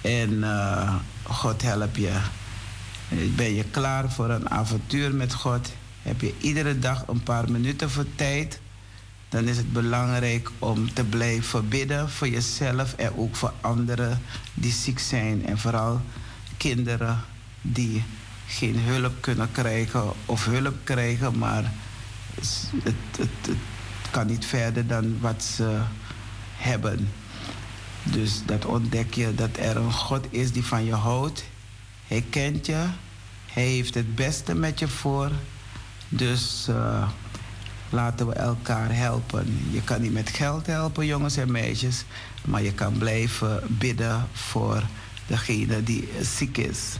En 0.00 0.44
eh, 0.44 0.94
God 1.22 1.62
help 1.62 1.96
je. 1.96 2.18
Ben 3.10 3.54
je 3.54 3.64
klaar 3.64 4.10
voor 4.10 4.30
een 4.30 4.50
avontuur 4.50 5.14
met 5.14 5.34
God? 5.34 5.72
Heb 6.02 6.20
je 6.20 6.34
iedere 6.38 6.78
dag 6.78 7.06
een 7.06 7.22
paar 7.22 7.50
minuten 7.50 7.90
voor 7.90 8.06
tijd? 8.14 8.60
Dan 9.28 9.44
is 9.44 9.56
het 9.56 9.72
belangrijk 9.72 10.50
om 10.58 10.94
te 10.94 11.04
blijven 11.04 11.68
bidden 11.68 12.10
voor 12.10 12.28
jezelf 12.28 12.94
en 12.94 13.16
ook 13.16 13.36
voor 13.36 13.52
anderen 13.60 14.18
die 14.54 14.72
ziek 14.72 14.98
zijn. 14.98 15.46
En 15.46 15.58
vooral 15.58 16.00
kinderen 16.56 17.20
die 17.60 18.02
geen 18.46 18.78
hulp 18.78 19.12
kunnen 19.20 19.52
krijgen 19.52 20.12
of 20.26 20.44
hulp 20.44 20.76
krijgen, 20.84 21.38
maar 21.38 21.72
het, 22.82 23.16
het 23.16 23.56
kan 24.10 24.26
niet 24.26 24.44
verder 24.44 24.86
dan 24.86 25.20
wat 25.20 25.42
ze 25.42 25.80
hebben. 26.56 27.08
Dus 28.02 28.42
dat 28.44 28.64
ontdek 28.64 29.14
je 29.14 29.34
dat 29.34 29.56
er 29.56 29.76
een 29.76 29.92
God 29.92 30.26
is 30.30 30.52
die 30.52 30.64
van 30.64 30.84
je 30.84 30.94
houdt. 30.94 31.44
Hij 32.10 32.24
kent 32.30 32.66
je. 32.66 32.86
Hij 33.46 33.64
heeft 33.64 33.94
het 33.94 34.14
beste 34.14 34.54
met 34.54 34.78
je 34.78 34.88
voor. 34.88 35.30
Dus 36.08 36.66
eh, 36.68 37.08
laten 37.90 38.26
we 38.26 38.32
elkaar 38.32 38.94
helpen. 38.94 39.68
Je 39.70 39.82
kan 39.82 40.00
niet 40.00 40.12
met 40.12 40.28
geld 40.28 40.66
helpen, 40.66 41.06
jongens 41.06 41.36
en 41.36 41.52
meisjes. 41.52 42.04
Maar 42.46 42.62
je 42.62 42.72
kan 42.72 42.98
blijven 42.98 43.62
bidden 43.68 44.28
voor 44.32 44.82
degene 45.26 45.82
die 45.82 46.08
ziek 46.20 46.56
is. 46.56 46.96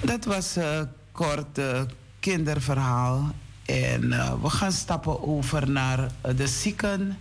Dat 0.00 0.24
was 0.24 0.56
een 0.56 0.88
kort 1.12 1.58
eh, 1.58 1.82
kinderverhaal. 2.20 3.34
En 3.64 4.12
eh, 4.12 4.42
we 4.42 4.50
gaan 4.50 4.72
stappen 4.72 5.22
over 5.22 5.70
naar 5.70 6.10
eh, 6.20 6.36
de 6.36 6.46
zieken, 6.46 7.18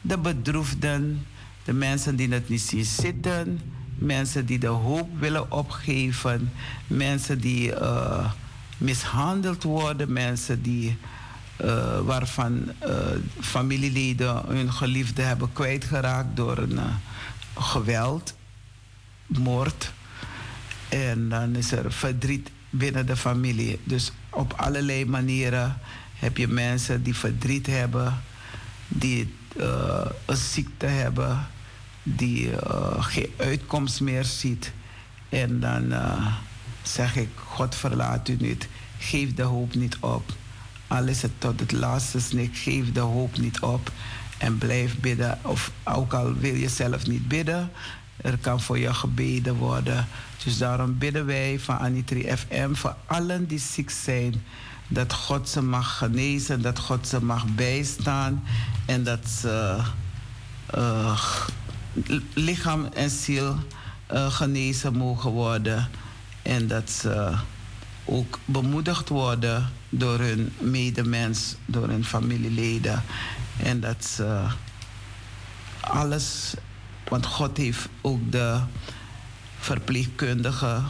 de 0.00 0.18
bedroefden, 0.18 1.26
de 1.64 1.72
mensen 1.72 2.16
die 2.16 2.32
het 2.32 2.48
niet 2.48 2.60
zien 2.60 2.84
zitten, 2.84 3.60
mensen 4.00 4.46
die 4.46 4.58
de 4.58 4.66
hoop 4.66 5.08
willen 5.18 5.52
opgeven, 5.52 6.52
mensen 6.86 7.40
die 7.40 7.74
eh, 7.74 8.30
mishandeld 8.78 9.62
worden, 9.62 10.12
mensen 10.12 10.62
die, 10.62 10.96
eh, 11.56 12.00
waarvan 12.00 12.72
eh, 12.78 12.96
familieleden 13.40 14.42
hun 14.46 14.72
geliefde 14.72 15.22
hebben 15.22 15.52
kwijtgeraakt 15.52 16.36
door 16.36 16.58
een 16.58 16.80
geweld, 17.58 18.34
moord. 19.26 19.92
En 20.88 21.28
dan 21.28 21.56
is 21.56 21.72
er 21.72 21.92
verdriet 21.92 22.50
binnen 22.70 23.06
de 23.06 23.16
familie. 23.16 23.80
Dus 23.84 24.12
op 24.30 24.52
allerlei 24.52 25.06
manieren 25.06 25.78
heb 26.14 26.36
je 26.36 26.48
mensen 26.48 27.02
die 27.02 27.14
verdriet 27.16 27.66
hebben, 27.66 28.22
die 28.88 29.34
een 30.26 30.36
ziekte 30.36 30.86
hebben, 30.86 31.46
die 32.16 32.56
eh, 32.56 33.04
geen 33.04 33.32
uitkomst 33.36 34.00
meer 34.00 34.24
ziet. 34.24 34.72
En 35.28 35.60
dan 35.60 35.92
eh, 35.92 36.26
zeg 36.82 37.16
ik, 37.16 37.28
God 37.34 37.74
verlaat 37.74 38.28
u 38.28 38.36
niet. 38.38 38.68
Geef 38.98 39.34
de 39.34 39.42
hoop 39.42 39.74
niet 39.74 39.96
op. 40.00 40.32
Al 40.86 41.06
is 41.06 41.22
het 41.22 41.32
tot 41.38 41.60
het 41.60 41.72
laatste 41.72 42.20
snik, 42.20 42.56
geef 42.56 42.92
de 42.92 43.00
hoop 43.00 43.38
niet 43.38 43.60
op. 43.60 43.92
En 44.38 44.58
blijf 44.58 45.00
bidden. 45.00 45.38
Of 45.42 45.70
ook 45.84 46.12
al 46.12 46.34
wil 46.34 46.54
je 46.54 46.68
zelf 46.68 47.06
niet 47.06 47.28
bidden, 47.28 47.70
er 48.16 48.38
kan 48.38 48.60
voor 48.60 48.78
je 48.78 48.94
gebeden 48.94 49.54
worden. 49.54 50.06
Dus 50.44 50.58
daarom 50.58 50.98
bidden 50.98 51.26
wij 51.26 51.58
van 51.58 51.78
Anitri 51.78 52.36
FM 52.36 52.74
voor 52.74 52.96
allen 53.06 53.46
die 53.46 53.58
ziek 53.58 53.90
zijn. 53.90 54.42
Dat 54.88 55.12
God 55.12 55.48
ze 55.48 55.62
mag 55.62 55.98
genezen, 55.98 56.62
dat 56.62 56.78
God 56.78 57.08
ze 57.08 57.24
mag 57.24 57.46
bijstaan. 57.54 58.44
En 58.86 59.04
dat 59.04 59.28
ze 59.28 59.78
eh, 60.66 61.20
lichaam 62.34 62.84
en 62.94 63.10
ziel 63.10 63.56
eh, 64.06 64.32
genezen 64.32 64.96
mogen 64.96 65.30
worden. 65.30 65.88
En 66.42 66.66
dat 66.66 66.90
ze 66.90 67.34
ook 68.04 68.38
bemoedigd 68.44 69.08
worden 69.08 69.70
door 69.88 70.18
hun 70.18 70.52
medemens, 70.58 71.54
door 71.66 71.88
hun 71.88 72.04
familieleden. 72.04 73.02
En 73.62 73.80
dat 73.80 74.04
ze 74.04 74.46
alles, 75.80 76.54
want 77.08 77.26
God 77.26 77.56
heeft 77.56 77.88
ook 78.00 78.32
de 78.32 78.60
verpleegkundigen 79.58 80.84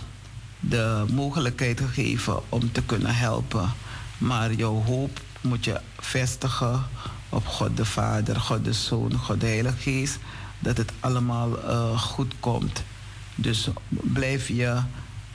de 0.60 1.04
mogelijkheid 1.12 1.80
gegeven 1.80 2.40
om 2.48 2.72
te 2.72 2.82
kunnen 2.82 3.14
helpen. 3.14 3.72
Maar 4.18 4.52
jouw 4.52 4.82
hoop 4.82 5.20
moet 5.40 5.64
je 5.64 5.80
vestigen 5.98 6.82
op 7.28 7.46
God 7.46 7.76
de 7.76 7.84
Vader, 7.84 8.40
God 8.40 8.64
de 8.64 8.72
Zoon, 8.72 9.14
God 9.14 9.40
de 9.40 9.46
Heilige 9.46 9.76
Geest, 9.76 10.18
dat 10.60 10.76
het 10.76 10.92
allemaal 11.00 11.62
eh, 11.62 12.00
goed 12.00 12.34
komt. 12.40 12.82
Dus 13.34 13.68
blijf 13.88 14.48
je 14.48 14.80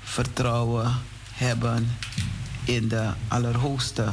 vertrouwen 0.04 0.94
hebben 1.32 1.88
in 2.64 2.88
de 2.88 3.10
Allerhoogste. 3.28 4.12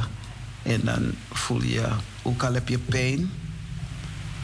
En 0.63 0.81
dan 0.83 1.11
voel 1.31 1.61
je, 1.61 1.87
ook 2.21 2.43
al 2.43 2.53
heb 2.53 2.67
je 2.67 2.79
pijn. 2.79 3.31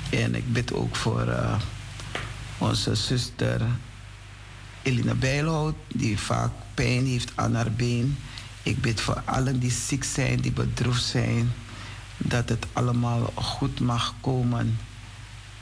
En 0.10 0.36
ik 0.36 0.54
bid 0.54 0.74
ook 0.74 0.96
voor 0.96 1.28
eh, 1.28 1.56
onze 2.58 2.96
zuster 2.96 3.62
Elina 4.82 5.14
Bijlhout, 5.14 5.76
die 5.88 6.20
vaak 6.20 6.52
pijn 6.74 7.06
heeft 7.06 7.32
aan 7.36 7.56
haar 7.56 7.72
been. 7.72 8.18
Ik 8.64 8.82
bid 8.82 9.02
voor 9.02 9.22
allen 9.26 9.60
die 9.60 9.72
ziek 9.72 10.04
zijn, 10.04 10.42
die 10.42 10.52
bedroefd 10.52 11.04
zijn, 11.04 11.52
dat 12.18 12.50
het 12.50 12.66
allemaal 12.74 13.34
goed 13.36 13.80
mag 13.80 14.14
komen. 14.22 14.78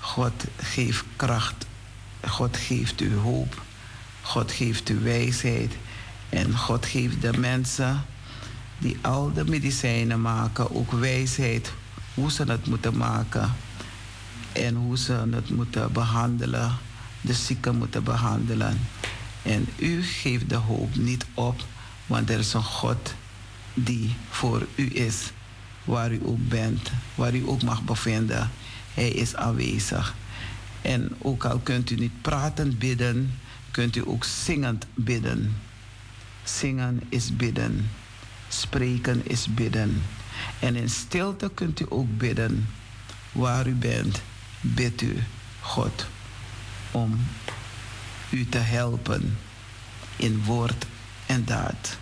God 0.07 0.45
geeft 0.57 1.03
kracht. 1.15 1.65
God 2.27 2.57
geeft 2.57 3.01
u 3.01 3.15
hoop. 3.15 3.61
God 4.21 4.51
geeft 4.51 4.89
u 4.89 4.99
wijsheid. 4.99 5.73
En 6.29 6.57
God 6.57 6.85
geeft 6.85 7.21
de 7.21 7.37
mensen 7.37 8.05
die 8.77 8.97
al 9.01 9.33
de 9.33 9.45
medicijnen 9.45 10.21
maken, 10.21 10.75
ook 10.75 10.91
wijsheid 10.91 11.71
hoe 12.13 12.31
ze 12.31 12.43
het 12.43 12.65
moeten 12.65 12.97
maken 12.97 13.53
en 14.51 14.75
hoe 14.75 14.97
ze 14.97 15.13
het 15.31 15.49
moeten 15.49 15.91
behandelen, 15.91 16.77
de 17.21 17.33
zieken 17.33 17.75
moeten 17.77 18.03
behandelen. 18.03 18.79
En 19.41 19.67
u 19.75 20.03
geeft 20.03 20.49
de 20.49 20.55
hoop 20.55 20.95
niet 20.95 21.25
op, 21.33 21.61
want 22.05 22.29
er 22.29 22.39
is 22.39 22.53
een 22.53 22.63
God 22.63 23.13
die 23.73 24.15
voor 24.29 24.67
u 24.75 24.95
is, 24.95 25.31
waar 25.83 26.11
u 26.11 26.21
ook 26.23 26.47
bent, 26.47 26.91
waar 27.15 27.35
u 27.35 27.43
ook 27.47 27.63
mag 27.63 27.83
bevinden. 27.83 28.51
Hij 28.97 29.09
is 29.09 29.35
aanwezig. 29.35 30.15
En 30.81 31.15
ook 31.21 31.45
al 31.45 31.59
kunt 31.59 31.89
u 31.89 31.95
niet 31.95 32.21
pratend 32.21 32.79
bidden, 32.79 33.33
kunt 33.71 33.95
u 33.95 34.03
ook 34.05 34.23
zingend 34.23 34.85
bidden. 34.93 35.55
Zingen 36.43 37.01
is 37.09 37.35
bidden. 37.35 37.89
Spreken 38.47 39.21
is 39.29 39.53
bidden. 39.53 40.01
En 40.59 40.75
in 40.75 40.89
stilte 40.89 41.51
kunt 41.53 41.79
u 41.79 41.85
ook 41.89 42.17
bidden. 42.17 42.69
Waar 43.31 43.67
u 43.67 43.73
bent, 43.73 44.21
bidt 44.61 45.01
u 45.01 45.23
God 45.59 46.07
om 46.91 47.27
u 48.29 48.45
te 48.49 48.57
helpen 48.57 49.37
in 50.15 50.43
woord 50.43 50.85
en 51.25 51.45
daad. 51.45 51.97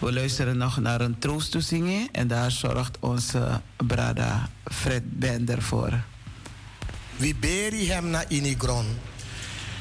We 0.00 0.12
luisteren 0.12 0.56
nog 0.56 0.80
naar 0.80 1.00
een 1.00 1.18
troostoezingen 1.18 2.08
en 2.12 2.28
daar 2.28 2.50
zorgt 2.50 2.98
onze 3.00 3.60
brada 3.76 4.48
Fred 4.64 5.18
Bender 5.18 5.62
voor. 5.62 6.02
We 7.16 7.34
beri 7.40 7.90
hem 7.90 8.06
na 8.06 8.28
inigron. 8.28 8.86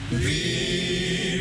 We 0.10 1.40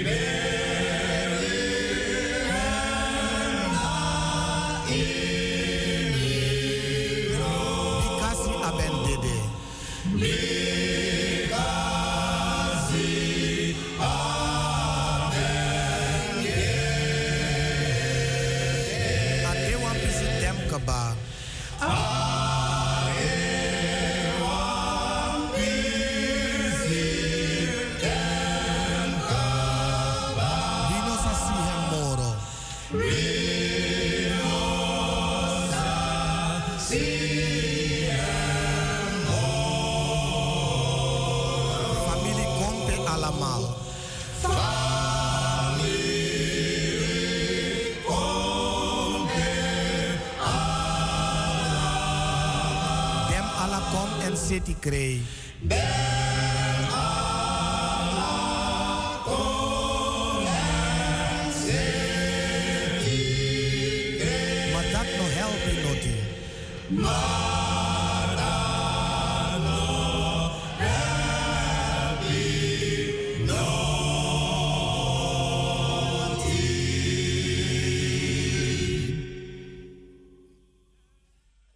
en 54.87 56.18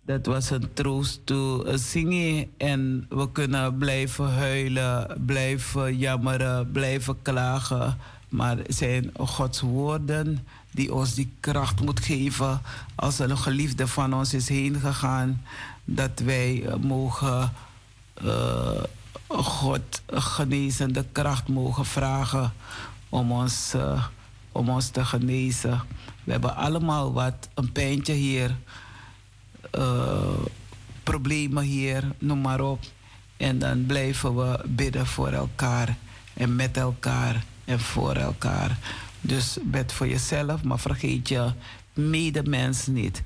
Dat 0.05 0.27
was 0.27 0.51
een 0.51 0.73
troost 0.73 1.27
toe 1.27 1.79
zingen 1.79 2.51
en 2.57 3.07
we 3.09 3.33
kunnen 3.33 3.77
blijven 3.77 4.33
huilen, 4.33 5.21
blijven 5.27 5.99
jammeren, 5.99 6.73
blijven 6.73 7.23
klagen. 7.23 7.99
Maar 8.29 8.57
het 8.57 8.75
zijn 8.75 9.11
Gods 9.17 9.61
woorden 9.61 10.47
die 10.71 10.95
ons 10.95 11.15
die 11.15 11.33
kracht 11.41 11.81
moet 11.81 12.01
geven 12.01 12.61
als 12.95 13.19
een 13.19 13.39
geliefde 13.39 13.87
van 13.87 14.15
ons 14.15 14.35
is 14.35 14.49
heen 14.49 14.81
gegaan. 14.81 15.43
Dat 15.85 16.21
wij 16.25 16.65
mogen 16.81 17.53
eh, 18.15 18.83
God 19.29 20.03
genezende 20.07 21.05
kracht 21.13 21.49
mogen 21.49 21.85
vragen 21.85 22.53
om 23.09 23.33
ons, 23.33 23.75
eh, 23.75 24.05
om 24.53 24.69
ons 24.69 24.89
te 24.89 25.05
genezen. 25.05 25.81
We 26.25 26.33
hebben 26.33 26.57
allemaal 26.57 27.13
wat, 27.13 27.49
een 27.55 27.73
pijntje 27.73 28.13
hier 28.13 28.57
problemen 31.03 31.65
hier, 31.65 32.05
noem 32.19 32.41
maar 32.41 32.61
op. 32.61 32.81
En 33.37 33.59
dan 33.59 33.87
blijven 33.87 34.37
we 34.37 34.61
bidden 34.67 35.07
voor 35.07 35.29
elkaar 35.29 35.97
en 36.35 36.57
met 36.57 36.77
elkaar 36.77 37.45
en 37.65 37.81
voor 37.81 38.15
elkaar. 38.15 38.79
Dus 39.21 39.59
bid 39.63 39.93
voor 39.93 40.09
jezelf, 40.09 40.63
maar 40.63 40.79
vergeet 40.79 41.29
je 41.29 41.53
medemens 41.93 42.87
niet. 42.87 43.23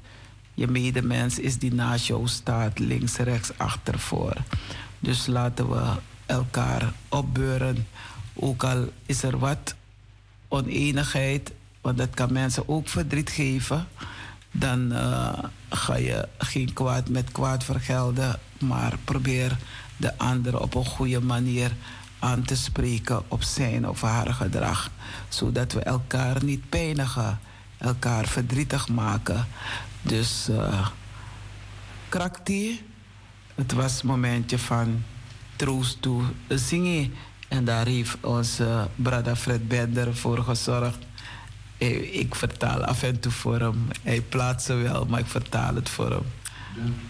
Je 0.54 0.66
medemens 0.66 1.38
is 1.38 1.58
die 1.58 1.74
naast 1.74 2.06
jou 2.06 2.28
staat, 2.28 2.78
links, 2.78 3.16
rechts, 3.16 3.50
achter, 3.56 3.98
voor. 3.98 4.36
Dus 4.98 5.26
laten 5.26 5.68
we 5.68 5.82
elkaar 6.26 6.92
opbeuren. 7.08 7.86
Ook 8.34 8.64
al 8.64 8.88
is 9.06 9.22
er 9.22 9.38
wat 9.38 9.74
oneenigheid, 10.48 11.52
want 11.80 11.98
dat 11.98 12.10
kan 12.14 12.32
mensen 12.32 12.68
ook 12.68 12.88
verdriet 12.88 13.30
geven 13.30 13.86
dan 14.58 14.92
eh, 14.92 15.38
ga 15.68 15.96
je 15.96 16.28
geen 16.38 16.72
kwaad 16.72 17.08
met 17.08 17.32
kwaad 17.32 17.64
vergelden, 17.64 18.38
maar 18.58 18.92
probeer 19.04 19.56
de 19.96 20.18
ander 20.18 20.60
op 20.60 20.74
een 20.74 20.84
goede 20.84 21.20
manier 21.20 21.72
aan 22.18 22.42
te 22.42 22.56
spreken 22.56 23.22
op 23.28 23.42
zijn 23.42 23.88
of 23.88 24.00
haar 24.00 24.34
gedrag, 24.34 24.90
zodat 25.28 25.72
we 25.72 25.80
elkaar 25.80 26.44
niet 26.44 26.68
pijnigen, 26.68 27.38
elkaar 27.78 28.26
verdrietig 28.26 28.88
maken. 28.88 29.46
Dus 30.02 30.48
uh, 30.50 30.86
krakti, 32.08 32.82
het 33.54 33.72
was 33.72 34.02
een 34.02 34.08
momentje 34.08 34.58
van 34.58 35.02
troost 35.56 36.02
toe 36.02 36.22
zingen. 36.48 37.14
En 37.48 37.64
daar 37.64 37.86
heeft 37.86 38.16
onze 38.20 38.88
brada 38.94 39.36
Fred 39.36 39.68
Bender 39.68 40.16
voor 40.16 40.38
gezorgd. 40.38 40.98
Eh, 41.78 42.18
Ik 42.18 42.34
vertaal 42.34 42.84
af 42.84 43.02
en 43.02 43.20
toe 43.20 43.32
voor 43.32 43.58
hem. 43.60 43.88
Hij 44.02 44.20
plaatst 44.20 44.66
ze 44.66 44.74
wel, 44.74 45.04
maar 45.04 45.20
ik 45.20 45.26
vertaal 45.26 45.74
het 45.74 45.88
voor 45.88 46.10
hem. 46.10 46.24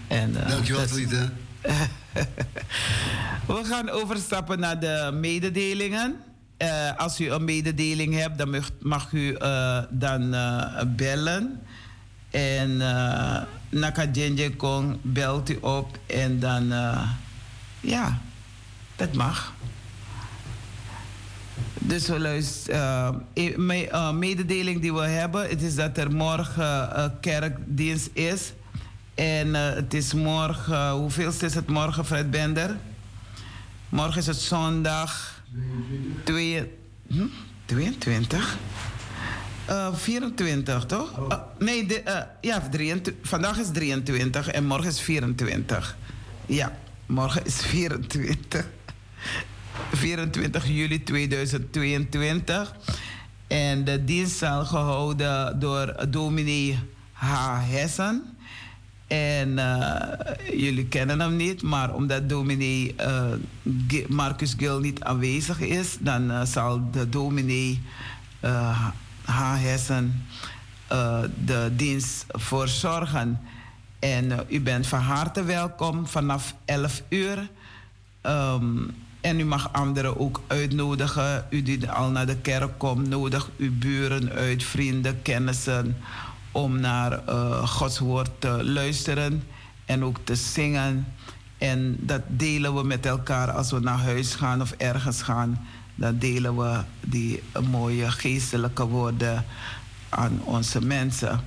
En, 0.09 0.43
eh, 0.45 0.49
Dankjewel. 0.49 0.87
We 3.47 3.65
gaan 3.65 3.89
overstappen 3.91 4.59
naar 4.61 4.81
de 4.81 5.11
mededelingen. 5.15 6.17
Eh, 6.57 6.97
als 6.97 7.21
u 7.21 7.31
een 7.31 7.45
mededeling 7.45 8.15
hebt, 8.15 8.39
dan 8.39 8.51
mag, 8.51 8.71
mag 8.81 9.13
u 9.13 9.35
eh, 9.35 9.79
dan 9.91 10.31
bellen. 10.97 11.61
En 12.31 12.71
uh, 12.71 13.43
Naka 13.69 14.07
Kong 14.57 14.99
belt 15.03 15.51
u 15.51 15.59
op 15.61 15.99
en 16.07 16.39
dan, 16.39 16.73
ja, 17.81 18.21
dat 18.97 19.13
mag. 19.15 19.53
Dus 21.87 22.07
we 22.09 22.19
luisteren. 22.19 23.23
Uh, 23.35 23.57
me, 23.57 23.89
uh, 23.93 24.13
mededeling 24.13 24.81
die 24.81 24.95
we 24.95 25.01
hebben, 25.01 25.49
het 25.49 25.63
is 25.63 25.75
dat 25.75 25.99
er 25.99 26.13
morgen 26.13 27.19
kerkdienst 27.21 28.11
is. 28.13 28.53
En 29.15 29.55
het 29.55 29.95
is 29.95 30.15
morgen, 30.15 30.91
hoeveel 30.91 31.33
is 31.41 31.55
het 31.55 31.69
morgen, 31.69 32.05
Fred 32.05 32.31
Bender? 32.31 32.77
Morgen 33.89 34.19
is 34.19 34.27
het 34.27 34.37
zondag. 34.37 35.43
22. 36.25 36.69
Hm? 37.09 37.27
22? 37.65 38.57
Uh, 39.71 39.95
24, 39.95 40.87
toch? 40.87 41.19
Uh, 41.19 41.39
nee, 41.59 41.87
de, 41.87 42.03
uh, 42.07 42.21
ja, 42.41 42.69
23, 42.71 43.15
vandaag 43.23 43.59
is 43.59 43.67
23 43.73 44.49
en 44.49 44.65
morgen 44.65 44.89
is 44.89 45.01
24. 45.01 45.97
Ja, 46.47 46.79
morgen 47.07 47.45
is 47.45 47.61
24. 47.61 48.67
24 49.93 50.67
juli 50.67 51.03
2022. 51.03 52.75
En 53.47 53.85
de 53.85 54.05
dienst 54.05 54.37
zal 54.37 54.65
gehouden 54.65 55.61
door 55.61 56.09
dominee 56.09 56.79
H. 57.13 57.59
Hessen. 57.71 58.23
En 59.07 59.49
uh, 59.49 59.97
jullie 60.59 60.87
kennen 60.87 61.21
hem 61.21 61.37
niet, 61.37 61.63
maar 61.63 61.95
omdat 61.95 62.29
dominee 62.29 62.95
uh, 63.01 64.03
Marcus 64.09 64.55
Gil 64.57 64.81
niet 64.81 65.03
aanwezig 65.03 65.61
is, 65.61 65.97
dan 66.01 66.31
uh, 66.31 66.43
zal 66.43 66.91
de 66.91 67.09
dominee 67.09 67.81
H. 69.25 69.55
Hessen 69.63 70.25
eh, 70.87 71.23
de 71.45 71.71
dienst 71.77 72.25
voor 72.29 72.69
zorgen. 72.69 73.41
En 73.99 74.33
eh, 74.33 74.39
u 74.49 74.61
bent 74.61 74.87
van 74.87 75.01
harte 75.01 75.45
welkom 75.45 76.07
vanaf 76.07 76.55
11 76.65 77.03
uur. 77.09 77.49
Ehm, 78.21 78.77
en 79.27 79.41
u 79.41 79.45
mag 79.45 79.73
anderen 79.73 80.19
ook 80.19 80.41
uitnodigen. 80.47 81.47
U 81.51 81.63
die 81.63 81.91
al 81.91 82.11
naar 82.11 82.27
de 82.27 82.37
kerk 82.37 82.79
komt, 82.79 83.09
nodig 83.09 83.51
uw 83.59 83.73
buren 83.73 84.31
uit, 84.31 84.65
vrienden, 84.65 85.23
kennissen. 85.23 85.97
Om 86.53 86.81
naar 86.81 87.21
uh, 87.29 87.69
Gods 87.69 87.99
woord 87.99 88.31
te 88.39 88.65
luisteren 88.65 89.43
en 89.85 90.05
ook 90.05 90.17
te 90.25 90.35
zingen. 90.35 91.07
En 91.59 91.97
dat 92.01 92.21
delen 92.27 92.75
we 92.75 92.83
met 92.83 93.07
elkaar 93.07 93.51
als 93.51 93.71
we 93.71 93.81
naar 93.81 93.99
huis 93.99 94.35
gaan 94.35 94.61
of 94.61 94.71
ergens 94.71 95.23
gaan. 95.23 95.67
Dan 95.95 96.19
delen 96.19 96.57
we 96.57 96.81
die 97.01 97.43
mooie 97.71 98.11
geestelijke 98.11 98.87
woorden 98.87 99.45
aan 100.09 100.41
onze 100.45 100.85
mensen. 100.85 101.41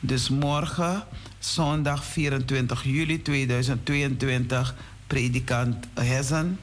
Dus 0.00 0.28
morgen, 0.28 1.02
zondag 1.38 2.04
24 2.04 2.84
juli 2.84 3.22
2022, 3.22 4.74
predikant 5.06 5.86
Hessen. 5.94 6.58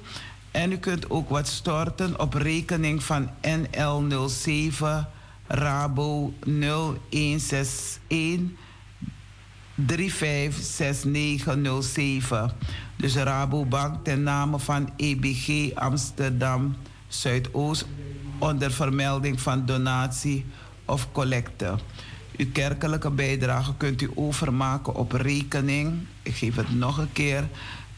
En 0.51 0.71
u 0.71 0.77
kunt 0.77 1.09
ook 1.09 1.29
wat 1.29 1.47
storten 1.47 2.19
op 2.19 2.33
rekening 2.33 3.03
van 3.03 3.29
NL07 3.41 4.85
Rabo 5.47 6.33
0161 6.39 8.41
356907. 9.75 12.51
Dus 12.95 13.15
Rabobank 13.15 14.03
ten 14.03 14.23
name 14.23 14.59
van 14.59 14.89
EBG 14.97 15.73
Amsterdam 15.73 16.75
Zuidoost 17.07 17.85
onder 18.37 18.71
vermelding 18.71 19.41
van 19.41 19.65
donatie 19.65 20.45
of 20.85 21.11
collecte. 21.11 21.75
Uw 22.37 22.51
kerkelijke 22.51 23.11
bijdrage 23.11 23.73
kunt 23.77 24.01
u 24.01 24.11
overmaken 24.15 24.95
op 24.95 25.11
rekening. 25.11 25.93
Ik 26.21 26.35
geef 26.35 26.55
het 26.55 26.75
nog 26.75 26.97
een 26.97 27.11
keer. 27.11 27.47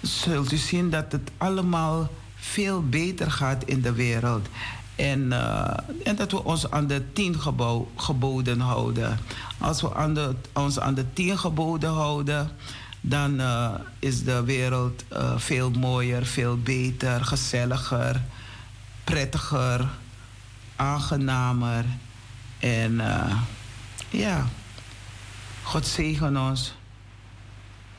zult 0.00 0.52
u 0.52 0.56
zien 0.56 0.90
dat 0.90 1.12
het 1.12 1.30
allemaal 1.36 2.10
veel 2.42 2.88
beter 2.88 3.30
gaat 3.30 3.64
in 3.64 3.80
de 3.80 3.92
wereld. 3.92 4.48
En, 4.96 5.20
uh, 5.20 5.70
en 6.04 6.16
dat 6.16 6.30
we 6.30 6.44
ons 6.44 6.70
aan 6.70 6.86
de 6.86 7.12
tien 7.12 7.36
geboden 7.96 8.60
houden. 8.60 9.18
Als 9.58 9.80
we 9.80 9.94
aan 9.94 10.14
de, 10.14 10.34
ons 10.52 10.80
aan 10.80 10.94
de 10.94 11.12
tien 11.12 11.38
geboden 11.38 11.90
houden, 11.90 12.50
dan 13.00 13.40
uh, 13.40 13.70
is 13.98 14.24
de 14.24 14.44
wereld 14.44 15.04
uh, 15.12 15.32
veel 15.36 15.70
mooier, 15.70 16.26
veel 16.26 16.58
beter, 16.58 17.24
gezelliger, 17.24 18.22
prettiger, 19.04 19.88
aangenamer. 20.76 21.84
En 22.58 23.00
ja, 24.10 24.46
God 25.62 25.86
zegen 25.86 26.36
ons. 26.36 26.74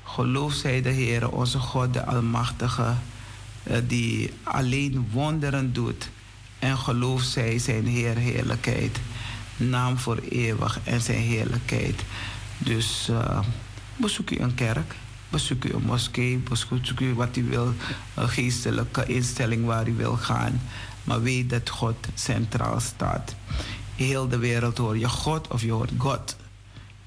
Geloof 0.03 0.53
zij 0.53 0.81
de 0.81 0.89
Heer, 0.89 1.29
onze 1.29 1.59
God, 1.59 1.93
de 1.93 2.05
Almachtige 2.05 2.93
die 3.87 4.33
alleen 4.43 5.07
wonderen 5.11 5.73
doet. 5.73 6.09
En 6.59 6.77
geloof 6.77 7.21
zij 7.21 7.59
zijn 7.59 7.85
Heer 7.85 8.15
heerlijkheid. 8.15 8.99
Naam 9.57 9.97
voor 9.97 10.19
eeuwig 10.29 10.79
en 10.83 11.01
zijn 11.01 11.21
heerlijkheid. 11.21 12.03
Dus 12.57 13.07
uh, 13.09 13.39
bezoek 13.95 14.29
u 14.29 14.39
een 14.39 14.55
kerk, 14.55 14.95
bezoek 15.29 15.63
u 15.63 15.73
een 15.73 15.83
moskee, 15.85 16.37
bezoek 16.37 16.99
u 16.99 17.13
wat 17.13 17.37
u 17.37 17.43
wil, 17.43 17.73
een 18.13 18.29
geestelijke 18.29 19.05
instelling 19.05 19.65
waar 19.65 19.87
u 19.87 19.93
wil 19.93 20.15
gaan. 20.15 20.61
Maar 21.03 21.21
weet 21.21 21.49
dat 21.49 21.69
God 21.69 21.95
centraal 22.13 22.79
staat. 22.79 23.35
Heel 23.95 24.27
de 24.27 24.37
wereld 24.37 24.77
hoor 24.77 24.97
je 24.97 25.09
God 25.09 25.47
of 25.47 25.61
je 25.61 25.71
hoort 25.71 25.91
God. 25.97 26.35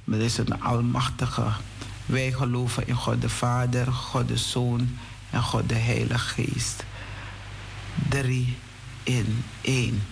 Maar 0.04 0.18
dat 0.18 0.26
is 0.26 0.38
een 0.38 0.62
almachtige. 0.62 1.44
Wij 2.06 2.32
geloven 2.32 2.86
in 2.86 2.94
God 2.94 3.20
de 3.20 3.28
Vader, 3.28 3.92
God 3.92 4.28
de 4.28 4.36
Zoon 4.36 4.88
en 5.30 5.42
God 5.42 5.68
de 5.68 5.74
Heilige 5.74 6.42
Geest. 6.42 6.84
Drie 8.08 8.56
in 9.02 9.44
één. 9.60 10.02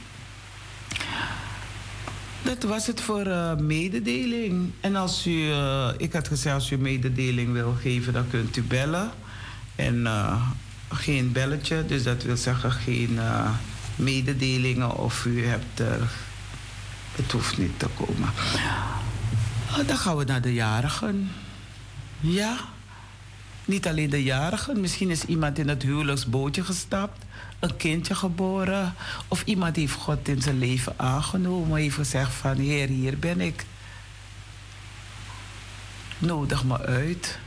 Dat 2.43 2.63
was 2.63 2.87
het 2.87 3.01
voor 3.01 3.27
uh, 3.27 3.57
mededeling. 3.57 4.71
En 4.81 4.97
als 4.97 5.27
u, 5.27 5.31
uh, 5.31 5.89
ik 5.97 6.13
had 6.13 6.29
gezegd, 6.29 6.55
als 6.55 6.71
u 6.71 6.79
mededeling 6.79 7.53
wil 7.53 7.77
geven, 7.81 8.13
dan 8.13 8.29
kunt 8.31 8.57
u 8.57 8.63
bellen. 8.63 9.11
En 9.77 10.01
uh, 10.01 10.43
geen 10.89 11.33
belletje, 11.33 11.87
dus 11.87 12.03
dat 12.03 12.23
wil 12.23 12.37
zeggen 12.37 12.73
geen 12.73 13.19
mededelingen 13.97 14.97
of 14.97 15.25
u 15.25 15.47
hebt 15.47 15.79
er. 15.81 16.11
Het 17.15 17.33
hoeft 17.33 17.59
niet 17.59 17.79
te 17.79 17.87
komen. 17.95 18.29
dan 19.87 19.97
gaan 19.97 20.17
we 20.17 20.25
naar 20.25 20.41
de 20.41 20.55
jarigen. 20.55 21.31
Ja. 22.21 22.57
Niet 23.65 23.87
alleen 23.87 24.11
de 24.11 24.23
jarigen, 24.23 24.81
misschien 24.81 25.11
is 25.11 25.25
iemand 25.25 25.59
in 25.59 25.69
het 25.69 25.83
huwelijksbootje 25.83 26.65
gestapt, 26.65 27.25
een 27.59 27.77
kindje 27.77 28.15
geboren, 28.15 28.95
of 29.29 29.43
iemand 29.45 29.77
heeft 29.77 29.93
God 29.93 30.29
in 30.29 30.43
zijn 30.43 30.59
leven 30.59 30.95
aangenomen, 30.97 31.79
heeft 31.79 31.95
gezegd 31.95 32.33
van 32.33 32.57
Heer, 32.57 32.89
hier 32.89 33.19
ben 33.19 33.41
ik. 33.41 33.65
Nodig 36.19 36.65
me 36.65 36.81
uit. 36.81 37.39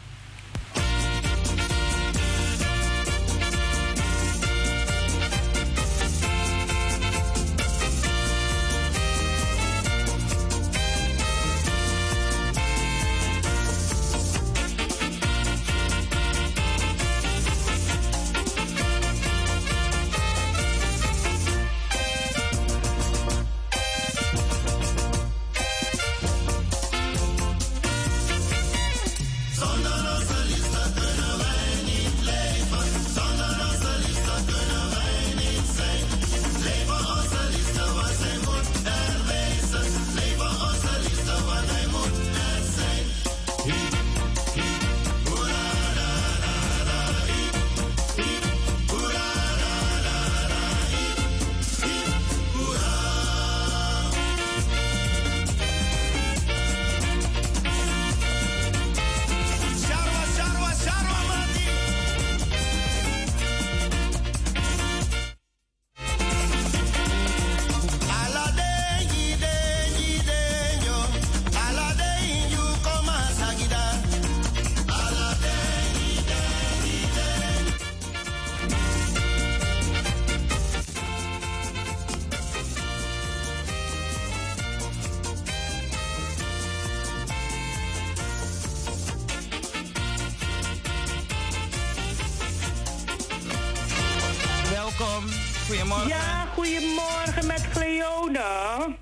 Ja, 96.05 96.47
goedemorgen 96.53 97.47
met 97.47 97.67
Cleone. 97.73 98.95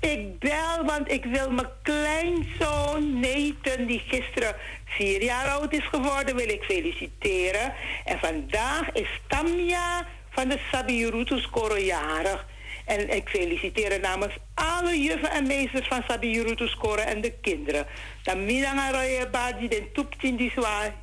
Ik 0.00 0.38
bel, 0.38 0.84
want 0.84 1.12
ik 1.12 1.24
wil 1.24 1.50
mijn 1.50 1.68
kleinzoon 1.82 3.20
Nathan, 3.20 3.86
die 3.86 4.02
gisteren 4.06 4.54
vier 4.84 5.22
jaar 5.22 5.48
oud 5.48 5.72
is 5.72 5.86
geworden, 5.90 6.36
wil 6.36 6.48
ik 6.48 6.62
feliciteren. 6.62 7.72
En 8.04 8.18
vandaag 8.18 8.92
is 8.92 9.08
Tamia 9.28 10.06
van 10.30 10.48
de 10.48 10.58
Sabirutus 10.72 11.50
Koro 11.50 11.78
jarig. 11.78 12.46
En 12.86 13.10
ik 13.16 13.28
feliciteer 13.28 14.00
namens 14.00 14.34
alle 14.54 15.02
juffen 15.02 15.30
en 15.30 15.46
meesters 15.46 15.88
van 15.88 16.02
Sabirutus 16.08 16.76
Koro 16.76 17.02
en 17.02 17.20
de 17.20 17.32
kinderen. 17.40 17.86
Dan 18.22 18.44
midanga 18.44 18.90
roye 18.90 19.28
baji 19.30 19.68
den 19.68 19.92
toeptin 19.92 20.36
die 20.36 20.50
zwaar. 20.50 20.94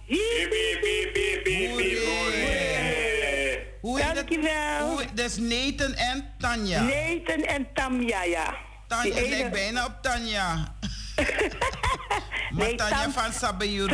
Hoe 3.81 3.97
heet 3.99 4.07
het? 4.07 4.15
Dankjewel. 4.15 4.89
Hoe, 4.89 5.05
dat 5.13 5.25
is 5.25 5.37
Nathan 5.37 5.93
en 5.93 6.25
Tanja. 6.37 6.81
Nathan 6.81 7.43
en 7.43 7.67
Tamia, 7.73 8.23
ja. 8.23 8.55
Tanja 8.87 9.15
ene- 9.15 9.29
lijkt 9.29 9.51
bijna 9.51 9.85
op 9.85 9.93
Tanja. 10.01 10.55
maar 12.51 12.65
Nee, 12.65 12.75
Tanja 12.75 13.01
Tam- 13.01 13.11
van 13.11 13.31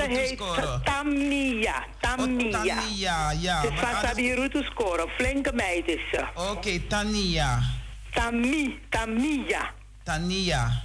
heet 0.10 0.38
scoren. 0.39 0.81
Tamia. 0.84 1.85
Tamia. 1.99 2.52
Tania, 2.52 3.31
ja. 3.31 3.61
Is 3.64 3.69
maar 3.69 3.77
van 3.99 4.10
Sabirutu 4.10 4.64
scoren. 4.64 5.10
Flinke 5.10 5.52
meid 5.53 5.88
is 5.88 6.02
ze. 6.11 6.26
Oké, 6.35 6.80
Tania. 6.80 7.60
Tami. 8.14 8.80
Tamia. 8.89 9.72
Tania. 10.03 10.81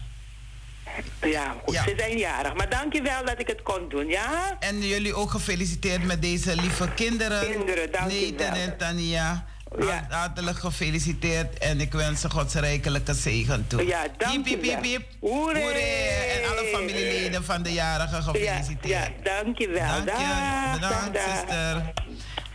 Ja, 1.23 1.55
goed. 1.64 1.74
Ja. 1.74 1.82
Ze 1.82 1.94
zijn 1.97 2.19
jarig. 2.19 2.55
Maar 2.55 2.69
dankjewel 2.70 3.24
dat 3.24 3.40
ik 3.40 3.47
het 3.47 3.62
kon 3.62 3.89
doen, 3.89 4.06
ja? 4.06 4.56
En 4.60 4.81
jullie 4.86 5.14
ook 5.14 5.31
gefeliciteerd 5.31 6.05
met 6.05 6.23
deze 6.23 6.56
lieve 6.56 6.89
kinderen. 6.94 7.51
Kinderen, 7.51 7.93
dank 7.93 8.10
je 8.10 8.35
Nathan 8.39 8.52
wel. 8.55 8.62
en 8.62 8.77
Tania. 8.77 9.44
Ja. 9.78 9.86
Hart- 9.86 10.12
Hartelijk 10.12 10.59
gefeliciteerd 10.59 11.59
en 11.59 11.81
ik 11.81 11.93
wens 11.93 12.20
ze 12.20 12.31
Gods 12.31 12.55
rijkelijke 12.55 13.14
zegen 13.14 13.66
toe. 13.66 13.86
Ja, 13.86 14.02
dank 14.19 14.44
Piep, 14.44 14.64
je 14.64 14.81
wel. 15.20 15.70
En 15.70 16.51
alle 16.51 16.69
familieleden 16.73 17.44
van 17.44 17.62
de 17.62 17.73
jarigen 17.73 18.16
Ja, 18.16 18.23
gefeliciteerd. 18.23 18.89
ja, 18.89 19.09
dankjewel. 19.43 20.05
Dank 20.05 20.09
je. 20.09 20.78
Dag, 20.81 20.81
Bedankt, 20.81 21.14
dag, 21.14 21.24
zuster. 21.39 21.93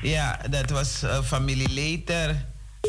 Ja, 0.02 0.40
dat 0.50 0.70
was 0.70 1.04
eh, 1.04 1.22
familie 1.24 1.70
Leter. 1.70 2.30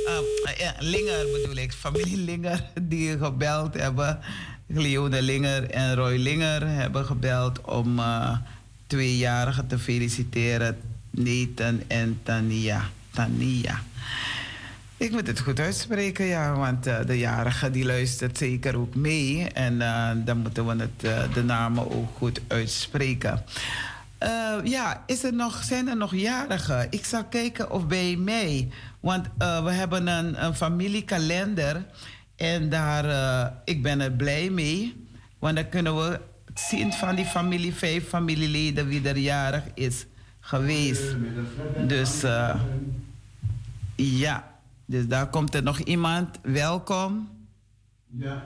Ah, 0.08 0.56
ja, 0.58 0.74
Linger 0.78 1.24
bedoel 1.32 1.56
ik. 1.56 1.72
Familie 1.72 2.16
Linger 2.16 2.64
die 2.82 3.18
gebeld 3.18 3.74
hebben. 3.74 4.20
Leone 4.68 5.22
Linger 5.22 5.70
en 5.70 5.94
Roy 5.94 6.16
Linger 6.16 6.68
hebben 6.68 7.04
gebeld 7.04 7.60
om 7.60 7.98
eh, 7.98 8.36
tweejarigen 8.86 9.66
te 9.66 9.78
feliciteren. 9.78 10.78
Nathan 11.10 11.82
en 11.86 12.20
Tania. 12.22 12.82
Tania. 13.10 13.80
Ik 14.96 15.10
moet 15.10 15.26
het 15.26 15.40
goed 15.40 15.60
uitspreken, 15.60 16.24
ja, 16.24 16.54
want 16.54 16.86
eh, 16.86 16.96
de 17.06 17.18
jarige 17.18 17.70
die 17.70 17.84
luistert 17.84 18.38
zeker 18.38 18.76
ook 18.76 18.94
mee. 18.94 19.48
En 19.52 19.82
eh, 19.82 20.10
dan 20.24 20.38
moeten 20.38 20.66
we 20.66 20.76
het, 20.76 21.34
de 21.34 21.42
namen 21.42 21.90
ook 21.90 22.08
goed 22.16 22.40
uitspreken. 22.46 23.44
Ja, 24.64 25.02
is 25.06 25.24
er 25.24 25.34
nog, 25.34 25.64
zijn 25.64 25.88
er 25.88 25.96
nog 25.96 26.14
jarigen? 26.14 26.86
Ik 26.90 27.04
zal 27.04 27.24
kijken 27.24 27.70
of 27.70 27.86
bij 27.86 28.16
mij. 28.16 28.68
Want 29.00 29.26
we 29.38 29.70
hebben 29.70 30.06
een 30.06 30.54
familiekalender. 30.54 31.84
En 32.38 32.68
daar, 32.68 33.04
eh, 33.04 33.50
ik 33.64 33.82
ben 33.82 34.00
er 34.00 34.10
blij 34.12 34.50
mee. 34.50 35.06
Want 35.38 35.56
dan 35.56 35.68
kunnen 35.68 35.96
we 35.96 36.20
zien 36.54 36.92
van 36.92 37.14
die 37.14 37.24
familie, 37.24 37.74
vijf 37.74 38.08
familieleden, 38.08 38.86
wie 38.88 39.08
er 39.08 39.16
jarig 39.18 39.62
is 39.74 40.06
geweest. 40.40 41.16
Dus 41.86 42.22
eh, 42.22 42.60
ja, 43.96 44.52
dus 44.86 45.06
daar 45.06 45.26
komt 45.26 45.54
er 45.54 45.62
nog 45.62 45.78
iemand. 45.78 46.38
Welkom. 46.42 47.28
Ja, 48.18 48.44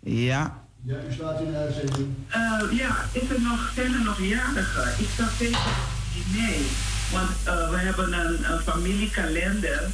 Ja. 0.00 0.64
ja 0.82 0.96
u 1.08 1.12
staat 1.12 1.40
in 1.40 1.50
de 1.50 1.56
uitzending. 1.56 2.14
Eh, 2.28 2.62
ja, 2.78 2.96
is 3.12 3.30
er 3.30 3.40
nog, 3.40 3.72
zijn 3.74 3.92
er 3.94 4.04
nog 4.04 4.20
jarigen? 4.22 5.04
Ik 5.04 5.08
zeker 5.38 5.58
niet 6.14 6.40
mee. 6.40 6.66
Want 7.12 7.30
we 7.70 7.76
hebben 7.76 8.12
een, 8.12 8.52
een 8.52 8.58
familiekalender. 8.60 9.88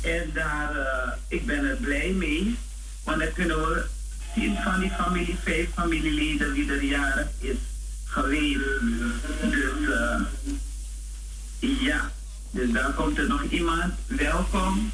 En 0.00 0.30
daar, 0.32 0.76
eh, 0.76 1.12
ik 1.28 1.46
ben 1.46 1.64
er 1.64 1.76
blij 1.76 2.10
mee. 2.10 2.58
Want 3.04 3.18
dan 3.18 3.32
kunnen 3.32 3.56
we 3.56 3.86
zien 4.34 4.56
van 4.56 4.80
die 4.80 4.90
familie, 4.90 5.36
vijf 5.42 5.72
familieleden 5.74 6.52
wie 6.52 6.70
er 6.70 6.84
jarig 6.84 7.28
is 7.38 7.56
geweest. 8.04 8.60
Dus 9.40 9.88
eh, 9.88 10.20
ja, 11.80 12.12
dus 12.50 12.70
daar 12.70 12.92
komt 12.92 13.18
er 13.18 13.28
nog 13.28 13.42
iemand. 13.42 13.94
Welkom. 14.06 14.92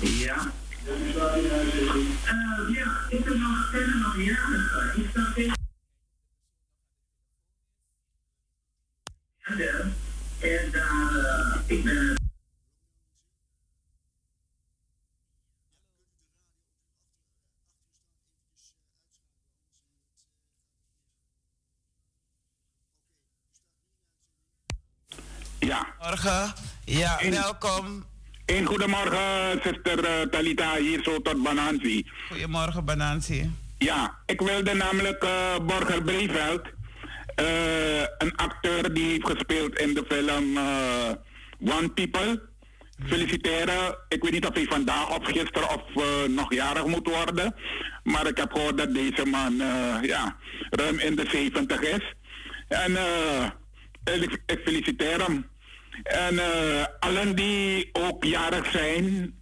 Ja. 0.00 0.52
U 0.86 1.10
staat 1.10 1.36
in 1.36 1.42
de 1.42 1.50
uitzending. 1.50 2.08
Eh, 2.24 2.74
ja, 2.74 3.00
is 3.08 3.24
er 3.24 3.38
nog, 3.38 3.68
zijn 3.70 3.82
er 3.82 3.98
nog? 3.98 4.16
Ik 4.96 5.10
zal 5.14 5.24
zeker... 5.34 5.60
En 10.38 10.70
daar, 10.70 11.62
ik 11.66 11.84
ben... 11.84 12.16
Ja, 25.66 25.86
Morgen. 26.00 26.52
Ja, 26.84 27.18
welkom. 27.30 28.04
een 28.46 28.66
goedemorgen, 28.66 29.60
zuster 29.62 30.04
eh, 30.04 30.20
Talita, 30.20 30.76
hier 30.76 31.02
zo 31.02 31.22
tot 31.22 31.42
Banansi. 31.42 32.06
Goedemorgen, 32.28 32.84
Banansi. 32.84 33.50
Ja, 33.78 34.18
ik 34.26 34.40
wilde 34.40 34.74
namelijk 34.74 35.22
eh, 35.22 35.56
Borger 35.66 36.02
Breveld, 36.02 36.62
eh, 37.34 38.00
een 38.00 38.36
acteur 38.36 38.94
die 38.94 39.04
heeft 39.04 39.26
gespeeld 39.26 39.78
in 39.78 39.94
de 39.94 40.04
film 40.08 40.58
One 41.72 41.88
People, 41.88 42.42
feliciteren. 43.06 43.96
Ik 44.08 44.22
weet 44.22 44.32
niet 44.32 44.46
of 44.46 44.54
hij 44.54 44.64
vandaag 44.64 45.18
of 45.18 45.26
gisteren 45.26 45.68
of 45.68 45.82
nog 46.28 46.54
jarig 46.54 46.86
moet 46.86 47.08
worden. 47.08 47.54
Maar 48.02 48.26
ik 48.26 48.36
heb 48.36 48.52
gehoord 48.52 48.78
dat 48.78 48.94
deze 48.94 49.26
man 49.26 49.56
ja, 50.02 50.36
ruim 50.70 50.98
in 50.98 51.16
de 51.16 51.26
70 51.30 51.80
is. 51.80 52.14
En 52.68 52.96
ik, 54.04 54.42
ik 54.46 54.60
feliciteer 54.64 55.24
hem. 55.24 55.50
En 56.02 56.38
eh, 56.38 56.84
allen 56.98 57.34
die 57.34 57.90
ook 57.92 58.24
jarig 58.24 58.70
zijn 58.70 59.34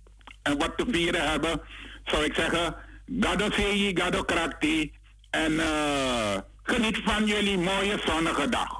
en 0.43 0.59
wat 0.59 0.77
te 0.77 0.86
vieren 0.90 1.31
hebben, 1.31 1.60
zou 2.05 2.24
ik 2.24 2.35
zeggen, 2.35 2.74
gado 3.20 3.51
seyi, 3.51 3.97
gado 3.97 4.22
krakti. 4.22 4.93
En 5.31 5.60
eh, 5.60 6.36
geniet 6.62 6.98
van 7.05 7.27
jullie 7.27 7.59
mooie 7.59 8.01
zonnige 8.05 8.48
dag. 8.48 8.78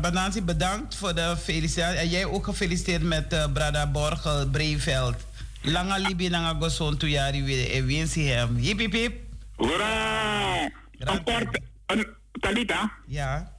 Banansi, 0.00 0.42
bedankt 0.42 0.94
voor 0.94 1.14
de 1.14 1.36
felicitatie. 1.42 1.98
En 1.98 2.08
jij 2.08 2.24
ook 2.24 2.44
gefeliciteerd 2.44 3.02
met 3.02 3.52
Brada 3.52 3.86
Borgel 3.86 4.48
Breveld. 4.48 5.16
Langa 5.62 5.96
libi 5.96 6.28
nanga 6.28 6.54
goson 6.60 6.96
tu 6.96 7.08
jari 7.08 7.42
winsi 7.84 8.28
hem. 8.28 8.56
Hip 8.56 8.78
hip 8.78 8.92
hip. 8.92 9.14
Hoera! 9.56 10.70
Een 10.98 11.24
korte, 11.24 11.60
een, 11.86 12.06
Talita, 12.40 12.92
Ja. 13.06 13.55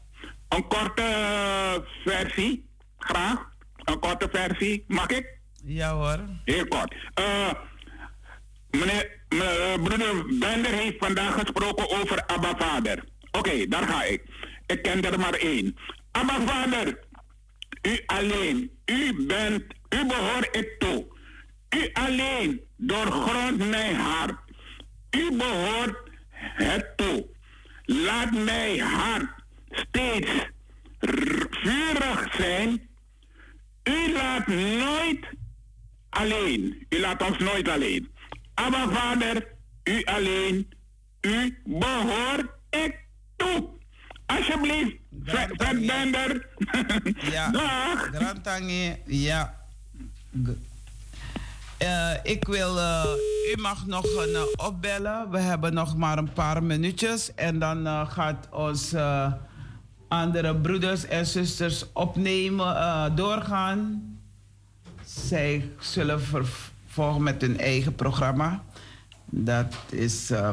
Een 0.49 0.67
korte 0.67 1.01
eh, 1.01 1.73
versie, 2.03 2.69
graag. 2.97 3.55
Een 3.83 3.99
korte 3.99 4.27
versie, 4.31 4.83
mag 4.87 5.07
ik? 5.07 5.39
Ja 5.63 5.93
hoor. 5.93 6.19
Heel 6.43 6.67
kort. 6.67 6.95
Eh, 7.13 7.51
meneer, 8.69 9.21
meneer, 9.29 9.61
eh, 9.61 9.83
broeder 9.83 10.25
Bender 10.39 10.71
heeft 10.71 10.95
vandaag 10.99 11.33
gesproken 11.33 11.89
over 11.89 12.25
Abba 12.25 12.55
Vader. 12.57 13.03
Oké, 13.31 13.67
daar 13.67 13.87
ga 13.87 14.03
ik. 14.03 14.23
Ik 14.65 14.81
ken 14.81 15.01
er 15.01 15.19
maar 15.19 15.33
één. 15.33 15.75
Abba 16.11 16.39
Vader, 16.45 16.99
u 17.81 18.03
alleen, 18.05 18.71
u 18.85 19.25
bent, 19.27 19.63
u 19.89 20.05
behoort 20.05 20.55
ik 20.55 20.75
toe. 20.79 21.05
U 21.69 21.89
alleen 21.93 22.61
doorgrond 22.75 23.69
mijn 23.69 23.95
hart. 23.95 24.35
U 25.11 25.37
behoort 25.37 25.97
het 26.37 26.97
toe. 26.97 27.25
Laat 27.85 28.31
mijn 28.31 28.79
hart 28.79 29.36
steeds 29.77 30.29
vurig 31.49 32.35
zijn. 32.35 32.81
U 33.83 34.13
laat 34.13 34.47
nooit 34.47 35.25
alleen. 36.09 36.85
U 36.89 36.99
laat 36.99 37.27
ons 37.27 37.37
nooit 37.37 37.69
alleen. 37.69 38.11
Abba 38.53 38.89
Vader, 38.89 39.47
u 39.83 40.03
alleen. 40.03 40.73
U 41.21 41.59
behoort 41.65 42.45
ik 42.69 42.95
toe. 43.35 43.69
Alsjeblieft, 44.25 44.95
Fred. 45.25 45.51
Ja. 47.31 47.49
Dag. 47.51 48.09
Ja. 49.05 49.55
Eh, 51.77 52.13
ik 52.23 52.47
wil, 52.47 52.79
eh, 52.79 53.03
u 53.53 53.61
mag 53.61 53.85
nog 53.85 54.03
een, 54.03 54.35
eh, 54.35 54.65
opbellen. 54.65 55.29
We 55.29 55.39
hebben 55.39 55.73
nog 55.73 55.97
maar 55.97 56.17
een 56.17 56.33
paar 56.33 56.63
minuutjes. 56.63 57.33
En 57.35 57.59
dan 57.59 58.07
gaat 58.07 58.47
ons, 58.51 58.91
andere 60.07 60.55
broeders 60.55 61.05
en 61.05 61.25
zusters 61.25 61.85
opnemen, 61.93 62.75
uh, 62.75 63.05
doorgaan. 63.15 64.01
Zij 65.05 65.69
zullen 65.79 66.21
vervolgen 66.21 67.23
met 67.23 67.41
hun 67.41 67.59
eigen 67.59 67.95
programma. 67.95 68.63
Dat 69.25 69.75
is. 69.89 70.31
Uh, 70.31 70.49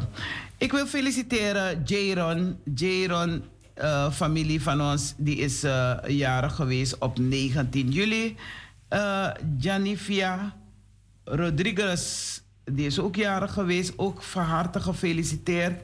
ik 0.59 0.73
wil 0.73 0.87
feliciteren 0.87 1.83
Jaron. 1.85 2.59
Jaron, 2.75 3.43
uh, 3.79 4.11
familie 4.11 4.63
van 4.63 4.81
ons, 4.81 5.15
die 5.17 5.37
is 5.37 5.61
jarig 6.07 6.55
geweest 6.55 6.99
op 6.99 7.19
19 7.19 7.91
juli. 7.91 8.37
Janivia 9.59 10.55
Rodriguez, 11.25 12.41
die 12.65 12.87
is 12.87 12.99
ook 12.99 13.17
jarig 13.17 13.53
geweest. 13.53 13.93
Ook 13.97 14.23
van 14.23 14.45
harte 14.45 14.81
gefeliciteerd. 14.81 15.83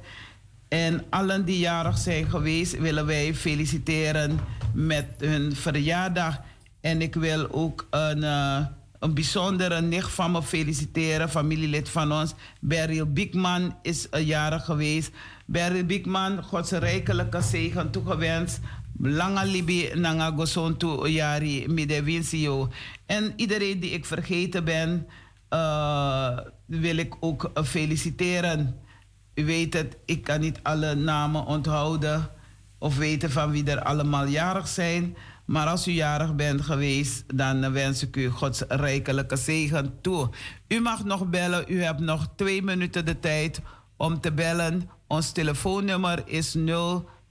En 0.71 1.05
allen 1.09 1.45
die 1.45 1.59
jarig 1.59 1.99
zijn 1.99 2.31
geweest, 2.31 2.79
willen 2.79 3.07
wij 3.07 3.35
feliciteren 3.35 4.39
met 4.75 5.07
hun 5.19 5.57
verjaardag. 5.57 6.41
En 6.81 7.03
ik 7.03 7.15
wil 7.15 7.51
ook 7.51 7.87
een, 7.91 8.23
uh, 8.23 8.67
een 8.99 9.15
bijzondere 9.15 9.81
nicht 9.81 10.11
van 10.11 10.31
me 10.31 10.43
feliciteren, 10.43 11.31
familielid 11.31 11.89
van 11.89 12.13
ons. 12.13 12.35
Beryl 12.61 13.13
Biekman 13.13 13.75
is 13.83 14.07
een 14.11 14.25
jarig 14.25 14.65
geweest. 14.65 15.11
Beryl 15.45 15.85
Biekman, 15.85 16.43
Gods 16.43 16.71
rijkelijke 16.71 17.41
zegen 17.43 17.91
toegewenst. 17.91 18.61
Lange 18.99 19.47
libi 19.47 19.91
nanga 19.95 20.33
gosontu 20.37 21.09
jari 21.09 21.69
middenwinsio. 21.69 22.69
En 23.07 23.33
iedereen 23.37 23.81
die 23.81 23.91
ik 23.91 24.05
vergeten 24.05 24.65
ben, 24.65 25.07
uh, 25.51 26.39
wil 26.67 26.97
ik 26.97 27.17
ook 27.21 27.51
feliciteren. 27.65 28.89
U 29.35 29.45
weet 29.45 29.75
het, 29.75 29.97
ik 30.05 30.25
kan 30.25 30.41
niet 30.41 30.59
alle 30.63 30.95
namen 30.95 31.45
onthouden 31.45 32.31
of 32.79 32.97
weten 32.97 33.31
van 33.31 33.51
wie 33.51 33.65
er 33.65 33.83
allemaal 33.83 34.27
jarig 34.27 34.69
zijn. 34.69 35.17
Maar 35.45 35.67
als 35.67 35.89
u 35.89 35.91
jarig 35.91 36.35
bent 36.35 36.61
geweest, 36.61 37.25
dan 37.35 37.73
wens 37.73 38.03
ik 38.03 38.17
u 38.17 38.29
Gods 38.29 38.63
rijkelijke 38.69 39.37
zegen 39.37 40.01
toe. 40.01 40.31
U 40.69 40.81
mag 40.81 41.05
nog 41.05 41.27
bellen, 41.27 41.65
u 41.69 41.83
hebt 41.83 42.01
nog 42.01 42.29
twee 42.37 42.63
minuten 42.63 43.05
de 43.05 43.21
tijd 43.21 43.61
om 43.97 44.21
te 44.21 44.33
bellen. 44.33 44.91
Ons 45.07 45.33
telefoonnummer 45.33 46.23
is 46.25 46.57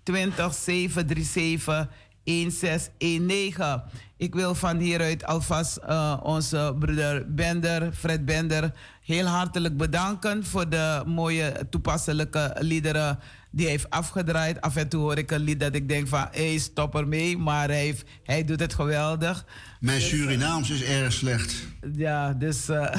020 0.04 0.54
737 0.54 1.88
1619. 2.24 3.82
Ik 4.18 4.34
wil 4.34 4.56
van 4.56 4.78
hieruit 4.78 5.26
alvast 5.26 5.80
uh, 5.90 6.18
onze 6.24 6.76
broeder 6.80 7.34
Bender, 7.34 7.94
Fred 7.94 8.26
Bender, 8.26 8.72
heel 9.02 9.26
hartelijk 9.26 9.78
bedanken 9.78 10.46
voor 10.46 10.70
de 10.70 11.04
mooie 11.06 11.68
toepasselijke 11.70 12.56
liederen 12.60 13.20
die 13.52 13.64
hij 13.66 13.72
heeft 13.72 13.90
afgedraaid. 13.90 14.62
Af 14.62 14.76
en 14.76 14.90
toe 14.90 15.02
hoor 15.02 15.18
ik 15.18 15.32
een 15.32 15.40
lied 15.40 15.60
dat 15.60 15.76
ik 15.76 15.90
denk 15.90 16.08
van, 16.08 16.28
hé, 16.32 16.50
hey, 16.50 16.58
stop 16.58 16.96
ermee. 16.96 17.38
Maar 17.38 17.68
hij, 17.68 17.80
heeft, 17.80 18.04
hij 18.24 18.44
doet 18.44 18.60
het 18.60 18.74
geweldig. 18.74 19.46
Mijn 19.80 20.00
dus, 20.00 20.10
Surinaams 20.10 20.70
is 20.70 20.84
erg 20.84 21.14
slecht. 21.14 21.68
Ja, 21.94 22.34
dus... 22.34 22.70
Uh, 22.70 22.96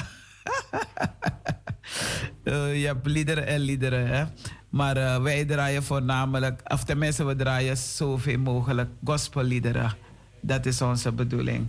uh, 2.44 2.74
je 2.80 2.86
hebt 2.86 3.06
liederen 3.06 3.46
en 3.46 3.60
liederen, 3.60 4.06
hè. 4.06 4.24
Maar 4.70 4.96
uh, 4.96 5.22
wij 5.22 5.44
draaien 5.44 5.82
voornamelijk, 5.82 6.60
of 6.64 6.84
tenminste 6.84 7.24
we 7.24 7.36
draaien 7.36 7.76
zoveel 7.76 8.38
mogelijk 8.38 8.90
gospelliederen. 9.04 9.94
Dat 10.40 10.66
is 10.66 10.82
onze 10.82 11.12
bedoeling. 11.12 11.66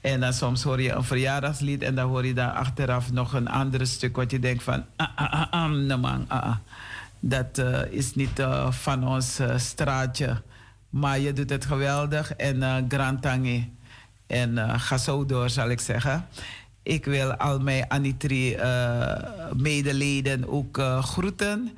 En 0.00 0.20
dan 0.20 0.32
soms 0.32 0.62
hoor 0.62 0.82
je 0.82 0.92
een 0.92 1.04
verjaardagslied 1.04 1.82
en 1.82 1.94
dan 1.94 2.08
hoor 2.08 2.26
je 2.26 2.34
daar 2.34 2.50
achteraf 2.50 3.12
nog 3.12 3.32
een 3.32 3.48
ander 3.48 3.86
stuk 3.86 4.16
wat 4.16 4.30
je 4.30 4.38
denkt 4.38 4.62
van, 4.62 4.84
ah, 4.96 5.08
ah, 5.16 5.32
ah, 5.32 5.52
ah, 5.52 6.00
man, 6.00 6.24
ah, 6.28 6.42
ah. 6.42 6.56
Dat 7.20 7.58
uh, 7.58 7.80
is 7.90 8.14
niet 8.14 8.46
van 8.70 9.08
ons 9.08 9.40
straatje. 9.56 10.42
Maar 10.90 11.18
je 11.18 11.32
doet 11.32 11.50
het 11.50 11.64
geweldig 11.64 12.32
en 12.32 12.56
uh, 12.56 12.76
grand 12.88 13.22
tangi. 13.22 13.72
En 14.26 14.80
ga 14.80 14.98
zo 14.98 15.26
door, 15.26 15.50
zal 15.50 15.68
ik 15.68 15.80
zeggen. 15.80 16.26
Ik 16.82 17.04
wil 17.04 17.34
al 17.34 17.58
mijn 17.58 17.84
Anitri 17.88 18.56
medeleden 19.56 20.48
ook 20.48 20.80
groeten. 21.00 21.70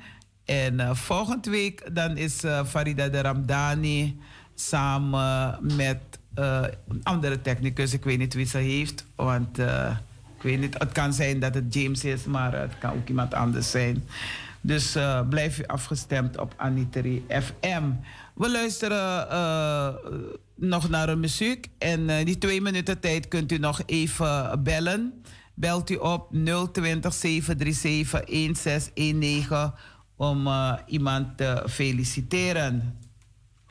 En 0.49 0.95
volgende 0.95 1.49
week 1.49 1.95
dan 1.95 2.17
is 2.17 2.43
Farida 2.65 3.07
de 3.07 3.21
Ramdani 3.21 4.19
samen 4.55 5.57
met 5.75 5.97
uh, 6.39 6.61
een 6.87 7.03
andere 7.03 7.41
technicus. 7.41 7.93
Ik 7.93 8.03
weet 8.03 8.17
niet 8.17 8.33
wie 8.33 8.45
ze 8.45 8.57
heeft. 8.57 9.05
Want 9.15 9.59
ik 10.37 10.41
weet 10.41 10.59
niet, 10.59 10.75
het 10.77 10.91
kan 10.91 11.13
zijn 11.13 11.39
dat 11.39 11.53
het 11.53 11.73
James 11.73 12.03
is, 12.03 12.23
maar 12.23 12.53
het 12.53 12.77
kan 12.77 12.91
ook 12.91 13.07
iemand 13.07 13.33
anders 13.33 13.71
zijn. 13.71 14.03
Dus 14.61 14.97
blijf 15.29 15.59
u 15.59 15.65
afgestemd 15.65 16.37
op 16.37 16.53
Anitri 16.57 17.25
FM. 17.27 17.83
We 18.33 18.51
luisteren 18.51 19.27
nog 20.55 20.89
naar 20.89 21.09
een 21.09 21.19
muziek. 21.19 21.67
En 21.77 22.25
die 22.25 22.37
twee 22.37 22.61
minuten 22.61 22.99
tijd 22.99 23.27
kunt 23.27 23.51
u 23.51 23.57
nog 23.57 23.81
even 23.85 24.63
bellen. 24.63 25.23
Belt 25.53 25.89
u 25.89 25.95
op 25.95 26.31
020 26.71 27.13
737 27.13 28.11
1619 28.11 29.73
om 30.19 30.49
iemand 30.85 31.37
te 31.37 31.63
feliciteren. 31.69 32.99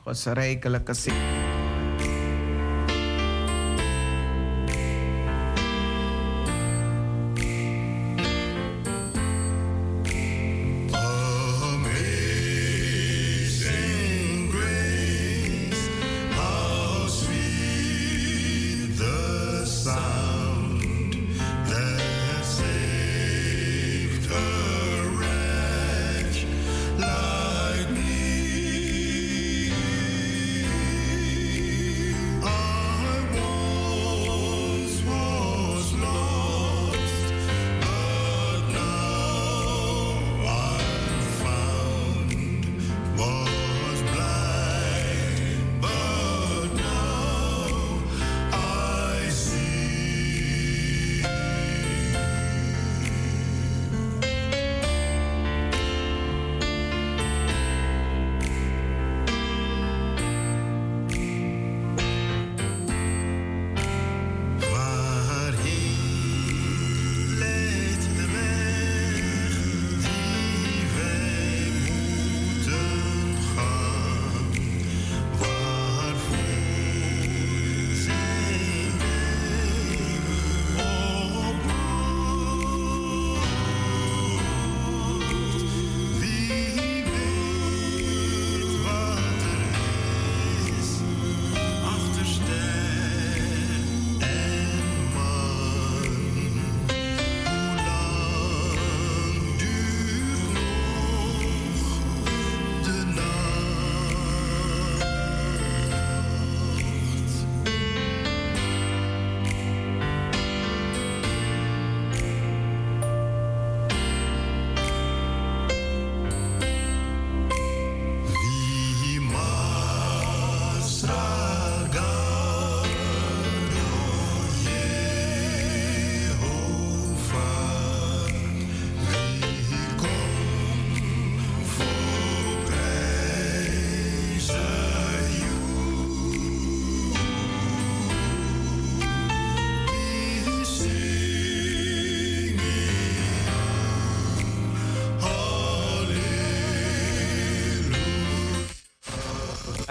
Gods 0.03 0.25
rijkelijke 0.25 0.93
zin. 0.93 1.38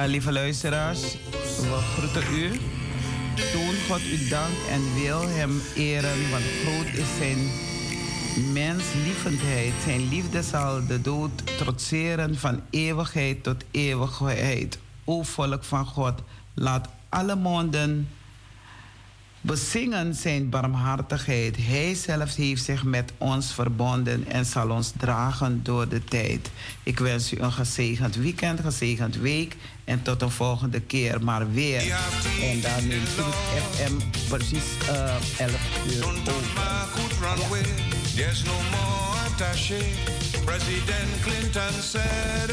Lieve 0.07 0.33
luisteraars, 0.33 1.01
we 1.57 1.81
groeten 1.97 2.35
u. 2.35 2.51
Toon 3.53 3.75
God 3.89 4.01
u 4.01 4.29
dank 4.29 4.55
en 4.71 4.95
wil 5.03 5.29
hem 5.29 5.61
eren, 5.77 6.31
want 6.31 6.45
groot 6.65 6.87
is 6.95 7.17
zijn 7.19 7.39
menslievendheid. 8.53 9.73
Zijn 9.85 10.09
liefde 10.09 10.43
zal 10.43 10.87
de 10.87 11.01
dood 11.01 11.59
trotseren 11.59 12.37
van 12.37 12.61
eeuwigheid 12.71 13.43
tot 13.43 13.65
eeuwigheid. 13.71 14.79
O 15.05 15.23
volk 15.23 15.65
van 15.65 15.87
God, 15.87 16.15
laat 16.55 16.89
alle 17.09 17.37
monden 17.37 18.09
bezingen 19.49 20.15
zijn 20.15 20.49
barmhartigheid. 20.49 21.57
Hij 21.57 21.95
zelf 21.95 22.35
heeft 22.35 22.65
zich 22.65 22.85
met 22.85 23.13
ons 23.19 23.53
verbonden 23.53 24.27
en 24.27 24.45
zal 24.45 24.71
ons 24.71 24.93
dragen 24.99 25.61
door 25.63 25.89
de 25.89 26.05
tijd. 26.05 26.51
Ik 26.83 26.99
wens 26.99 27.33
u 27.33 27.39
een 27.39 27.53
gezegend 27.53 28.17
weekend, 28.17 28.61
gezegend 28.61 29.17
week 29.17 29.57
en 29.85 30.03
tot 30.03 30.23
een 30.23 30.31
volgende 30.31 30.81
keer 30.81 31.25
maar 31.25 31.53
weer. 31.53 31.81
En 32.43 32.61
dan 32.61 32.87
neemt 32.87 33.09
u 33.19 33.23
FM 33.73 33.95
precies 34.29 34.69
uh, 34.91 35.15
11 35.39 35.55
uur 35.91 36.05
over. 36.05 36.19
There's 38.17 38.45
no 38.45 38.53
more 38.71 39.19
attaché. 39.27 39.81
President 40.45 41.23
Clinton 41.23 41.73
said, 41.83 42.51